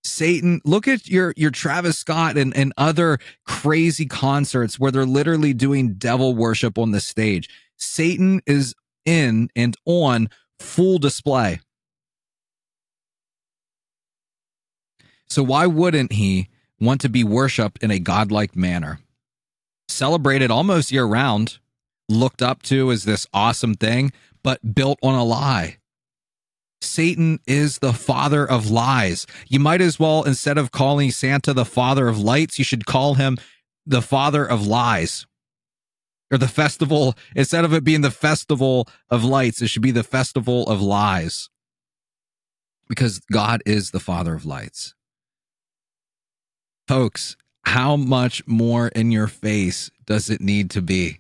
Satan, 0.03 0.61
look 0.65 0.87
at 0.87 1.07
your 1.07 1.33
your 1.37 1.51
Travis 1.51 1.97
Scott 1.97 2.37
and, 2.37 2.55
and 2.55 2.73
other 2.77 3.19
crazy 3.45 4.05
concerts 4.05 4.79
where 4.79 4.91
they're 4.91 5.05
literally 5.05 5.53
doing 5.53 5.93
devil 5.93 6.35
worship 6.35 6.77
on 6.77 6.91
the 6.91 6.99
stage. 6.99 7.49
Satan 7.77 8.41
is 8.45 8.73
in 9.05 9.49
and 9.55 9.75
on 9.85 10.29
full 10.59 10.97
display. 10.97 11.59
So, 15.29 15.43
why 15.43 15.65
wouldn't 15.65 16.13
he 16.13 16.49
want 16.79 17.01
to 17.01 17.09
be 17.09 17.23
worshiped 17.23 17.81
in 17.83 17.91
a 17.91 17.99
godlike 17.99 18.55
manner? 18.55 18.99
Celebrated 19.87 20.51
almost 20.51 20.91
year 20.91 21.05
round, 21.05 21.59
looked 22.09 22.41
up 22.41 22.63
to 22.63 22.91
as 22.91 23.05
this 23.05 23.27
awesome 23.33 23.75
thing, 23.75 24.11
but 24.43 24.75
built 24.75 24.99
on 25.01 25.15
a 25.15 25.23
lie. 25.23 25.77
Satan 26.81 27.39
is 27.45 27.79
the 27.79 27.93
father 27.93 28.45
of 28.45 28.69
lies. 28.69 29.27
You 29.47 29.59
might 29.59 29.81
as 29.81 29.99
well, 29.99 30.23
instead 30.23 30.57
of 30.57 30.71
calling 30.71 31.11
Santa 31.11 31.53
the 31.53 31.65
father 31.65 32.07
of 32.07 32.19
lights, 32.19 32.57
you 32.57 32.65
should 32.65 32.85
call 32.85 33.13
him 33.13 33.37
the 33.85 34.01
father 34.01 34.45
of 34.45 34.65
lies. 34.65 35.25
Or 36.31 36.37
the 36.37 36.47
festival 36.47 37.15
instead 37.35 37.65
of 37.65 37.73
it 37.73 37.83
being 37.83 38.01
the 38.01 38.09
festival 38.09 38.87
of 39.09 39.23
lights 39.23 39.61
it 39.61 39.67
should 39.67 39.81
be 39.81 39.91
the 39.91 40.03
festival 40.03 40.65
of 40.69 40.81
lies. 40.81 41.49
Because 42.87 43.19
god 43.31 43.61
is 43.65 43.91
the 43.91 43.99
father 43.99 44.33
of 44.33 44.45
lights. 44.45 44.95
Folks 46.87 47.35
how 47.63 47.97
much 47.97 48.47
more 48.47 48.87
in 48.87 49.11
your 49.11 49.27
face 49.27 49.91
does 50.05 50.29
it 50.29 50.39
need 50.39 50.69
to 50.71 50.81
be? 50.81 51.19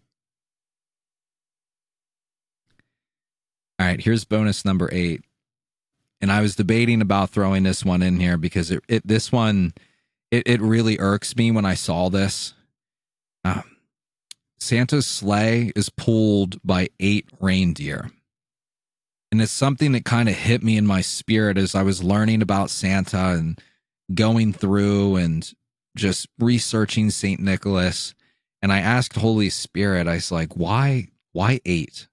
All 3.79 3.85
right 3.87 3.99
here's 3.99 4.23
bonus 4.23 4.63
number 4.63 4.89
eight 4.93 5.25
and 6.21 6.31
i 6.31 6.41
was 6.41 6.55
debating 6.55 7.01
about 7.01 7.29
throwing 7.29 7.63
this 7.63 7.83
one 7.83 8.01
in 8.01 8.19
here 8.19 8.37
because 8.37 8.71
it, 8.71 8.83
it 8.87 9.07
this 9.07 9.31
one 9.31 9.73
it, 10.31 10.43
it 10.47 10.61
really 10.61 10.97
irks 10.99 11.35
me 11.35 11.51
when 11.51 11.65
i 11.65 11.73
saw 11.73 12.09
this 12.09 12.53
um, 13.43 13.63
Santa's 14.61 15.07
sleigh 15.07 15.71
is 15.75 15.89
pulled 15.89 16.61
by 16.63 16.89
eight 16.99 17.27
reindeer. 17.39 18.11
And 19.31 19.41
it's 19.41 19.51
something 19.51 19.93
that 19.93 20.05
kind 20.05 20.29
of 20.29 20.35
hit 20.35 20.61
me 20.61 20.77
in 20.77 20.85
my 20.85 21.01
spirit 21.01 21.57
as 21.57 21.73
I 21.73 21.81
was 21.81 22.03
learning 22.03 22.43
about 22.43 22.69
Santa 22.69 23.31
and 23.31 23.59
going 24.13 24.53
through 24.53 25.15
and 25.15 25.51
just 25.97 26.27
researching 26.37 27.09
St. 27.09 27.39
Nicholas. 27.39 28.13
And 28.61 28.71
I 28.71 28.79
asked 28.79 29.15
Holy 29.15 29.49
Spirit, 29.49 30.07
I 30.07 30.15
was 30.15 30.31
like, 30.31 30.55
why, 30.55 31.07
why 31.31 31.59
eight? 31.65 32.07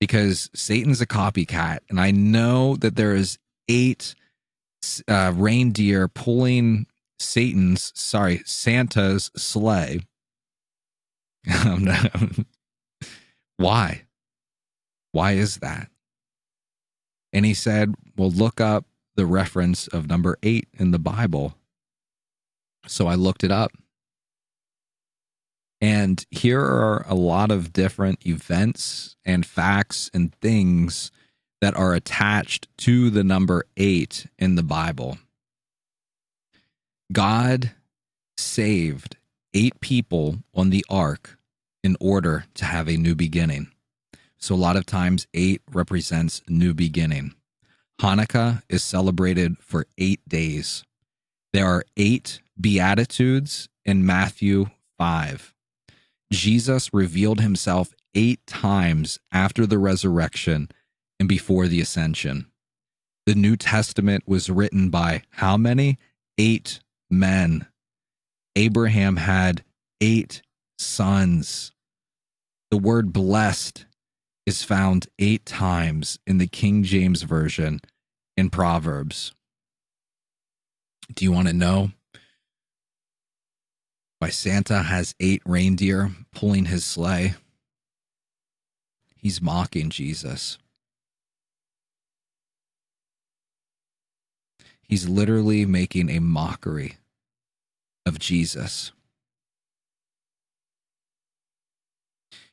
Because 0.00 0.50
Satan's 0.54 1.00
a 1.00 1.06
copycat. 1.06 1.78
And 1.88 2.00
I 2.00 2.10
know 2.10 2.76
that 2.76 2.96
there 2.96 3.14
is 3.14 3.38
eight 3.68 4.14
uh, 5.08 5.32
reindeer 5.34 6.08
pulling 6.08 6.86
Satan's, 7.18 7.92
sorry, 7.94 8.42
Santa's 8.44 9.30
sleigh 9.36 10.00
Why? 13.56 14.02
Why 15.12 15.32
is 15.32 15.58
that? 15.58 15.88
And 17.32 17.44
he 17.44 17.54
said, 17.54 17.94
Well, 18.16 18.30
look 18.30 18.60
up 18.60 18.86
the 19.14 19.26
reference 19.26 19.86
of 19.88 20.08
number 20.08 20.38
eight 20.42 20.68
in 20.74 20.90
the 20.90 20.98
Bible. 20.98 21.56
So 22.86 23.06
I 23.06 23.14
looked 23.14 23.44
it 23.44 23.50
up. 23.50 23.72
And 25.80 26.24
here 26.30 26.60
are 26.60 27.04
a 27.06 27.14
lot 27.14 27.50
of 27.50 27.72
different 27.72 28.26
events 28.26 29.16
and 29.24 29.44
facts 29.44 30.10
and 30.14 30.34
things 30.36 31.10
that 31.60 31.76
are 31.76 31.94
attached 31.94 32.68
to 32.78 33.10
the 33.10 33.24
number 33.24 33.64
eight 33.76 34.26
in 34.38 34.54
the 34.54 34.62
Bible. 34.62 35.18
God 37.12 37.72
saved 38.36 39.16
eight 39.54 39.80
people 39.80 40.38
on 40.54 40.70
the 40.70 40.84
ark 40.88 41.38
in 41.82 41.96
order 42.00 42.46
to 42.54 42.64
have 42.64 42.88
a 42.88 42.96
new 42.96 43.14
beginning. 43.14 43.70
So, 44.38 44.54
a 44.54 44.56
lot 44.56 44.76
of 44.76 44.84
times, 44.84 45.26
eight 45.32 45.62
represents 45.72 46.42
new 46.48 46.74
beginning. 46.74 47.34
Hanukkah 48.00 48.62
is 48.68 48.84
celebrated 48.84 49.56
for 49.60 49.86
eight 49.96 50.20
days. 50.28 50.84
There 51.52 51.66
are 51.66 51.84
eight 51.96 52.40
Beatitudes 52.60 53.68
in 53.84 54.04
Matthew 54.04 54.66
5. 54.98 55.54
Jesus 56.32 56.92
revealed 56.92 57.40
himself 57.40 57.94
eight 58.14 58.44
times 58.46 59.18
after 59.32 59.66
the 59.66 59.78
resurrection 59.78 60.68
and 61.20 61.28
before 61.28 61.68
the 61.68 61.80
ascension. 61.80 62.46
The 63.26 63.34
New 63.34 63.56
Testament 63.56 64.24
was 64.26 64.50
written 64.50 64.90
by 64.90 65.22
how 65.30 65.56
many? 65.56 65.98
Eight 66.38 66.80
men. 67.10 67.66
Abraham 68.54 69.16
had 69.16 69.64
eight 70.00 70.42
sons. 70.78 71.72
The 72.70 72.78
word 72.78 73.12
blessed 73.12 73.86
is 74.46 74.62
found 74.62 75.08
eight 75.18 75.44
times 75.44 76.18
in 76.26 76.38
the 76.38 76.46
King 76.46 76.82
James 76.84 77.22
Version 77.22 77.80
in 78.36 78.50
Proverbs. 78.50 79.32
Do 81.12 81.24
you 81.24 81.32
want 81.32 81.48
to 81.48 81.54
know 81.54 81.92
why 84.18 84.30
Santa 84.30 84.82
has 84.82 85.14
eight 85.20 85.42
reindeer 85.44 86.10
pulling 86.32 86.66
his 86.66 86.84
sleigh? 86.84 87.34
He's 89.16 89.42
mocking 89.42 89.90
Jesus. 89.90 90.58
He's 94.82 95.08
literally 95.08 95.66
making 95.66 96.10
a 96.10 96.20
mockery 96.20 96.96
of 98.06 98.18
Jesus. 98.18 98.92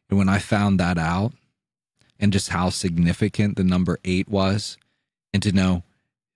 And 0.10 0.18
when 0.18 0.30
I 0.30 0.40
found 0.40 0.80
that 0.80 0.98
out, 0.98 1.34
and 2.20 2.34
just 2.34 2.50
how 2.50 2.70
significant 2.70 3.56
the 3.56 3.64
number 3.64 4.00
eight 4.04 4.30
was, 4.30 4.78
and 5.34 5.44
to 5.44 5.52
know 5.52 5.84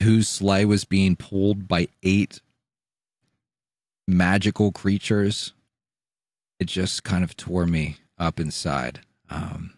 whose 0.04 0.28
sleigh 0.28 0.66
was 0.66 0.86
being 0.86 1.16
pulled 1.16 1.68
by 1.68 1.88
eight 2.04 2.42
magical 4.08 4.72
creatures, 4.72 5.54
it 6.60 6.68
just 6.68 7.04
kind 7.04 7.24
of 7.24 7.36
tore 7.36 7.66
me 7.66 7.98
up 8.18 8.40
inside. 8.40 9.02
Um, 9.30 9.74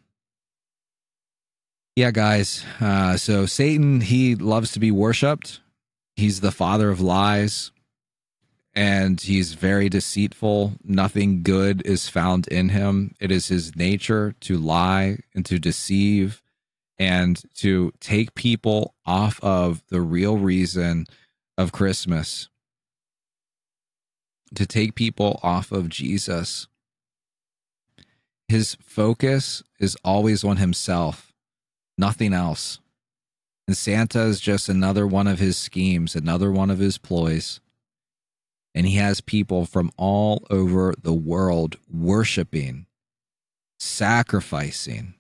yeah, 1.96 2.12
guys. 2.12 2.64
Uh, 2.80 3.18
so 3.18 3.46
Satan, 3.46 4.02
he 4.02 4.36
loves 4.36 4.72
to 4.72 4.80
be 4.80 4.92
worshipped. 4.92 5.60
He's 6.16 6.42
the 6.42 6.52
father 6.52 6.90
of 6.90 7.02
lies 7.02 7.72
and 8.74 9.20
he's 9.20 9.54
very 9.54 9.90
deceitful. 9.90 10.74
Nothing 10.84 11.44
good 11.44 11.86
is 11.86 12.08
found 12.08 12.48
in 12.48 12.70
him. 12.70 13.16
It 13.20 13.32
is 13.32 13.48
his 13.48 13.76
nature 13.76 14.36
to 14.42 14.58
lie 14.58 15.20
and 15.34 15.46
to 15.48 15.60
deceive 15.60 16.42
and 16.98 17.42
to 17.56 17.92
take 18.00 18.36
people 18.36 18.94
off 19.06 19.40
of 19.44 19.84
the 19.90 20.02
real 20.02 20.38
reason 20.38 21.08
of 21.58 21.72
Christmas, 21.72 22.50
to 24.56 24.66
take 24.66 24.96
people 24.96 25.40
off 25.44 25.72
of 25.72 25.90
Jesus. 25.90 26.68
His 28.48 28.76
focus 28.84 29.64
is 29.80 29.96
always 30.04 30.44
on 30.44 30.58
himself, 30.58 31.34
nothing 31.98 32.34
else. 32.34 32.80
And 33.68 33.78
Santa 33.78 34.22
is 34.22 34.40
just 34.40 34.68
another 34.68 35.06
one 35.06 35.28
of 35.28 35.38
his 35.38 35.56
schemes, 35.56 36.16
another 36.16 36.52
one 36.52 36.72
of 36.72 36.80
his 36.80 36.98
ploys. 36.98 37.60
And 38.74 38.88
he 38.88 38.96
has 38.96 39.22
people 39.22 39.66
from 39.66 39.92
all 39.98 40.46
over 40.50 40.96
the 41.00 41.14
world 41.14 41.78
worshiping, 41.92 42.88
sacrificing, 43.78 45.14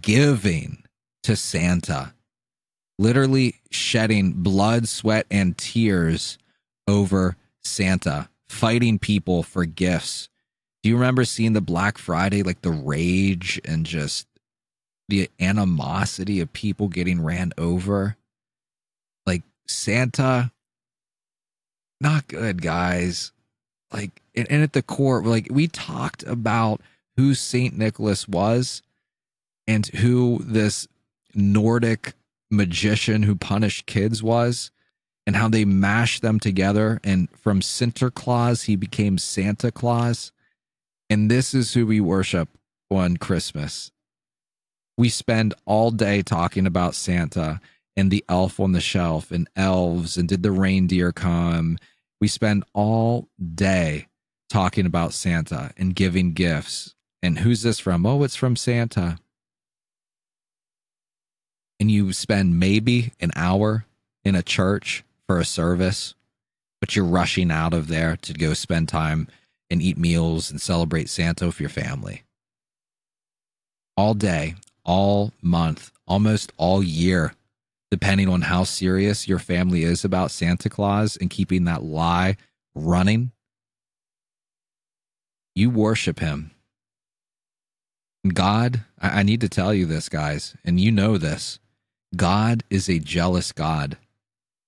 giving 0.00 0.82
to 1.22 1.36
Santa, 1.36 2.14
literally 2.98 3.56
shedding 3.70 4.32
blood, 4.32 4.88
sweat, 4.88 5.26
and 5.30 5.56
tears 5.56 6.38
over 6.88 7.36
Santa, 7.62 8.28
fighting 8.50 8.98
people 8.98 9.42
for 9.42 9.64
gifts. 9.64 10.28
Do 10.82 10.88
you 10.88 10.96
remember 10.96 11.24
seeing 11.24 11.52
the 11.52 11.60
Black 11.60 11.98
Friday, 11.98 12.42
like 12.42 12.62
the 12.62 12.70
rage 12.70 13.60
and 13.64 13.86
just 13.86 14.26
the 15.10 15.28
animosity 15.40 16.40
of 16.40 16.52
people 16.52 16.88
getting 16.88 17.20
ran 17.20 17.52
over. 17.58 18.16
Like 19.26 19.42
Santa, 19.66 20.52
not 22.00 22.28
good, 22.28 22.62
guys. 22.62 23.32
Like, 23.92 24.22
and, 24.34 24.46
and 24.50 24.62
at 24.62 24.72
the 24.72 24.82
core, 24.82 25.22
like 25.22 25.48
we 25.50 25.66
talked 25.66 26.22
about 26.22 26.80
who 27.16 27.34
Saint 27.34 27.76
Nicholas 27.76 28.28
was 28.28 28.82
and 29.66 29.86
who 29.86 30.40
this 30.44 30.88
Nordic 31.34 32.14
magician 32.50 33.24
who 33.24 33.34
punished 33.34 33.86
kids 33.86 34.22
was 34.22 34.70
and 35.26 35.36
how 35.36 35.48
they 35.48 35.64
mashed 35.64 36.22
them 36.22 36.40
together. 36.40 37.00
And 37.04 37.28
from 37.36 37.60
Sinterklaas, 37.60 38.64
he 38.64 38.76
became 38.76 39.18
Santa 39.18 39.70
Claus. 39.70 40.32
And 41.08 41.30
this 41.30 41.54
is 41.54 41.74
who 41.74 41.86
we 41.86 42.00
worship 42.00 42.48
on 42.90 43.16
Christmas 43.16 43.92
we 45.00 45.08
spend 45.08 45.54
all 45.64 45.90
day 45.90 46.20
talking 46.20 46.66
about 46.66 46.94
Santa 46.94 47.58
and 47.96 48.10
the 48.10 48.22
elf 48.28 48.60
on 48.60 48.72
the 48.72 48.82
shelf 48.82 49.30
and 49.30 49.48
elves 49.56 50.18
and 50.18 50.28
did 50.28 50.42
the 50.42 50.50
reindeer 50.50 51.10
come. 51.10 51.78
We 52.20 52.28
spend 52.28 52.64
all 52.74 53.26
day 53.42 54.08
talking 54.50 54.84
about 54.84 55.14
Santa 55.14 55.72
and 55.78 55.96
giving 55.96 56.34
gifts. 56.34 56.94
And 57.22 57.38
who's 57.38 57.62
this 57.62 57.78
from? 57.78 58.04
Oh, 58.04 58.22
it's 58.24 58.36
from 58.36 58.56
Santa. 58.56 59.16
And 61.80 61.90
you 61.90 62.12
spend 62.12 62.60
maybe 62.60 63.14
an 63.20 63.30
hour 63.34 63.86
in 64.22 64.34
a 64.34 64.42
church 64.42 65.02
for 65.30 65.38
a 65.38 65.44
service, 65.44 66.16
but 66.80 66.96
you're 66.96 67.04
rushing 67.04 67.52
out 67.52 67.72
of 67.72 67.86
there 67.86 68.16
to 68.16 68.32
go 68.32 68.52
spend 68.52 68.88
time 68.88 69.28
and 69.70 69.80
eat 69.80 69.96
meals 69.96 70.50
and 70.50 70.60
celebrate 70.60 71.08
Santa 71.08 71.46
with 71.46 71.60
your 71.60 71.68
family. 71.68 72.24
All 73.96 74.14
day, 74.14 74.56
all 74.82 75.32
month, 75.40 75.92
almost 76.04 76.52
all 76.56 76.82
year, 76.82 77.32
depending 77.92 78.28
on 78.28 78.40
how 78.40 78.64
serious 78.64 79.28
your 79.28 79.38
family 79.38 79.84
is 79.84 80.04
about 80.04 80.32
Santa 80.32 80.68
Claus 80.68 81.16
and 81.16 81.30
keeping 81.30 81.62
that 81.62 81.84
lie 81.84 82.36
running. 82.74 83.30
You 85.54 85.70
worship 85.70 86.18
him. 86.18 86.50
God, 88.26 88.80
I 89.00 89.22
need 89.22 89.42
to 89.42 89.48
tell 89.48 89.72
you 89.72 89.86
this, 89.86 90.08
guys, 90.08 90.56
and 90.64 90.80
you 90.80 90.90
know 90.90 91.18
this. 91.18 91.60
God 92.16 92.64
is 92.68 92.88
a 92.88 92.98
jealous 92.98 93.52
God. 93.52 93.96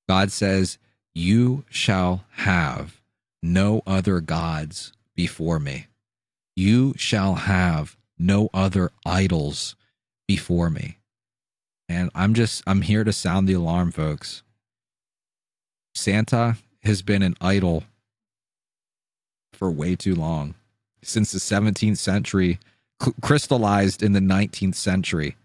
God 0.08 0.32
says, 0.32 0.78
You 1.14 1.64
shall 1.70 2.24
have 2.32 3.00
no 3.42 3.82
other 3.86 4.20
gods 4.20 4.92
before 5.14 5.58
me. 5.58 5.86
You 6.56 6.94
shall 6.96 7.34
have 7.34 7.96
no 8.18 8.50
other 8.52 8.90
idols 9.04 9.74
before 10.28 10.70
me. 10.70 10.98
And 11.88 12.10
I'm 12.14 12.34
just, 12.34 12.62
I'm 12.66 12.82
here 12.82 13.04
to 13.04 13.12
sound 13.12 13.48
the 13.48 13.54
alarm, 13.54 13.92
folks. 13.92 14.42
Santa 15.94 16.56
has 16.82 17.02
been 17.02 17.22
an 17.22 17.36
idol 17.40 17.84
for 19.52 19.70
way 19.70 19.94
too 19.96 20.14
long. 20.14 20.54
Since 21.02 21.32
the 21.32 21.38
17th 21.38 21.98
century, 21.98 22.58
crystallized 23.20 24.02
in 24.02 24.12
the 24.12 24.20
19th 24.20 24.76
century. 24.76 25.36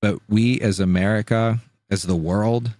But 0.00 0.20
we 0.28 0.60
as 0.60 0.80
America, 0.80 1.60
as 1.90 2.04
the 2.04 2.16
world, 2.16 2.70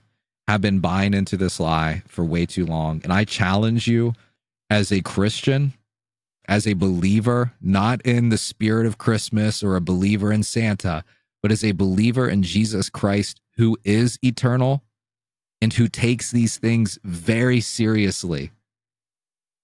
have 0.51 0.61
been 0.61 0.81
buying 0.81 1.15
into 1.15 1.37
this 1.37 1.61
lie 1.61 2.03
for 2.07 2.25
way 2.25 2.47
too 2.47 2.67
long. 2.67 3.01
And 3.05 3.13
I 3.13 3.25
challenge 3.25 3.87
you 3.87 4.15
as 4.69 4.93
a 4.93 5.01
Christian 5.01 5.75
as 6.51 6.67
a 6.67 6.73
believer, 6.73 7.53
not 7.61 8.03
in 8.03 8.29
the 8.29 8.37
spirit 8.37 8.85
of 8.85 8.99
Christmas 8.99 9.63
or 9.63 9.77
a 9.77 9.81
believer 9.81 10.33
in 10.33 10.43
Santa, 10.43 11.05
but 11.43 11.53
as 11.53 11.63
a 11.63 11.71
believer 11.71 12.29
in 12.29 12.43
Jesus 12.43 12.91
Christ 12.91 13.41
who 13.57 13.79
is 13.85 14.19
eternal 14.21 14.83
and 15.61 15.73
who 15.73 15.87
takes 15.87 16.33
these 16.33 16.59
things 16.59 16.99
very 17.05 17.61
seriously. 17.61 18.51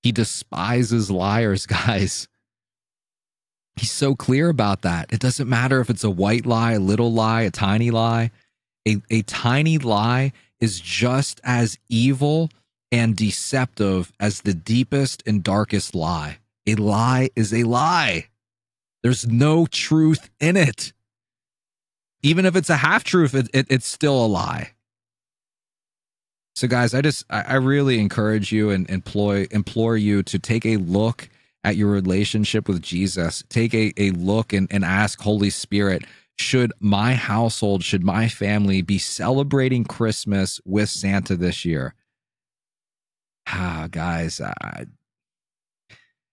He 0.05 0.13
despises 0.13 1.11
liars, 1.11 1.67
guys. 1.89 2.29
He's 3.75 3.91
so 3.91 4.15
clear 4.15 4.49
about 4.49 4.83
that. 4.83 5.13
It 5.13 5.19
doesn't 5.19 5.49
matter 5.49 5.81
if 5.81 5.91
it's 5.91 6.05
a 6.05 6.11
white 6.11 6.47
lie, 6.47 6.75
a 6.75 6.79
little 6.79 7.13
lie, 7.13 7.43
a 7.43 7.51
tiny 7.51 7.91
lie. 7.91 8.31
A, 8.87 8.99
a 9.11 9.23
tiny 9.23 9.79
lie 9.79 10.33
is 10.61 10.81
just 10.81 11.41
as 11.45 11.79
evil 11.89 12.51
and 12.93 13.17
deceptive 13.17 14.13
as 14.21 14.43
the 14.43 14.55
deepest 14.55 15.23
and 15.27 15.43
darkest 15.43 15.95
lie. 15.95 16.39
A 16.67 16.75
lie 16.75 17.31
is 17.37 17.53
a 17.53 17.65
lie. 17.65 18.27
There's 19.03 19.27
no 19.27 19.67
truth 19.67 20.31
in 20.41 20.57
it. 20.57 20.93
Even 22.23 22.45
if 22.47 22.57
it's 22.57 22.71
a 22.71 22.77
half 22.77 23.05
truth, 23.05 23.35
it, 23.35 23.49
it, 23.53 23.67
it's 23.69 23.87
still 23.87 24.25
a 24.25 24.27
lie. 24.27 24.73
So, 26.57 26.67
guys, 26.67 26.95
I 26.95 27.03
just 27.03 27.25
I, 27.29 27.43
I 27.43 27.55
really 27.57 28.01
encourage 28.01 28.51
you 28.51 28.71
and 28.71 28.89
employ 28.89 29.47
implore 29.51 29.97
you 29.97 30.23
to 30.25 30.39
take 30.39 30.65
a 30.65 30.79
look 30.79 31.29
at 31.63 31.77
your 31.77 31.91
relationship 31.91 32.67
with 32.69 32.81
Jesus. 32.81 33.45
Take 33.49 33.75
a, 33.75 33.93
a 33.97 34.11
look 34.13 34.53
and, 34.53 34.67
and 34.71 34.85
ask 34.85 35.21
Holy 35.21 35.51
Spirit, 35.51 36.05
should 36.39 36.73
my 36.81 37.15
household, 37.15 37.83
should 37.83 38.05
my 38.05 38.29
family 38.29 38.83
be 38.83 38.99
celebrating 38.99 39.85
Christmas 39.85 40.61
with 40.65 40.89
Santa 40.89 41.37
this 41.37 41.65
year? 41.65 41.95
Ah, 43.49 43.89
guys, 43.91 44.41
I, 44.41 44.87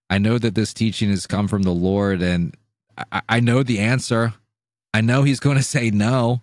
I 0.09 0.17
know 0.17 0.37
that 0.37 0.55
this 0.55 0.73
teaching 0.73 1.09
has 1.09 1.25
come 1.25 1.47
from 1.47 1.63
the 1.63 1.71
Lord, 1.73 2.21
and 2.21 2.55
I, 3.11 3.21
I 3.29 3.39
know 3.39 3.63
the 3.63 3.79
answer. 3.79 4.33
I 4.93 5.01
know 5.01 5.23
He's 5.23 5.39
going 5.39 5.57
to 5.57 5.63
say 5.63 5.89
no. 5.89 6.41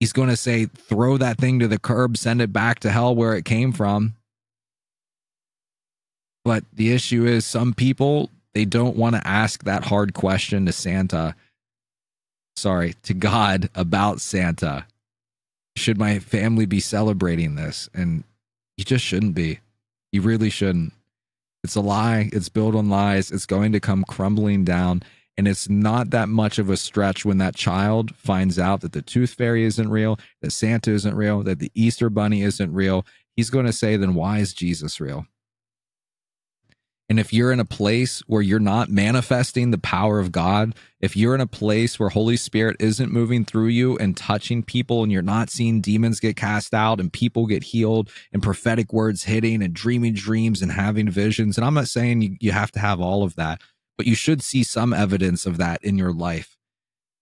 He's 0.00 0.12
going 0.12 0.28
to 0.28 0.36
say, 0.36 0.66
throw 0.66 1.16
that 1.18 1.38
thing 1.38 1.58
to 1.60 1.68
the 1.68 1.78
curb, 1.78 2.16
send 2.16 2.42
it 2.42 2.52
back 2.52 2.80
to 2.80 2.90
hell 2.90 3.14
where 3.14 3.34
it 3.34 3.44
came 3.44 3.72
from. 3.72 4.14
But 6.44 6.64
the 6.72 6.92
issue 6.92 7.26
is, 7.26 7.44
some 7.44 7.74
people, 7.74 8.30
they 8.54 8.64
don't 8.64 8.96
want 8.96 9.16
to 9.16 9.26
ask 9.26 9.64
that 9.64 9.86
hard 9.86 10.14
question 10.14 10.66
to 10.66 10.72
Santa. 10.72 11.34
Sorry, 12.56 12.94
to 13.02 13.14
God 13.14 13.68
about 13.74 14.20
Santa. 14.20 14.86
Should 15.76 15.98
my 15.98 16.18
family 16.18 16.64
be 16.64 16.80
celebrating 16.80 17.54
this? 17.54 17.88
And 17.94 18.24
you 18.76 18.84
just 18.84 19.04
shouldn't 19.04 19.34
be. 19.34 19.60
You 20.10 20.22
really 20.22 20.48
shouldn't. 20.48 20.94
It's 21.62 21.76
a 21.76 21.80
lie. 21.80 22.30
It's 22.32 22.48
built 22.48 22.74
on 22.74 22.88
lies. 22.88 23.30
It's 23.30 23.46
going 23.46 23.72
to 23.72 23.80
come 23.80 24.04
crumbling 24.04 24.64
down. 24.64 25.02
And 25.36 25.46
it's 25.46 25.68
not 25.68 26.10
that 26.10 26.30
much 26.30 26.58
of 26.58 26.70
a 26.70 26.78
stretch 26.78 27.26
when 27.26 27.36
that 27.38 27.56
child 27.56 28.14
finds 28.14 28.58
out 28.58 28.80
that 28.80 28.92
the 28.92 29.02
tooth 29.02 29.34
fairy 29.34 29.64
isn't 29.64 29.90
real, 29.90 30.18
that 30.40 30.52
Santa 30.52 30.92
isn't 30.92 31.14
real, 31.14 31.42
that 31.42 31.58
the 31.58 31.70
Easter 31.74 32.08
bunny 32.08 32.40
isn't 32.40 32.72
real. 32.72 33.04
He's 33.34 33.50
going 33.50 33.66
to 33.66 33.72
say, 33.72 33.98
then 33.98 34.14
why 34.14 34.38
is 34.38 34.54
Jesus 34.54 34.98
real? 34.98 35.26
And 37.08 37.20
if 37.20 37.32
you're 37.32 37.52
in 37.52 37.60
a 37.60 37.64
place 37.64 38.20
where 38.26 38.42
you're 38.42 38.58
not 38.58 38.88
manifesting 38.88 39.70
the 39.70 39.78
power 39.78 40.18
of 40.18 40.32
God, 40.32 40.74
if 41.00 41.16
you're 41.16 41.36
in 41.36 41.40
a 41.40 41.46
place 41.46 42.00
where 42.00 42.08
Holy 42.08 42.36
Spirit 42.36 42.76
isn't 42.80 43.12
moving 43.12 43.44
through 43.44 43.68
you 43.68 43.96
and 43.98 44.16
touching 44.16 44.64
people 44.64 45.04
and 45.04 45.12
you're 45.12 45.22
not 45.22 45.48
seeing 45.48 45.80
demons 45.80 46.18
get 46.18 46.36
cast 46.36 46.74
out 46.74 46.98
and 46.98 47.12
people 47.12 47.46
get 47.46 47.62
healed 47.62 48.10
and 48.32 48.42
prophetic 48.42 48.92
words 48.92 49.22
hitting 49.22 49.62
and 49.62 49.72
dreaming 49.72 50.14
dreams 50.14 50.62
and 50.62 50.72
having 50.72 51.08
visions, 51.08 51.56
and 51.56 51.64
I'm 51.64 51.74
not 51.74 51.88
saying 51.88 52.22
you, 52.22 52.36
you 52.40 52.52
have 52.52 52.72
to 52.72 52.80
have 52.80 53.00
all 53.00 53.22
of 53.22 53.36
that, 53.36 53.60
but 53.96 54.06
you 54.06 54.16
should 54.16 54.42
see 54.42 54.64
some 54.64 54.92
evidence 54.92 55.46
of 55.46 55.58
that 55.58 55.84
in 55.84 55.96
your 55.96 56.12
life. 56.12 56.56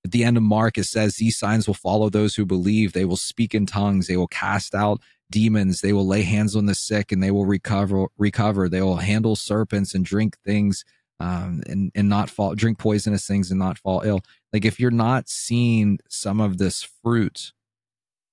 At 0.04 0.12
the 0.12 0.24
end 0.24 0.36
of 0.36 0.42
Mark, 0.42 0.76
it 0.76 0.84
says, 0.84 1.16
These 1.16 1.38
signs 1.38 1.66
will 1.66 1.74
follow 1.74 2.10
those 2.10 2.34
who 2.34 2.44
believe. 2.44 2.92
They 2.92 3.06
will 3.06 3.16
speak 3.16 3.54
in 3.54 3.64
tongues. 3.64 4.06
They 4.06 4.18
will 4.18 4.28
cast 4.28 4.74
out 4.74 5.00
demons. 5.34 5.82
They 5.82 5.92
will 5.94 6.08
lay 6.08 6.22
hands 6.22 6.56
on 6.56 6.66
the 6.66 6.76
sick 6.76 7.12
and 7.12 7.22
they 7.22 7.32
will 7.32 7.46
recover 7.46 8.06
recover. 8.18 8.68
They 8.70 8.82
will 8.82 8.98
handle 8.98 9.36
serpents 9.36 9.94
and 9.94 10.04
drink 10.04 10.38
things 10.46 10.84
um, 11.20 11.62
and 11.68 11.92
and 11.96 12.08
not 12.08 12.30
fall 12.30 12.54
drink 12.54 12.78
poisonous 12.78 13.26
things 13.26 13.50
and 13.50 13.60
not 13.60 13.78
fall 13.78 14.02
ill. 14.04 14.22
Like 14.54 14.66
if 14.66 14.80
you're 14.80 14.92
not 14.92 15.28
seeing 15.28 15.98
some 16.08 16.40
of 16.40 16.58
this 16.58 16.84
fruit 17.02 17.52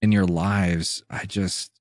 in 0.02 0.12
your 0.12 0.26
lives 0.26 1.04
i 1.12 1.26
just 1.26 1.72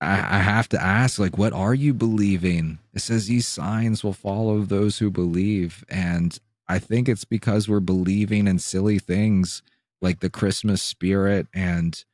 I, 0.00 0.38
I 0.38 0.40
have 0.40 0.68
to 0.70 0.82
ask 0.82 1.18
like 1.18 1.38
what 1.38 1.54
are 1.54 1.74
you 1.74 1.94
believing? 1.94 2.80
It 2.94 3.00
says 3.02 3.28
these 3.28 3.48
signs 3.48 4.04
will 4.04 4.14
follow 4.14 4.60
those 4.62 4.98
who 4.98 5.10
believe. 5.10 5.84
And 5.90 6.38
i 6.68 6.78
think 6.80 7.08
it's 7.08 7.26
because 7.26 7.68
we're 7.68 7.80
believing 7.80 8.48
in 8.48 8.58
silly 8.60 8.98
things 9.00 9.62
like 10.02 10.20
the 10.20 10.30
christmas 10.30 10.82
spirit 10.82 11.48
and 11.54 12.04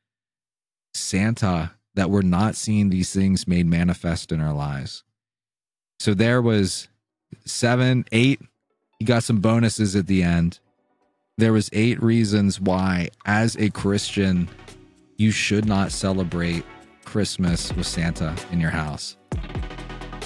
Santa 0.99 1.73
that 1.95 2.11
we're 2.11 2.23
not 2.23 2.55
seeing 2.55 2.91
these 2.91 3.13
things 3.13 3.49
made 3.49 3.67
manifest 3.67 4.31
in 4.31 4.41
our 4.41 4.53
lives. 4.53 5.05
So 5.99 6.15
there 6.15 6.41
was 6.41 6.89
seven, 7.45 8.05
eight. 8.13 8.41
You 9.01 9.07
got 9.07 9.25
some 9.25 9.41
bonuses 9.41 9.97
at 9.97 10.07
the 10.07 10.23
end. 10.23 10.61
There 11.39 11.53
was 11.53 11.71
eight 11.73 12.03
reasons 12.03 12.61
why, 12.61 13.09
as 13.25 13.57
a 13.57 13.71
Christian, 13.71 14.49
you 15.17 15.31
should 15.31 15.67
not 15.67 15.93
celebrate 15.93 16.65
Christmas 17.05 17.73
with 17.73 17.87
Santa 17.87 18.35
in 18.53 18.61
your 18.61 18.71
house. 18.71 19.17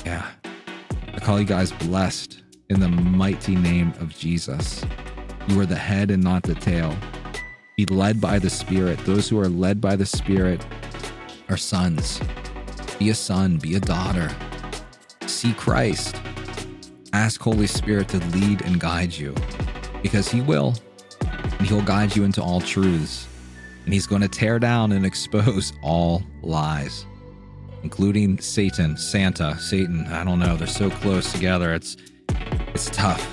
Yeah. 0.05 0.27
I 1.15 1.19
call 1.21 1.39
you 1.39 1.47
guys 1.47 1.73
blessed 1.73 2.43
in 2.69 2.81
the 2.81 2.89
mighty 2.89 3.55
name 3.55 3.93
of 4.01 4.17
Jesus. 4.17 4.85
You 5.49 5.61
are 5.61 5.67
the 5.67 5.77
head 5.77 6.11
and 6.11 6.23
not 6.23 6.43
the 6.43 6.55
tail. 6.55 6.97
Be 7.77 7.87
led 7.87 8.21
by 8.21 8.39
the 8.39 8.51
Spirit. 8.51 8.99
Those 9.07 9.31
who 9.31 9.41
are 9.41 9.49
led 9.49 9.81
by 9.81 9.97
the 9.97 10.05
Spirit 10.05 10.63
are 11.49 11.57
sons. 11.57 12.21
Be 12.99 13.09
a 13.09 13.15
son, 13.15 13.57
be 13.57 13.77
a 13.77 13.81
daughter. 13.81 14.31
See 15.27 15.55
Christ. 15.55 16.21
Ask 17.15 17.41
Holy 17.41 17.67
Spirit 17.67 18.09
to 18.09 18.19
lead 18.37 18.61
and 18.63 18.79
guide 18.79 19.15
you 19.15 19.35
because 20.03 20.29
He 20.31 20.43
will. 20.43 20.75
And 21.23 21.67
He'll 21.67 21.83
guide 21.83 22.15
you 22.15 22.25
into 22.25 22.43
all 22.43 22.61
truths. 22.61 23.27
And 23.87 23.95
He's 23.95 24.07
going 24.07 24.23
to 24.23 24.29
tear 24.29 24.59
down 24.59 24.93
and 24.93 25.07
expose 25.13 25.73
all 25.83 26.23
lies, 26.43 27.07
including 27.83 28.39
Satan, 28.39 28.99
Santa, 28.99 29.59
Satan. 29.59 30.07
I 30.09 30.25
don't 30.25 30.39
know. 30.39 30.57
They're 30.57 30.67
so 30.67 30.91
close 30.91 31.33
together. 31.33 31.73
It's 31.73 31.97
it's 32.75 32.91
tough. 32.91 33.27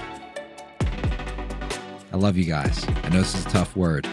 I 2.11 2.17
love 2.17 2.37
you 2.37 2.45
guys. 2.45 2.85
I 3.03 3.09
know 3.09 3.19
this 3.19 3.35
is 3.35 3.45
a 3.45 3.49
tough 3.49 3.75
word 3.75 4.07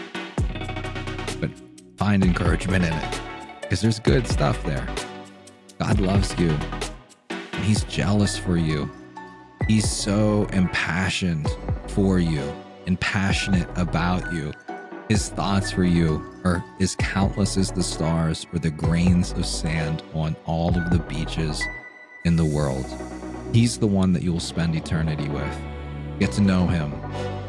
find 1.97 2.23
encouragement 2.23 2.85
in 2.85 2.93
it 2.93 3.21
because 3.61 3.81
there's 3.81 3.99
good 3.99 4.27
stuff 4.27 4.63
there. 4.63 4.87
God 5.79 5.99
loves 5.99 6.37
you 6.39 6.51
and 7.29 7.63
He's 7.65 7.83
jealous 7.85 8.37
for 8.37 8.55
you. 8.55 8.89
He's 9.67 9.89
so 9.89 10.45
impassioned 10.53 11.47
for 11.87 12.19
you 12.19 12.53
and 12.85 12.99
passionate 12.99 13.67
about 13.75 14.31
you. 14.31 14.53
His 15.09 15.29
thoughts 15.29 15.71
for 15.71 15.83
you 15.83 16.23
are 16.43 16.63
as 16.79 16.95
countless 16.95 17.57
as 17.57 17.71
the 17.71 17.83
stars 17.83 18.45
or 18.53 18.59
the 18.59 18.69
grains 18.69 19.31
of 19.31 19.45
sand 19.45 20.03
on 20.13 20.35
all 20.45 20.77
of 20.77 20.91
the 20.91 20.99
beaches 20.99 21.63
in 22.25 22.35
the 22.35 22.45
world. 22.45 22.85
He's 23.53 23.77
the 23.77 23.87
one 23.87 24.13
that 24.13 24.21
you 24.21 24.31
will 24.33 24.39
spend 24.39 24.75
eternity 24.75 25.29
with. 25.29 25.61
Get 26.19 26.31
to 26.33 26.41
know 26.41 26.67
him, 26.67 26.93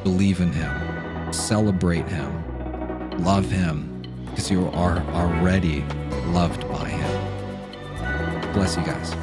believe 0.04 0.40
in 0.40 0.52
him, 0.52 1.32
celebrate 1.32 2.08
him, 2.08 3.22
love 3.24 3.50
him, 3.50 3.97
because 4.30 4.50
you 4.50 4.68
are 4.68 4.98
already 5.12 5.84
loved 6.26 6.68
by 6.68 6.88
Him. 6.88 8.52
Bless 8.52 8.76
you 8.76 8.84
guys. 8.84 9.14